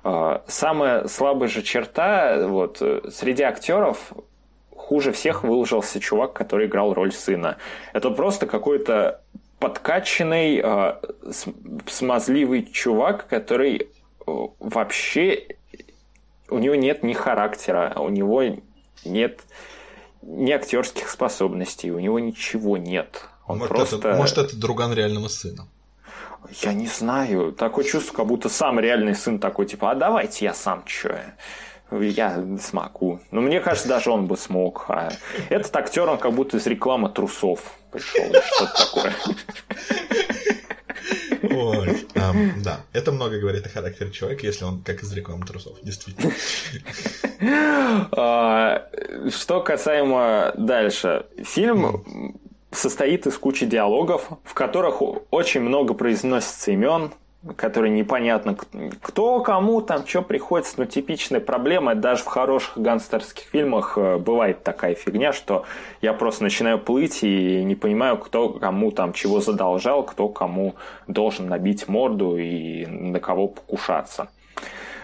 А, 0.03 0.43
самая 0.47 1.07
слабая 1.09 1.49
же 1.49 1.63
черта, 1.63 2.47
вот, 2.47 2.83
среди 3.13 3.43
актеров 3.43 4.13
хуже 4.71 5.13
всех 5.13 5.45
выложился 5.45 6.01
чувак, 6.01 6.33
который 6.33 6.67
играл 6.67 6.93
роль 6.93 7.13
сына. 7.13 7.57
Это 7.93 8.11
просто 8.11 8.47
какой-то 8.47 9.23
подкачанный, 9.59 10.61
э, 10.63 10.95
смазливый 11.87 12.65
чувак, 12.71 13.27
который 13.27 13.89
э, 14.27 14.33
вообще... 14.59 15.47
У 16.51 16.59
него 16.59 16.75
нет 16.75 17.03
ни 17.03 17.15
характера, 17.15 17.95
у 17.97 18.11
него 18.11 18.43
нет 19.07 19.41
ни 20.27 20.53
актерских 20.53 21.09
способностей, 21.09 21.91
у 21.91 21.99
него 21.99 22.18
ничего 22.18 22.77
нет. 22.77 23.29
Он 23.47 23.59
может, 23.59 23.77
просто... 23.77 23.97
это, 23.97 24.14
может, 24.14 24.39
это 24.39 24.57
друган 24.57 24.93
реального 24.93 25.29
сына. 25.29 25.68
Я 26.62 26.72
не 26.72 26.87
знаю. 26.87 27.53
Такое 27.53 27.85
чувство, 27.85 28.14
как 28.16 28.27
будто 28.27 28.49
сам 28.49 28.79
реальный 28.79 29.14
сын 29.14 29.39
такой, 29.39 29.66
типа, 29.66 29.91
а 29.91 29.95
давайте 29.95 30.45
я 30.45 30.55
сам 30.55 30.85
что 30.87 31.18
я 31.91 32.45
смогу. 32.61 33.20
Но 33.31 33.41
мне 33.41 33.61
кажется, 33.61 33.89
даже 33.89 34.11
он 34.11 34.27
бы 34.27 34.37
смог. 34.37 34.87
А 34.89 35.12
этот 35.49 35.75
актер, 35.77 36.09
он 36.09 36.18
как 36.18 36.33
будто 36.33 36.57
из 36.57 36.66
рекламы 36.66 37.09
трусов 37.09 37.61
пришел, 37.93 38.25
что-то 38.25 38.87
такое. 38.87 39.12
Ой, 41.51 42.07
эм, 42.14 42.62
да, 42.62 42.80
это 42.92 43.12
много 43.12 43.38
говорит 43.38 43.66
о 43.66 43.68
характере 43.68 44.11
человека, 44.11 44.47
если 44.47 44.64
он 44.64 44.82
как 44.82 45.03
из 45.03 45.12
рекламы 45.12 45.47
трусов, 45.47 45.78
действительно. 45.82 46.32
А, 48.12 48.88
что 49.28 49.61
касаемо 49.61 50.53
дальше. 50.57 51.26
Фильм 51.42 52.38
состоит 52.70 53.26
из 53.26 53.36
кучи 53.36 53.66
диалогов, 53.66 54.28
в 54.45 54.55
которых 54.55 55.03
очень 55.30 55.61
много 55.61 55.95
произносится 55.95 56.70
имен, 56.70 57.12
которые 57.57 57.92
непонятно 57.92 58.57
кто 59.03 59.40
кому 59.40 59.82
там 59.82 60.07
что 60.07 60.22
приходится, 60.22 60.74
но 60.78 60.84
типичная 60.86 61.40
проблема, 61.40 61.95
даже 61.95 62.22
в 62.22 62.26
хороших 62.26 62.78
гангстерских 62.78 63.45
фильмах 63.45 63.99
э, 63.99 64.18
бывает 64.18 64.62
такая 64.62 64.95
фигня, 64.95 65.32
что 65.32 65.64
я 66.01 66.12
просто 66.12 66.45
начинаю 66.45 66.78
плыть 66.78 67.22
и 67.22 67.62
не 67.64 67.74
понимаю, 67.74 68.16
кто 68.16 68.49
кому 68.49 68.90
там 68.90 69.12
чего 69.12 69.40
задолжал, 69.40 70.03
кто 70.05 70.28
кому 70.28 70.74
должен 71.07 71.49
набить 71.49 71.88
морду 71.88 72.36
и 72.36 72.86
на 72.86 73.20
кого 73.20 73.49
покушаться. 73.49 74.28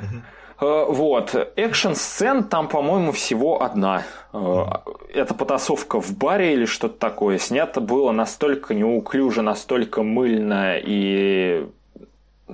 Угу. 0.00 0.22
Вот. 0.60 1.34
Экшн-сцен 1.56 2.44
там, 2.44 2.68
по-моему, 2.68 3.12
всего 3.12 3.62
одна. 3.62 4.02
Э, 4.32 4.64
это 5.12 5.34
потасовка 5.34 6.00
в 6.00 6.16
баре 6.16 6.54
или 6.54 6.64
что-то 6.66 6.98
такое. 6.98 7.38
Снято 7.38 7.80
было 7.80 8.12
настолько 8.12 8.74
неуклюже, 8.74 9.42
настолько 9.42 10.02
мыльно 10.02 10.76
и 10.78 11.66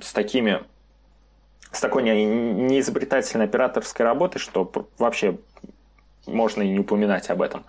с 0.03 0.13
такими 0.13 0.63
с 1.73 1.81
такой 1.81 2.03
неизобретательной 2.03 3.45
операторской 3.47 4.05
работой, 4.05 4.39
что 4.39 4.71
вообще 4.99 5.37
можно 6.27 6.63
и 6.63 6.69
не 6.69 6.79
упоминать 6.79 7.29
об 7.31 7.43
этом. 7.43 7.65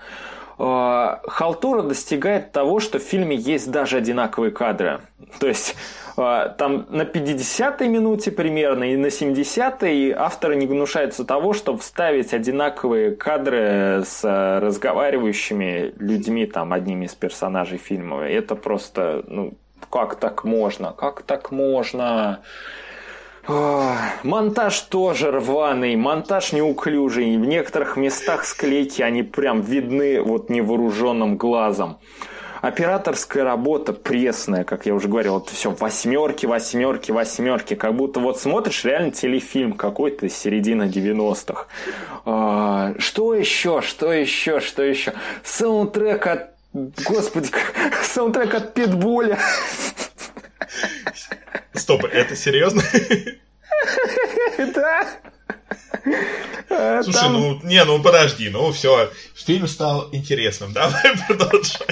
А, 0.60 1.22
халтура 1.28 1.84
достигает 1.84 2.52
того, 2.52 2.80
что 2.80 2.98
в 2.98 3.04
фильме 3.04 3.36
есть 3.36 3.70
даже 3.70 3.98
одинаковые 3.98 4.52
кадры. 4.52 5.02
То 5.40 5.48
есть 5.48 5.76
а, 6.16 6.50
там 6.50 6.88
на 6.90 7.04
50-й 7.04 7.88
минуте 7.88 8.32
примерно 8.32 8.92
и 8.92 8.98
на 8.98 9.08
70-й 9.08 10.14
авторы 10.14 10.56
не 10.56 10.66
гнушаются 10.66 11.26
того, 11.26 11.54
чтобы 11.54 11.80
вставить 11.80 12.34
одинаковые 12.34 13.16
кадры 13.16 14.04
с 14.04 14.24
разговаривающими 14.24 15.94
людьми, 16.00 16.48
там, 16.48 16.74
одними 16.74 17.06
из 17.06 17.14
персонажей 17.14 17.78
фильма. 17.78 18.24
Это 18.24 18.56
просто, 18.56 19.24
ну, 19.28 19.54
как 19.90 20.16
так 20.16 20.44
можно? 20.44 20.94
Как 20.94 21.22
так 21.22 21.52
можно? 21.52 22.42
Монтаж 24.24 24.82
тоже 24.82 25.32
рваный, 25.32 25.96
монтаж 25.96 26.52
неуклюжий. 26.52 27.38
В 27.38 27.46
некоторых 27.46 27.96
местах 27.96 28.44
склейки, 28.44 29.02
они 29.02 29.24
прям 29.24 29.62
видны 29.62 30.22
вот 30.22 30.50
невооруженным 30.50 31.38
глазом. 31.38 31.98
Операторская 32.62 33.44
работа 33.44 33.94
пресная, 33.94 34.64
как 34.64 34.86
я 34.86 34.96
уже 34.96 35.08
говорил, 35.08 35.38
это 35.38 35.54
все 35.54 35.70
восьмерки, 35.70 36.46
восьмерки, 36.46 37.12
восьмерки. 37.12 37.76
Как 37.76 37.96
будто 37.96 38.20
вот 38.20 38.40
смотришь 38.40 38.84
реально 38.84 39.12
телефильм 39.12 39.74
какой-то 39.74 40.26
из 40.26 40.36
середины 40.36 40.84
90-х. 40.84 41.68
А, 42.26 42.94
что 42.98 43.34
еще, 43.34 43.82
что 43.82 44.12
еще, 44.12 44.60
что 44.60 44.84
еще? 44.84 45.14
Саундтрек 45.44 46.28
от 46.28 46.57
Господи, 46.74 47.50
саундтрек 48.04 48.54
от 48.54 48.74
Питбуля. 48.74 49.40
Стоп, 51.74 52.06
это 52.06 52.36
серьезно? 52.36 52.82
Слушай, 56.68 57.14
Там... 57.14 57.34
ну, 57.34 57.60
не, 57.64 57.84
ну 57.86 58.02
подожди, 58.02 58.50
ну 58.50 58.72
все, 58.72 59.10
фильм 59.34 59.68
стал 59.68 60.10
интересным, 60.12 60.74
давай 60.74 61.14
продолжай. 61.28 61.88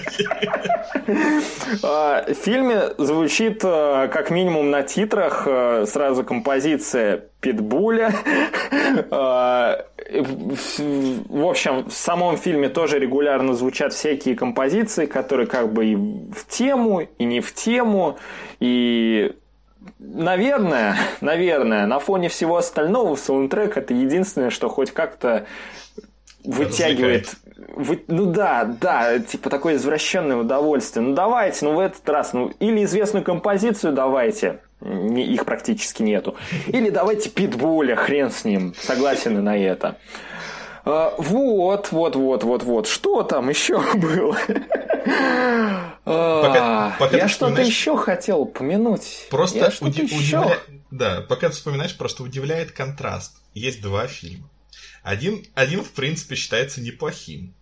А, 1.84 2.26
в 2.28 2.34
фильме 2.34 2.90
звучит 2.98 3.62
а, 3.64 4.08
как 4.08 4.30
минимум 4.32 4.72
на 4.72 4.84
титрах 4.84 5.44
а, 5.48 5.86
сразу 5.86 6.24
композиция 6.24 7.24
Питбуля. 7.40 8.14
В 10.08 11.46
общем, 11.50 11.90
в 11.90 11.94
самом 11.94 12.38
фильме 12.38 12.70
тоже 12.70 13.00
регулярно 13.00 13.56
звучат 13.56 13.92
всякие 13.94 14.36
композиции, 14.36 15.08
которые 15.08 15.48
как 15.48 15.74
бы 15.74 15.86
и 15.86 15.96
в 15.96 16.46
тему, 16.48 17.08
и 17.18 17.24
не 17.24 17.42
в 17.42 17.54
тему, 17.54 18.20
и 18.60 19.34
Наверное, 20.00 20.98
наверное, 21.22 21.86
на 21.86 22.00
фоне 22.00 22.30
всего 22.30 22.58
остального 22.58 23.16
саундтрек 23.16 23.78
это 23.78 23.94
единственное, 23.94 24.50
что 24.50 24.70
хоть 24.70 24.92
как-то 24.92 25.46
вытягивает. 26.44 27.36
Вы, 27.76 28.04
ну 28.08 28.26
да, 28.26 28.64
да, 28.64 29.20
типа 29.20 29.50
такое 29.50 29.76
извращенное 29.76 30.38
удовольствие. 30.38 31.06
Ну 31.06 31.16
давайте, 31.16 31.66
ну 31.66 31.74
в 31.74 31.80
этот 31.80 32.08
раз, 32.08 32.34
ну 32.34 32.52
или 32.60 32.84
известную 32.84 33.24
композицию 33.24 33.94
давайте, 33.94 34.60
не, 34.82 35.26
их 35.26 35.46
практически 35.46 36.04
нету, 36.04 36.36
или 36.68 36.90
давайте 36.90 37.30
питбуля, 37.30 37.96
хрен 37.96 38.30
с 38.30 38.46
ним, 38.46 38.74
согласен 38.80 39.38
и 39.38 39.42
на 39.42 39.58
это. 39.58 39.98
А, 40.86 41.16
вот, 41.18 41.92
вот, 41.92 42.16
вот, 42.16 42.44
вот, 42.44 42.64
вот. 42.64 42.88
Что 42.88 43.24
там 43.24 43.50
еще 43.50 43.82
было? 43.96 44.38
А, 46.06 46.42
пока, 46.44 46.96
пока 47.00 47.18
я 47.18 47.28
что-то 47.28 47.62
еще 47.62 47.98
хотел 47.98 48.42
упомянуть. 48.42 49.28
Просто 49.32 49.74
уди-. 49.82 50.08
Да, 50.92 51.26
пока 51.28 51.50
ты 51.50 51.56
вспоминаешь, 51.56 51.98
просто 51.98 52.24
удивляет 52.24 52.72
контраст. 52.72 53.34
Есть 53.54 53.82
два 53.82 54.08
фильма. 54.08 54.50
Один, 55.02 55.44
один, 55.56 55.84
в 55.84 55.92
принципе, 55.92 56.36
считается 56.36 56.82
неплохим. 56.82 57.54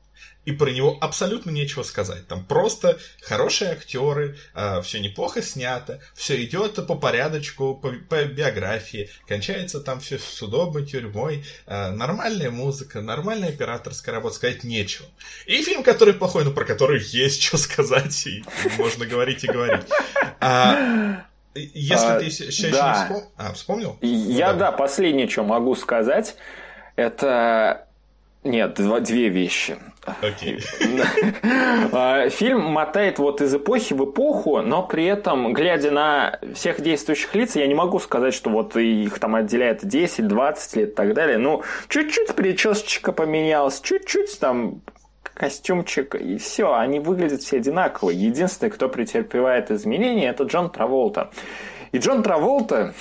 И 0.45 0.51
про 0.51 0.69
него 0.69 0.97
абсолютно 0.99 1.49
нечего 1.51 1.83
сказать. 1.83 2.27
Там 2.27 2.43
просто 2.43 2.97
хорошие 3.21 3.71
актеры, 3.71 4.37
э, 4.53 4.81
все 4.81 4.99
неплохо 4.99 5.41
снято, 5.41 5.99
все 6.13 6.43
идет 6.43 6.85
по 6.87 6.95
порядочку, 6.95 7.75
по, 7.75 7.91
по 8.09 8.23
биографии, 8.25 9.09
кончается 9.27 9.79
там 9.79 9.99
все 9.99 10.19
с 10.19 10.41
удобной 10.41 10.85
тюрьмой, 10.85 11.43
э, 11.65 11.91
нормальная 11.91 12.49
музыка, 12.49 13.01
нормальная 13.01 13.49
операторская 13.49 14.15
работа, 14.15 14.35
сказать 14.35 14.63
нечего. 14.63 15.07
И 15.45 15.61
фильм, 15.63 15.83
который 15.83 16.13
плохой, 16.13 16.43
но 16.43 16.51
про 16.51 16.65
который 16.65 17.01
есть 17.01 17.41
что 17.43 17.57
сказать, 17.57 18.27
и 18.27 18.43
можно 18.77 19.05
говорить 19.05 19.43
и 19.43 19.47
говорить. 19.47 19.85
А, 20.39 21.25
если 21.55 22.07
а, 22.07 22.19
ты 22.19 22.25
еще 22.25 22.69
да. 22.69 22.87
не 22.87 23.15
вспом... 23.15 23.31
а, 23.37 23.53
вспомнил? 23.53 23.97
Я, 24.01 24.53
ну, 24.53 24.59
да, 24.59 24.71
последнее, 24.71 25.29
что 25.29 25.43
могу 25.43 25.75
сказать, 25.75 26.35
это... 26.95 27.87
Нет, 28.43 28.73
два, 28.73 28.99
две 28.99 29.29
вещи. 29.29 29.77
Okay. 30.05 30.61
А, 31.93 32.29
фильм 32.29 32.61
мотает 32.61 33.19
вот 33.19 33.41
из 33.41 33.53
эпохи 33.53 33.93
в 33.93 34.05
эпоху, 34.05 34.61
но 34.61 34.83
при 34.83 35.05
этом, 35.05 35.53
глядя 35.53 35.91
на 35.91 36.39
всех 36.55 36.81
действующих 36.81 37.33
лиц, 37.35 37.55
я 37.55 37.67
не 37.67 37.75
могу 37.75 37.99
сказать, 37.99 38.33
что 38.33 38.49
вот 38.49 38.75
их 38.75 39.19
там 39.19 39.35
отделяет 39.35 39.85
10, 39.85 40.27
20 40.27 40.75
лет 40.75 40.89
и 40.89 40.93
так 40.93 41.13
далее. 41.13 41.37
Ну, 41.37 41.63
чуть-чуть 41.87 42.35
причесочка 42.35 43.11
поменялась, 43.11 43.79
чуть-чуть 43.81 44.39
там 44.39 44.81
костюмчик, 45.33 46.15
и 46.15 46.37
все, 46.37 46.73
они 46.73 46.99
выглядят 46.99 47.41
все 47.41 47.57
одинаково. 47.57 48.11
Единственный, 48.11 48.69
кто 48.69 48.89
претерпевает 48.89 49.71
изменения, 49.71 50.29
это 50.29 50.43
Джон 50.43 50.69
Траволта. 50.69 51.31
И 51.93 51.99
Джон 51.99 52.23
Траволта, 52.23 52.95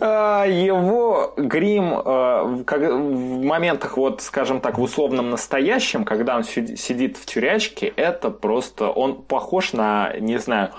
а, 0.00 0.44
его 0.44 1.34
грим 1.36 1.92
а, 1.92 2.44
в 2.44 3.44
моментах, 3.44 3.96
вот, 3.96 4.22
скажем 4.22 4.60
так, 4.60 4.78
в 4.78 4.80
условном 4.82 5.30
настоящем, 5.30 6.04
когда 6.04 6.36
он 6.36 6.44
сидит 6.44 7.16
в 7.16 7.26
тюрячке, 7.26 7.88
это 7.88 8.30
просто, 8.30 8.88
он 8.88 9.22
похож 9.22 9.72
на, 9.72 10.12
не 10.20 10.38
знаю, 10.38 10.70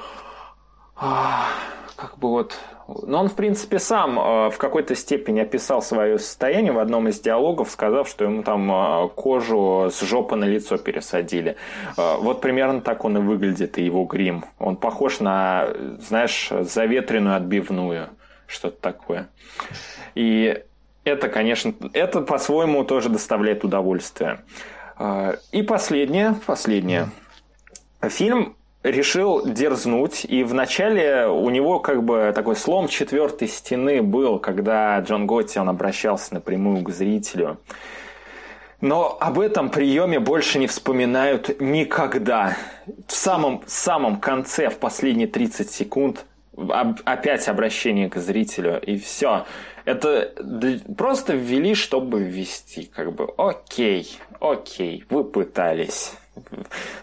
а, 0.95 1.47
как 1.97 2.17
бы 2.17 2.29
вот 2.29 2.57
но 3.05 3.19
он, 3.19 3.29
в 3.29 3.35
принципе, 3.35 3.79
сам 3.79 4.19
э, 4.19 4.49
в 4.49 4.57
какой-то 4.57 4.95
степени 4.95 5.39
описал 5.39 5.81
свое 5.81 6.17
состояние 6.17 6.71
в 6.71 6.79
одном 6.79 7.07
из 7.07 7.19
диалогов, 7.19 7.69
сказав, 7.69 8.07
что 8.07 8.25
ему 8.25 8.43
там 8.43 8.71
э, 8.71 9.09
кожу 9.09 9.89
с 9.91 10.01
жопы 10.01 10.35
на 10.35 10.45
лицо 10.45 10.77
пересадили. 10.77 11.55
Э, 11.97 12.17
вот 12.17 12.41
примерно 12.41 12.81
так 12.81 13.05
он 13.05 13.17
и 13.17 13.21
выглядит, 13.21 13.77
и 13.77 13.83
его 13.83 14.05
грим. 14.05 14.45
Он 14.57 14.75
похож 14.75 15.19
на, 15.19 15.67
знаешь, 15.99 16.49
заветренную 16.49 17.35
отбивную, 17.35 18.09
что-то 18.47 18.81
такое. 18.81 19.29
И 20.15 20.63
это, 21.03 21.29
конечно, 21.29 21.73
это 21.93 22.21
по-своему 22.21 22.83
тоже 22.83 23.09
доставляет 23.09 23.63
удовольствие. 23.63 24.41
И 25.53 25.61
последнее, 25.63 26.35
последнее. 26.45 27.09
Фильм 28.01 28.57
решил 28.83 29.45
дерзнуть, 29.45 30.25
и 30.25 30.43
вначале 30.43 31.27
у 31.27 31.49
него 31.49 31.79
как 31.79 32.03
бы 32.03 32.31
такой 32.33 32.55
слом 32.55 32.87
четвертой 32.87 33.47
стены 33.47 34.01
был, 34.01 34.39
когда 34.39 34.99
Джон 34.99 35.27
Готти, 35.27 35.59
он 35.59 35.69
обращался 35.69 36.33
напрямую 36.35 36.83
к 36.83 36.89
зрителю. 36.89 37.57
Но 38.81 39.17
об 39.19 39.39
этом 39.39 39.69
приеме 39.69 40.19
больше 40.19 40.57
не 40.57 40.67
вспоминают 40.67 41.59
никогда. 41.59 42.55
В 43.07 43.11
самом, 43.13 43.61
самом 43.67 44.21
конце, 44.21 44.69
в 44.69 44.77
последние 44.77 45.27
30 45.27 45.69
секунд, 45.69 46.25
опять 47.03 47.47
обращение 47.49 48.09
к 48.09 48.17
зрителю, 48.17 48.79
и 48.81 48.97
все. 48.97 49.45
Это 49.83 50.33
просто 50.97 51.33
ввели, 51.33 51.73
чтобы 51.75 52.23
ввести. 52.23 52.85
Как 52.85 53.13
бы, 53.13 53.27
окей, 53.37 54.17
окей, 54.39 55.03
вы 55.09 55.25
пытались. 55.25 56.13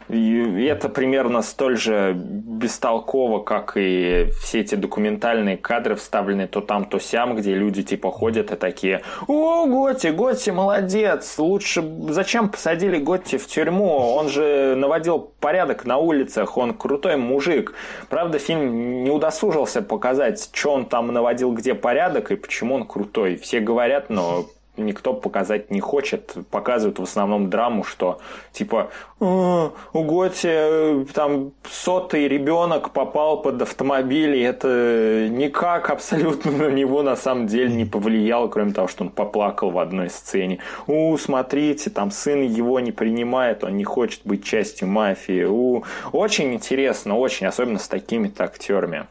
И 0.08 0.64
это 0.64 0.88
примерно 0.88 1.42
столь 1.42 1.76
же 1.76 2.12
бестолково, 2.14 3.42
как 3.42 3.76
и 3.76 4.28
все 4.40 4.60
эти 4.60 4.76
документальные 4.76 5.56
кадры, 5.56 5.96
вставленные 5.96 6.46
то 6.46 6.60
там, 6.60 6.84
то 6.84 6.98
сям, 6.98 7.34
где 7.36 7.54
люди 7.54 7.82
типа 7.82 8.10
ходят 8.10 8.52
и 8.52 8.56
такие 8.56 9.02
«О, 9.26 9.66
Готи, 9.66 10.08
Готи, 10.08 10.50
молодец! 10.50 11.38
Лучше 11.38 11.84
зачем 12.08 12.48
посадили 12.48 12.98
Готи 12.98 13.36
в 13.36 13.46
тюрьму? 13.46 14.14
Он 14.14 14.28
же 14.28 14.74
наводил 14.76 15.32
порядок 15.40 15.84
на 15.84 15.98
улицах, 15.98 16.56
он 16.56 16.74
крутой 16.74 17.16
мужик». 17.16 17.74
Правда, 18.08 18.38
фильм 18.38 19.02
не 19.04 19.10
удосужился 19.10 19.82
показать, 19.82 20.50
что 20.52 20.72
он 20.72 20.86
там 20.86 21.08
наводил, 21.08 21.52
где 21.52 21.74
порядок 21.74 22.30
и 22.30 22.36
почему 22.36 22.76
он 22.76 22.86
крутой. 22.86 23.36
Все 23.36 23.60
говорят, 23.60 24.08
но 24.08 24.46
никто 24.76 25.14
показать 25.14 25.70
не 25.70 25.80
хочет. 25.80 26.34
Показывают 26.50 26.98
в 26.98 27.02
основном 27.02 27.50
драму, 27.50 27.84
что 27.84 28.20
типа 28.52 28.90
у 29.18 29.70
Готи 29.92 30.48
э, 30.50 31.04
там 31.14 31.52
сотый 31.70 32.28
ребенок 32.28 32.90
попал 32.90 33.40
под 33.40 33.62
автомобиль, 33.62 34.36
и 34.36 34.42
это 34.42 35.28
никак 35.30 35.90
абсолютно 35.90 36.50
на 36.50 36.70
него 36.70 37.02
на 37.02 37.16
самом 37.16 37.46
деле 37.46 37.74
не 37.74 37.84
повлияло, 37.84 38.48
кроме 38.48 38.72
того, 38.72 38.88
что 38.88 39.04
он 39.04 39.10
поплакал 39.10 39.70
в 39.70 39.78
одной 39.78 40.10
сцене. 40.10 40.58
У, 40.86 41.16
смотрите, 41.16 41.90
там 41.90 42.10
сын 42.10 42.42
его 42.42 42.78
не 42.80 42.92
принимает, 42.92 43.64
он 43.64 43.76
не 43.76 43.84
хочет 43.84 44.20
быть 44.24 44.44
частью 44.44 44.88
мафии. 44.88 45.44
У, 45.44 45.84
очень 46.12 46.52
интересно, 46.52 47.16
очень, 47.16 47.46
особенно 47.46 47.78
с 47.78 47.88
такими-то 47.88 48.44
актерами. 48.44 49.06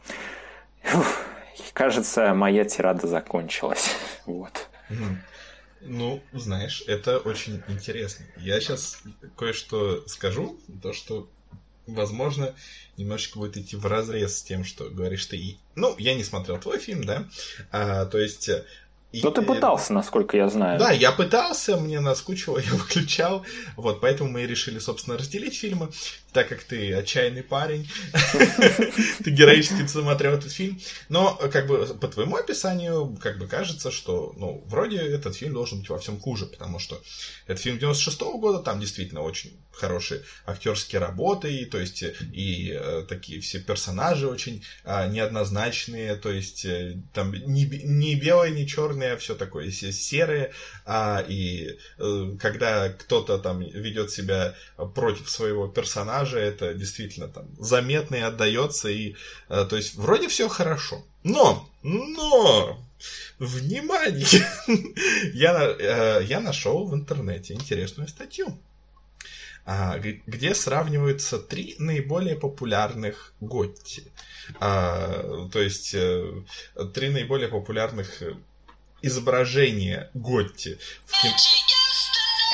Фух, 0.82 1.06
кажется, 1.72 2.32
моя 2.34 2.64
тирада 2.64 3.06
закончилась. 3.06 3.90
Вот. 4.26 4.68
Ну, 5.88 6.22
знаешь, 6.32 6.82
это 6.86 7.18
очень 7.18 7.62
интересно. 7.68 8.26
Я 8.38 8.60
сейчас 8.60 9.02
кое-что 9.36 10.06
скажу, 10.06 10.58
то, 10.82 10.92
что, 10.92 11.28
возможно, 11.86 12.54
немножечко 12.96 13.38
будет 13.38 13.56
идти 13.56 13.76
в 13.76 13.86
разрез 13.86 14.38
с 14.38 14.42
тем, 14.42 14.64
что 14.64 14.88
говоришь 14.90 15.26
ты. 15.26 15.58
Ну, 15.74 15.94
я 15.98 16.14
не 16.14 16.24
смотрел 16.24 16.58
твой 16.58 16.78
фильм, 16.78 17.04
да? 17.04 17.28
А, 17.70 18.06
то 18.06 18.18
есть 18.18 18.50
и, 19.12 19.22
ты 19.22 19.42
пытался, 19.42 19.92
насколько 19.92 20.36
я 20.36 20.48
знаю. 20.48 20.78
Да, 20.78 20.90
я 20.90 21.12
пытался, 21.12 21.76
мне 21.76 22.00
наскучило, 22.00 22.58
я 22.64 22.72
выключал. 22.72 23.44
Вот, 23.76 24.00
поэтому 24.00 24.30
мы 24.30 24.42
и 24.42 24.46
решили, 24.46 24.78
собственно, 24.78 25.16
разделить 25.16 25.56
фильмы, 25.56 25.90
так 26.36 26.50
как 26.50 26.62
ты 26.64 26.92
отчаянный 26.92 27.42
парень. 27.42 27.88
Ты 29.24 29.30
героически 29.30 29.86
смотрел 29.86 30.34
этот 30.34 30.52
фильм. 30.52 30.78
Но, 31.08 31.34
как 31.50 31.66
бы, 31.66 31.86
по 31.86 32.08
твоему 32.08 32.36
описанию, 32.36 33.16
как 33.22 33.38
бы 33.38 33.46
кажется, 33.46 33.90
что, 33.90 34.34
ну, 34.36 34.62
вроде 34.66 34.98
этот 34.98 35.34
фильм 35.34 35.54
должен 35.54 35.78
быть 35.80 35.88
во 35.88 35.98
всем 35.98 36.20
хуже, 36.20 36.44
потому 36.44 36.78
что 36.78 37.00
это 37.46 37.58
фильм 37.58 37.78
96 37.78 38.20
года, 38.20 38.58
там 38.58 38.80
действительно 38.80 39.22
очень 39.22 39.58
хорошие 39.72 40.22
актерские 40.46 41.00
работы, 41.00 41.54
и, 41.54 41.64
то 41.64 41.78
есть, 41.78 42.02
и 42.02 42.72
э, 42.78 43.04
такие 43.08 43.40
все 43.40 43.60
персонажи 43.60 44.26
очень 44.26 44.64
э, 44.84 45.08
неоднозначные, 45.08 46.16
то 46.16 46.30
есть, 46.30 46.64
э, 46.64 46.98
там 47.14 47.32
не, 47.32 47.64
не 47.64 48.14
белые, 48.14 48.52
не 48.52 48.66
черное, 48.66 49.16
все 49.16 49.34
такое 49.34 49.70
серое, 49.70 50.52
а, 50.84 51.24
и 51.26 51.78
э, 51.98 52.36
когда 52.40 52.88
кто-то 52.90 53.38
там 53.38 53.60
ведет 53.60 54.10
себя 54.10 54.54
против 54.94 55.30
своего 55.30 55.68
персонажа, 55.68 56.25
это 56.34 56.74
действительно 56.74 57.28
там 57.28 57.46
заметно 57.58 58.16
и 58.16 58.20
отдается, 58.20 58.88
и, 58.88 59.14
э, 59.48 59.66
то 59.68 59.76
есть, 59.76 59.94
вроде 59.94 60.28
все 60.28 60.48
хорошо. 60.48 61.04
Но, 61.22 61.68
но, 61.82 62.82
внимание, 63.38 64.26
я, 65.34 65.76
э, 65.78 66.24
я 66.24 66.40
нашел 66.40 66.86
в 66.86 66.94
интернете 66.94 67.54
интересную 67.54 68.08
статью 68.08 68.58
а, 69.66 69.98
где 69.98 70.54
сравниваются 70.54 71.38
три 71.40 71.74
наиболее 71.78 72.36
популярных 72.36 73.32
Готти. 73.40 74.04
А, 74.60 75.48
то 75.52 75.60
есть 75.60 75.92
э, 75.92 76.44
три 76.94 77.08
наиболее 77.08 77.48
популярных 77.48 78.22
изображение 79.02 80.08
Готти 80.14 80.78
в 81.04 81.20
кино 81.20 81.34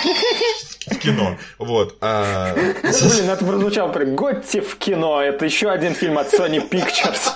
в 0.86 0.98
кино. 0.98 1.38
Вот. 1.58 1.96
А... 2.00 2.54
Блин, 2.54 3.30
это 3.30 3.44
прозвучало 3.44 3.92
прям 3.92 4.16
Готти 4.16 4.60
в 4.60 4.76
кино. 4.76 5.22
Это 5.22 5.44
еще 5.44 5.70
один 5.70 5.94
фильм 5.94 6.18
от 6.18 6.32
Sony 6.32 6.68
Pictures. 6.68 7.32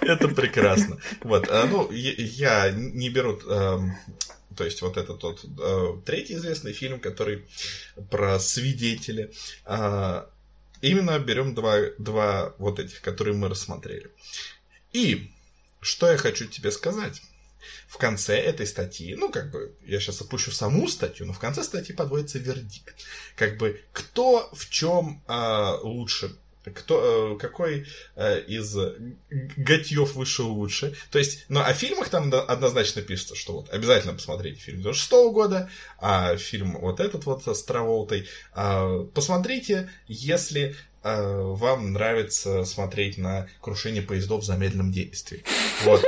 Это 0.00 0.28
прекрасно. 0.28 0.98
Вот. 1.22 1.48
А, 1.50 1.66
ну, 1.66 1.90
я 1.90 2.70
не 2.70 3.10
беру... 3.10 3.38
Эм, 3.48 3.96
то 4.56 4.64
есть 4.64 4.80
вот 4.82 4.96
этот 4.96 5.18
тот 5.18 5.44
третий 6.04 6.34
известный 6.34 6.72
фильм, 6.72 7.00
который 7.00 7.44
про 8.10 8.38
свидетели. 8.38 9.32
А, 9.64 10.28
именно 10.80 11.18
берем 11.18 11.54
два, 11.54 11.78
два 11.98 12.54
вот 12.58 12.78
этих, 12.78 13.00
которые 13.02 13.36
мы 13.36 13.48
рассмотрели. 13.48 14.10
И 14.92 15.30
что 15.80 16.10
я 16.10 16.16
хочу 16.16 16.46
тебе 16.46 16.70
сказать 16.70 17.22
в 17.88 17.98
конце 17.98 18.36
этой 18.38 18.66
статьи, 18.66 19.14
ну, 19.14 19.30
как 19.30 19.50
бы, 19.50 19.72
я 19.84 20.00
сейчас 20.00 20.20
опущу 20.20 20.50
саму 20.50 20.88
статью, 20.88 21.26
но 21.26 21.32
в 21.32 21.38
конце 21.38 21.62
статьи 21.62 21.94
подводится 21.94 22.38
вердикт. 22.38 22.94
Как 23.34 23.58
бы, 23.58 23.80
кто 23.92 24.48
в 24.52 24.68
чем 24.68 25.22
э, 25.28 25.78
лучше 25.82 26.36
кто, 26.72 27.34
э, 27.34 27.38
какой 27.38 27.86
э, 28.16 28.40
из 28.40 28.76
готьев 29.56 30.14
вышел 30.14 30.48
лучше. 30.50 30.94
То 31.10 31.18
есть, 31.18 31.44
ну, 31.48 31.60
о 31.60 31.72
фильмах 31.72 32.08
там 32.08 32.32
однозначно 32.32 33.02
пишется, 33.02 33.34
что 33.34 33.52
вот 33.54 33.70
обязательно 33.70 34.14
посмотрите 34.14 34.60
фильм 34.60 34.80
96 34.80 35.10
года, 35.32 35.70
а 35.98 36.36
фильм 36.36 36.78
вот 36.80 37.00
этот 37.00 37.24
вот 37.26 37.46
с 37.46 37.62
Траволтой. 37.62 38.28
А, 38.52 39.04
посмотрите, 39.14 39.90
если 40.08 40.74
э, 41.02 41.40
вам 41.42 41.92
нравится 41.92 42.64
смотреть 42.64 43.18
на 43.18 43.48
крушение 43.60 44.02
поездов 44.02 44.42
в 44.42 44.46
замедленном 44.46 44.92
действии. 44.92 45.44
Вот. 45.84 46.04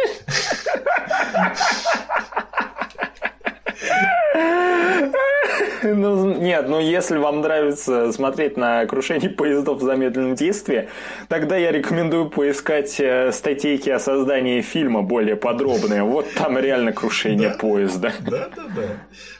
Ну, 5.82 6.34
нет, 6.34 6.68
ну 6.68 6.80
если 6.80 7.16
вам 7.16 7.40
нравится 7.40 8.12
смотреть 8.12 8.56
на 8.56 8.84
крушение 8.86 9.30
поездов 9.30 9.78
в 9.78 9.82
замедленном 9.82 10.34
действии, 10.34 10.88
тогда 11.28 11.56
я 11.56 11.70
рекомендую 11.72 12.30
поискать 12.30 12.98
э, 13.00 13.32
статейки 13.32 13.88
о 13.88 13.98
создании 13.98 14.60
фильма 14.60 15.02
более 15.02 15.36
подробные. 15.36 16.02
Вот 16.02 16.32
там 16.34 16.58
реально 16.58 16.92
крушение 16.92 17.50
поезда. 17.50 18.12
Да, 18.20 18.50
да, 18.54 18.64
да. 18.74 18.88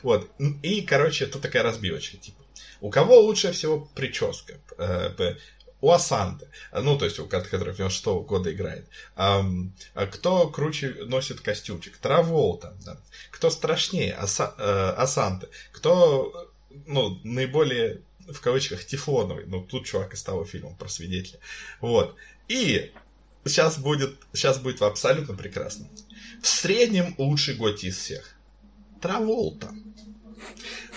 Вот. 0.03 0.31
И, 0.63 0.83
короче, 0.83 1.27
тут 1.27 1.43
такая 1.43 1.63
разбивочка, 1.63 2.17
типа. 2.17 2.39
У 2.81 2.91
кого 2.91 3.21
лучше 3.21 3.53
всего 3.53 3.89
прическа? 3.95 4.55
Э, 5.81 5.87
у 5.87 5.91
Асанты, 5.91 6.49
ну, 6.73 6.99
то 6.99 7.05
есть 7.05 7.19
у 7.19 7.27
который 7.27 7.75
96 7.75 8.07
-го 8.07 8.25
года 8.25 8.53
играет. 8.53 8.87
кто 9.95 10.49
круче 10.49 11.05
носит 11.07 11.41
костюмчик? 11.41 11.97
Траволта. 11.99 12.75
Да. 12.85 12.97
Кто 13.31 13.51
страшнее? 13.51 14.15
Аса, 14.15 14.55
э, 14.59 15.03
Асанты. 15.03 15.49
Кто, 15.73 16.51
ну, 16.87 17.21
наиболее, 17.25 18.01
в 18.29 18.41
кавычках, 18.41 18.85
тефлоновый? 18.85 19.45
Ну, 19.47 19.63
тут 19.63 19.87
чувак 19.87 20.15
из 20.15 20.23
того 20.23 20.45
фильма 20.45 20.75
про 20.75 20.89
свидетеля. 20.89 21.39
Вот. 21.81 22.17
И 22.49 22.93
сейчас 23.45 23.79
будет, 23.79 24.17
сейчас 24.33 24.59
будет 24.59 24.83
абсолютно 24.83 25.35
прекрасно. 25.35 25.87
В 26.43 26.47
среднем 26.47 27.15
лучший 27.19 27.55
готи 27.55 27.87
из 27.87 27.99
всех. 27.99 28.35
Траволта. 29.01 29.73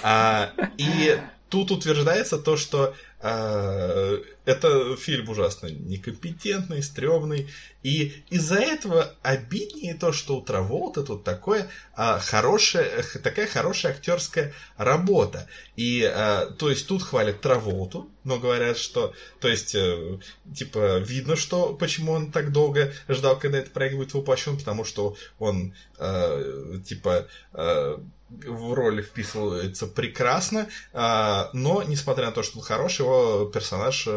А, 0.01 0.53
и 0.77 1.21
тут 1.49 1.71
утверждается 1.71 2.39
то, 2.39 2.57
что 2.57 2.95
а, 3.19 4.17
это 4.45 4.95
фильм 4.95 5.29
ужасно 5.29 5.67
некомпетентный, 5.67 6.81
стрёмный. 6.81 7.47
И 7.83 8.23
из-за 8.29 8.59
этого 8.59 9.15
обиднее 9.23 9.95
то, 9.95 10.11
что 10.11 10.37
у 10.37 10.41
Траволта 10.41 11.03
тут 11.03 11.23
такое, 11.23 11.67
а, 11.95 12.19
хорошая, 12.19 13.03
такая 13.23 13.47
хорошая 13.47 13.93
актерская 13.93 14.53
работа. 14.77 15.47
И, 15.75 16.03
а, 16.03 16.47
то 16.47 16.69
есть, 16.69 16.87
тут 16.87 17.01
хвалят 17.01 17.41
Траволту, 17.41 18.09
но 18.23 18.37
говорят, 18.37 18.77
что, 18.77 19.13
то 19.39 19.47
есть, 19.47 19.73
э, 19.73 20.19
типа, 20.55 20.99
видно, 20.99 21.35
что, 21.35 21.73
почему 21.73 22.11
он 22.11 22.31
так 22.31 22.51
долго 22.51 22.93
ждал, 23.09 23.37
когда 23.39 23.57
этот 23.57 23.73
проект 23.73 23.95
будет 23.95 24.13
воплощен, 24.13 24.57
потому 24.57 24.85
что 24.85 25.15
он, 25.39 25.73
а, 25.97 26.79
типа, 26.85 27.27
а, 27.53 27.99
в 28.29 28.73
роли 28.73 29.01
вписывается 29.01 29.87
прекрасно, 29.87 30.69
а, 30.93 31.49
но, 31.53 31.83
несмотря 31.83 32.27
на 32.27 32.31
то, 32.31 32.43
что 32.43 32.59
он 32.59 32.63
хороший, 32.63 33.01
его 33.01 33.45
персонаж 33.45 34.07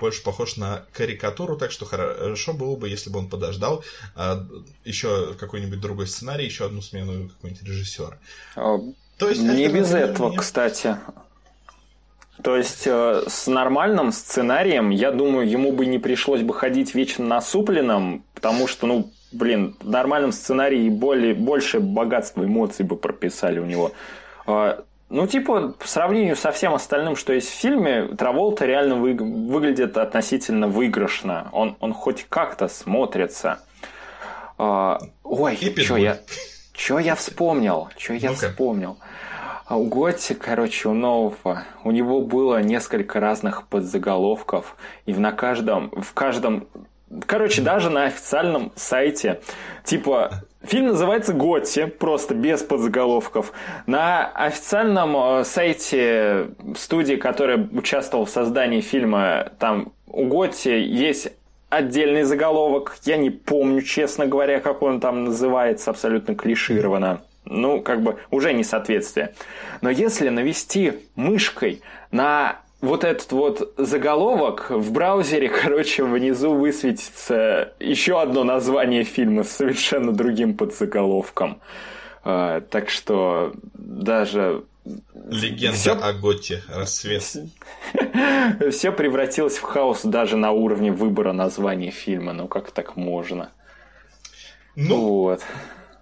больше 0.00 0.22
похож 0.22 0.56
на 0.56 0.84
карикатуру, 0.92 1.56
так 1.56 1.70
что 1.70 1.84
хорошо 1.84 2.52
было 2.52 2.76
бы, 2.76 2.88
если 2.88 3.10
бы 3.10 3.18
он 3.18 3.28
подождал 3.28 3.84
а, 4.14 4.46
еще 4.84 5.34
какой-нибудь 5.34 5.80
другой 5.80 6.06
сценарий, 6.06 6.44
еще 6.44 6.66
одну 6.66 6.82
смену 6.82 7.28
какого-нибудь 7.28 7.62
режиссера. 7.62 8.18
А, 8.56 8.78
то 9.18 9.28
есть, 9.28 9.42
не 9.42 9.68
без 9.68 9.92
этого, 9.92 10.28
мне... 10.28 10.38
кстати. 10.38 10.96
То 12.42 12.56
есть 12.56 12.86
э, 12.86 13.22
с 13.28 13.46
нормальным 13.46 14.10
сценарием, 14.10 14.90
я 14.90 15.12
думаю, 15.12 15.48
ему 15.48 15.70
бы 15.70 15.86
не 15.86 15.98
пришлось 15.98 16.40
бы 16.40 16.54
ходить 16.54 16.94
вечно 16.94 17.24
насупленным, 17.24 18.24
потому 18.34 18.66
что, 18.66 18.86
ну, 18.86 19.12
блин, 19.30 19.76
в 19.80 19.90
нормальном 19.90 20.32
сценарии 20.32 20.88
более, 20.88 21.34
больше 21.34 21.78
богатства 21.78 22.44
эмоций 22.44 22.84
бы 22.84 22.96
прописали 22.96 23.60
у 23.60 23.64
него. 23.64 23.92
А, 24.46 24.84
ну, 25.12 25.26
типа, 25.26 25.74
по 25.78 25.86
сравнению 25.86 26.36
со 26.36 26.52
всем 26.52 26.72
остальным, 26.72 27.16
что 27.16 27.34
есть 27.34 27.50
в 27.50 27.54
фильме, 27.54 28.04
Траволта 28.16 28.64
реально 28.64 28.96
вы, 28.96 29.12
выглядит 29.12 29.98
относительно 29.98 30.68
выигрышно. 30.68 31.50
Он, 31.52 31.76
он 31.80 31.92
хоть 31.92 32.24
как-то 32.30 32.66
смотрится. 32.68 33.60
А, 34.56 35.00
ой, 35.22 35.56
что 35.76 35.98
я, 35.98 36.18
что 36.72 36.98
я 36.98 37.14
вспомнил? 37.14 37.90
Что 37.98 38.14
я 38.14 38.30
ну 38.30 38.36
вспомнил? 38.36 38.96
А 39.66 39.76
у 39.76 39.84
Готти, 39.84 40.32
короче, 40.32 40.88
у 40.88 40.94
нового, 40.94 41.64
у 41.84 41.90
него 41.90 42.22
было 42.22 42.62
несколько 42.62 43.20
разных 43.20 43.68
подзаголовков, 43.68 44.76
и 45.04 45.12
на 45.12 45.32
каждом, 45.32 45.90
в 45.90 46.14
каждом 46.14 46.66
Короче, 47.26 47.60
даже 47.62 47.90
на 47.90 48.04
официальном 48.04 48.72
сайте, 48.74 49.40
типа, 49.84 50.30
фильм 50.62 50.88
называется 50.88 51.32
«Готти», 51.32 51.84
просто 51.84 52.34
без 52.34 52.62
подзаголовков. 52.62 53.52
На 53.86 54.26
официальном 54.28 55.16
э, 55.16 55.44
сайте 55.44 56.48
студии, 56.76 57.14
которая 57.14 57.68
участвовала 57.72 58.26
в 58.26 58.30
создании 58.30 58.80
фильма, 58.80 59.52
там 59.58 59.92
у 60.06 60.26
Готти 60.26 60.80
есть 60.80 61.32
отдельный 61.68 62.22
заголовок. 62.22 62.96
Я 63.04 63.16
не 63.16 63.30
помню, 63.30 63.82
честно 63.82 64.26
говоря, 64.26 64.60
как 64.60 64.82
он 64.82 65.00
там 65.00 65.24
называется, 65.24 65.90
абсолютно 65.90 66.34
клишированно. 66.34 67.22
Ну, 67.44 67.80
как 67.80 68.02
бы 68.02 68.18
уже 68.30 68.52
несоответствие. 68.52 69.34
Но 69.80 69.90
если 69.90 70.28
навести 70.28 70.92
мышкой 71.16 71.82
на 72.10 72.61
вот 72.82 73.04
этот 73.04 73.30
вот 73.32 73.72
заголовок 73.78 74.70
в 74.70 74.92
браузере, 74.92 75.48
короче, 75.62 76.04
внизу 76.04 76.52
высветится 76.52 77.72
еще 77.80 78.20
одно 78.20 78.44
название 78.44 79.04
фильма 79.04 79.44
с 79.44 79.52
совершенно 79.52 80.12
другим 80.12 80.54
подзаголовком. 80.54 81.60
А, 82.24 82.60
так 82.60 82.90
что 82.90 83.54
даже... 83.74 84.64
Легенда 85.28 85.76
все... 85.76 85.92
о 85.92 86.12
Готе. 86.12 86.62
Рассвет. 86.68 87.22
Все 88.72 88.90
превратилось 88.90 89.56
в 89.56 89.62
хаос 89.62 90.02
даже 90.02 90.36
на 90.36 90.50
уровне 90.50 90.90
выбора 90.90 91.32
названия 91.32 91.92
фильма. 91.92 92.32
Ну, 92.32 92.48
как 92.48 92.72
так 92.72 92.96
можно? 92.96 93.52
Ну, 94.74 94.98
вот. 94.98 95.42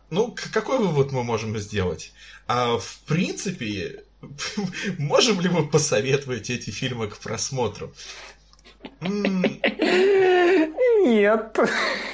Ну, 0.09 0.35
какой 0.55 0.79
вывод 0.79 1.13
мы 1.13 1.25
можем 1.25 1.59
сделать? 1.59 2.13
А, 2.47 2.79
в 2.79 3.01
принципе, 3.07 4.03
Можем 4.99 5.41
ли 5.41 5.49
мы 5.49 5.67
посоветовать 5.67 6.51
эти 6.51 6.71
фильмы 6.71 7.09
к 7.09 7.19
просмотру? 7.19 7.95
Нет. 11.03 11.59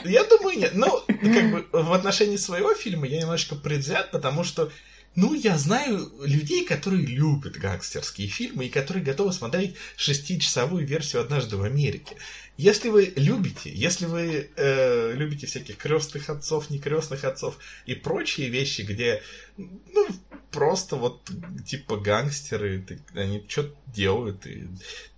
Я 0.04 0.24
думаю, 0.24 0.58
нет. 0.58 0.72
Ну, 0.74 1.02
как 1.06 1.50
бы 1.50 1.66
в 1.72 1.92
отношении 1.92 2.36
своего 2.36 2.74
фильма 2.74 3.06
я 3.06 3.20
немножко 3.20 3.56
предвзят, 3.56 4.10
потому 4.10 4.44
что 4.44 4.70
ну, 5.16 5.32
я 5.32 5.56
знаю 5.56 6.12
людей, 6.22 6.64
которые 6.66 7.06
любят 7.06 7.56
гангстерские 7.56 8.28
фильмы 8.28 8.66
и 8.66 8.68
которые 8.68 9.02
готовы 9.02 9.32
смотреть 9.32 9.74
шестичасовую 9.96 10.86
версию 10.86 11.22
«Однажды 11.22 11.56
в 11.56 11.62
Америке». 11.62 12.16
Если 12.56 12.88
вы 12.88 13.12
любите, 13.16 13.70
если 13.70 14.06
вы 14.06 14.50
э, 14.56 15.12
любите 15.14 15.46
всяких 15.46 15.76
крестных 15.76 16.30
отцов, 16.30 16.70
некрестных 16.70 17.24
отцов 17.24 17.58
и 17.84 17.94
прочие 17.94 18.48
вещи, 18.48 18.80
где, 18.80 19.22
ну, 19.58 20.06
просто 20.50 20.96
вот 20.96 21.20
типа 21.66 21.98
гангстеры, 21.98 22.82
они 23.14 23.44
что-то 23.46 23.76
делают 23.88 24.46
и 24.46 24.68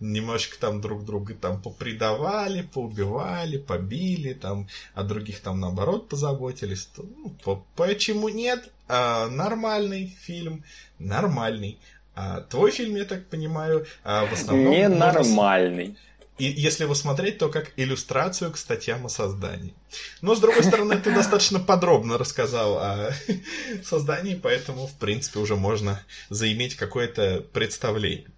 немножечко 0.00 0.58
там 0.58 0.80
друг 0.80 1.04
друга 1.04 1.34
там 1.34 1.62
попредавали, 1.62 2.62
поубивали, 2.62 3.56
побили, 3.56 4.32
там, 4.32 4.68
а 4.94 5.04
других 5.04 5.40
там 5.40 5.60
наоборот 5.60 6.08
позаботились, 6.08 6.86
то 6.86 7.04
ну, 7.04 7.30
по 7.44 7.64
почему 7.76 8.28
нет? 8.28 8.68
А, 8.88 9.28
нормальный 9.28 10.16
фильм, 10.22 10.64
нормальный. 10.98 11.78
А 12.16 12.40
твой 12.40 12.72
фильм, 12.72 12.96
я 12.96 13.04
так 13.04 13.26
понимаю, 13.26 13.86
а 14.02 14.26
в 14.26 14.32
основном... 14.32 14.72
Ненормальный. 14.72 15.96
И 16.38 16.44
если 16.44 16.84
его 16.84 16.94
смотреть, 16.94 17.38
то 17.38 17.48
как 17.48 17.72
иллюстрацию 17.76 18.52
к 18.52 18.56
статьям 18.56 19.06
о 19.06 19.08
создании. 19.08 19.74
Но, 20.22 20.34
с 20.34 20.40
другой 20.40 20.62
стороны, 20.62 20.96
ты 20.96 21.12
достаточно 21.12 21.58
подробно 21.58 22.16
рассказал 22.16 22.78
о 22.78 23.12
создании, 23.84 24.34
поэтому, 24.34 24.86
в 24.86 24.94
принципе, 24.94 25.40
уже 25.40 25.56
можно 25.56 26.00
заиметь 26.30 26.76
какое-то 26.76 27.44
представление. 27.52 28.28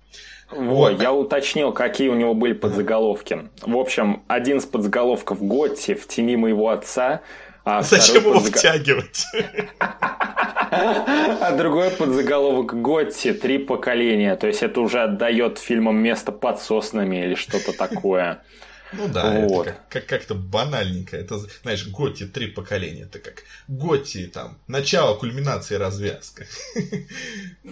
Вот, 0.50 1.00
я 1.00 1.12
уточнил, 1.12 1.72
какие 1.72 2.08
у 2.08 2.14
него 2.14 2.34
были 2.34 2.54
подзаголовки. 2.54 3.48
В 3.62 3.76
общем, 3.76 4.24
один 4.26 4.58
из 4.58 4.66
подзаголовков 4.66 5.40
Готти 5.40 5.94
в 5.94 6.08
тени 6.08 6.36
моего 6.36 6.70
отца. 6.70 7.22
А 7.78 7.82
Зачем 7.84 8.22
его 8.22 8.34
подзаг... 8.34 8.56
втягивать? 8.56 9.24
А 10.72 11.56
другой 11.56 11.90
подзаголовок 11.90 12.80
Готти 12.80 13.32
«Три 13.32 13.58
поколения». 13.58 14.36
То 14.36 14.46
есть 14.46 14.62
это 14.62 14.80
уже 14.80 15.02
отдает 15.02 15.58
фильмам 15.58 15.96
место 15.96 16.30
под 16.32 16.60
соснами 16.60 17.24
или 17.24 17.34
что-то 17.34 17.72
такое. 17.72 18.42
Ну 18.92 19.06
да, 19.06 19.30
вот. 19.46 19.68
это 19.68 19.76
как- 19.88 20.06
как- 20.06 20.24
то 20.24 20.34
банальненько. 20.34 21.16
Это, 21.16 21.38
знаешь, 21.62 21.86
Готи 21.86 22.26
три 22.26 22.48
поколения. 22.48 23.02
Это 23.02 23.20
как 23.20 23.44
Готи, 23.68 24.26
там, 24.26 24.58
начало, 24.66 25.14
кульминация, 25.16 25.78
развязка. 25.78 26.44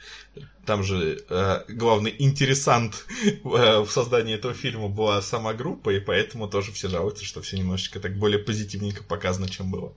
Там 0.66 0.84
же 0.84 1.20
э, 1.30 1.60
главный 1.68 2.16
интересант 2.18 3.06
э, 3.26 3.80
в 3.80 3.90
создании 3.90 4.36
этого 4.36 4.54
фильма 4.54 4.88
была 4.88 5.22
сама 5.22 5.54
группа, 5.54 5.90
и 5.90 6.00
поэтому 6.00 6.48
тоже 6.48 6.72
все 6.72 6.88
жалуются, 6.88 7.26
что 7.26 7.42
все 7.42 7.58
немножечко 7.58 8.00
так 8.00 8.16
более 8.18 8.40
позитивненько 8.40 9.04
показано, 9.04 9.50
чем 9.50 9.70
было. 9.70 9.94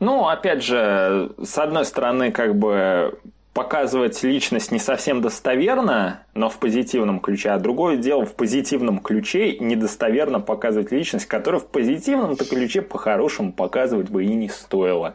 Ну, 0.00 0.28
опять 0.28 0.62
же, 0.62 1.32
с 1.42 1.58
одной 1.58 1.84
стороны, 1.84 2.32
как 2.32 2.56
бы 2.56 3.18
показывать 3.58 4.22
личность 4.22 4.70
не 4.70 4.78
совсем 4.78 5.20
достоверно, 5.20 6.22
но 6.34 6.48
в 6.48 6.58
позитивном 6.58 7.18
ключе, 7.18 7.50
а 7.50 7.58
другое 7.58 7.96
дело 7.96 8.24
в 8.24 8.34
позитивном 8.34 9.00
ключе 9.00 9.58
недостоверно 9.58 10.38
показывать 10.38 10.92
личность, 10.92 11.26
которую 11.26 11.60
в 11.60 11.66
позитивном-то 11.66 12.44
ключе 12.44 12.82
по-хорошему 12.82 13.52
показывать 13.52 14.10
бы 14.10 14.24
и 14.24 14.34
не 14.34 14.48
стоило. 14.48 15.14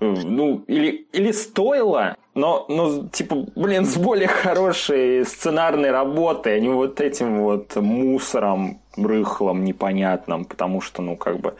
Э, 0.00 0.06
Ну, 0.06 0.64
или, 0.66 1.06
или 1.12 1.30
стоило, 1.30 2.16
но, 2.34 2.66
ну, 2.68 3.08
типа, 3.08 3.46
блин, 3.54 3.84
с 3.84 3.96
более 3.96 4.28
хорошей 4.28 5.24
сценарной 5.24 5.92
работой, 5.92 6.56
а 6.56 6.60
не 6.60 6.68
вот 6.68 7.00
этим 7.00 7.42
вот 7.42 7.76
мусором 7.76 8.80
рыхлым, 8.96 9.64
непонятным, 9.64 10.44
потому 10.44 10.80
что, 10.80 11.00
ну, 11.00 11.16
как 11.16 11.38
бы... 11.38 11.54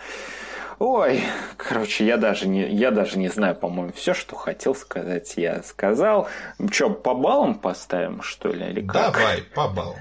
Ой, 0.86 1.22
короче, 1.56 2.04
я 2.04 2.18
даже 2.18 2.46
не, 2.46 2.68
я 2.70 2.90
даже 2.90 3.16
не 3.18 3.30
знаю, 3.30 3.56
по-моему, 3.56 3.90
все, 3.94 4.12
что 4.12 4.36
хотел 4.36 4.74
сказать, 4.74 5.32
я 5.38 5.62
сказал. 5.62 6.28
Че, 6.70 6.90
по 6.90 7.14
баллам 7.14 7.58
поставим, 7.58 8.20
что 8.20 8.52
ли, 8.52 8.66
или 8.66 8.86
как? 8.86 9.14
Давай, 9.14 9.40
по 9.40 9.66
баллам. 9.68 9.98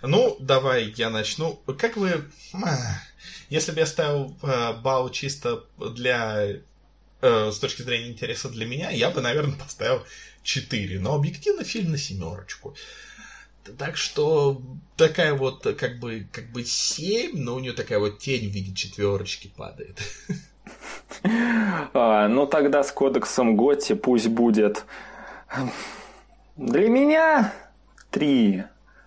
Ну, 0.00 0.34
давай 0.40 0.94
я 0.96 1.10
начну. 1.10 1.60
Как 1.78 1.98
вы... 1.98 2.24
а, 2.54 2.78
Если 3.50 3.72
бы 3.72 3.80
я 3.80 3.86
ставил 3.86 4.34
э, 4.42 4.72
балл 4.80 5.10
чисто 5.10 5.64
для... 5.76 6.52
э, 7.20 7.50
с 7.52 7.58
точки 7.58 7.82
зрения 7.82 8.08
интереса 8.08 8.48
для 8.48 8.64
меня, 8.64 8.88
я 8.88 9.10
бы, 9.10 9.20
наверное, 9.20 9.58
поставил 9.58 10.06
4. 10.42 11.00
Но 11.00 11.16
объективно 11.16 11.64
фильм 11.64 11.90
на 11.90 11.98
семерочку. 11.98 12.74
Так 13.76 13.96
что 13.96 14.60
такая 14.96 15.34
вот 15.34 15.62
как 15.78 15.98
бы, 15.98 16.26
как 16.32 16.50
бы 16.50 16.64
7, 16.64 17.36
но 17.38 17.54
у 17.54 17.58
нее 17.60 17.72
такая 17.72 17.98
вот 17.98 18.18
тень 18.18 18.50
в 18.50 18.52
виде 18.52 18.74
четверочки 18.74 19.50
падает. 19.56 20.00
А, 21.94 22.28
ну, 22.28 22.46
тогда 22.46 22.82
с 22.82 22.92
кодексом 22.92 23.56
Готти 23.56 23.94
пусть 23.94 24.28
будет... 24.28 24.84
Для 26.56 26.88
меня 26.88 27.54
три, 28.10 28.64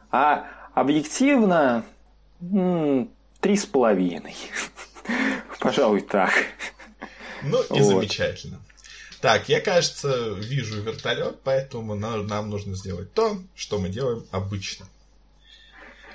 а 0.10 0.48
объективно 0.74 1.84
три 2.40 3.58
с 3.58 3.66
половиной. 3.66 4.36
Пожалуй, 5.60 6.02
так. 6.02 6.32
Ну 7.44 7.62
и 7.62 7.82
Вот. 7.82 7.84
замечательно. 7.84 8.62
Так, 9.22 9.50
я, 9.50 9.62
кажется, 9.62 10.34
вижу 10.34 10.82
вертолет, 10.82 11.42
поэтому 11.44 11.94
на- 11.96 12.24
нам 12.24 12.50
нужно 12.50 12.76
сделать 12.76 13.14
то, 13.14 13.40
что 13.56 13.78
мы 13.78 13.90
делаем 13.90 14.26
обычно. 14.32 14.88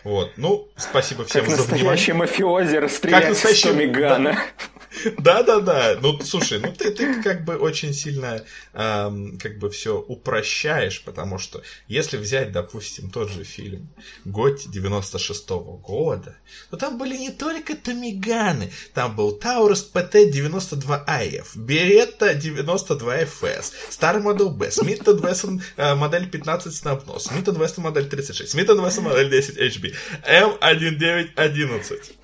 Вот, 0.06 0.34
ну, 0.36 0.68
спасибо 0.76 1.24
всем 1.24 1.40
Как 1.46 1.50
за 1.50 1.56
настоящий 1.56 2.12
внимание. 2.12 2.14
мафиози 2.14 2.76
расстрелять 2.76 3.28
настоящий- 3.28 3.58
с 3.58 3.62
Томигана. 3.62 4.38
Да-да-да, 5.18 5.98
ну, 6.00 6.18
слушай, 6.20 6.58
ну 6.58 6.72
ты, 6.72 6.90
ты 6.90 7.22
как 7.22 7.44
бы 7.44 7.56
очень 7.56 7.92
сильно 7.92 8.42
эм, 8.72 9.36
как 9.38 9.58
бы 9.58 9.68
все 9.68 9.98
упрощаешь, 9.98 11.02
потому 11.02 11.38
что 11.38 11.60
если 11.88 12.16
взять, 12.16 12.52
допустим, 12.52 13.10
тот 13.10 13.30
же 13.30 13.44
фильм 13.44 13.88
Готти 14.24 14.68
96-го 14.68 15.76
года, 15.78 16.36
то 16.70 16.76
там 16.76 16.98
были 16.98 17.16
не 17.16 17.30
только 17.30 17.76
Томиганы, 17.76 18.72
там 18.94 19.14
был 19.16 19.32
Таурус 19.32 19.90
ПТ-92АФ, 19.92 21.46
Беретта 21.56 22.32
92ФС, 22.32 23.72
Star 23.90 24.22
Model 24.22 24.50
B, 24.50 24.70
Смит 24.70 25.06
Вессон 25.06 25.62
э, 25.76 25.94
модель 25.94 26.30
15 26.30 26.74
Снабнос, 26.74 27.24
Смит 27.24 27.46
Вессон 27.48 27.84
модель 27.84 28.08
36, 28.08 28.50
Смит 28.50 28.68
Вессон 28.68 29.04
модель 29.04 29.30
10 29.30 29.58
HB, 29.58 29.94
М1911. 30.22 32.14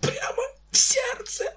Прямо 0.00 0.42
в 0.70 0.76
сердце. 0.76 1.54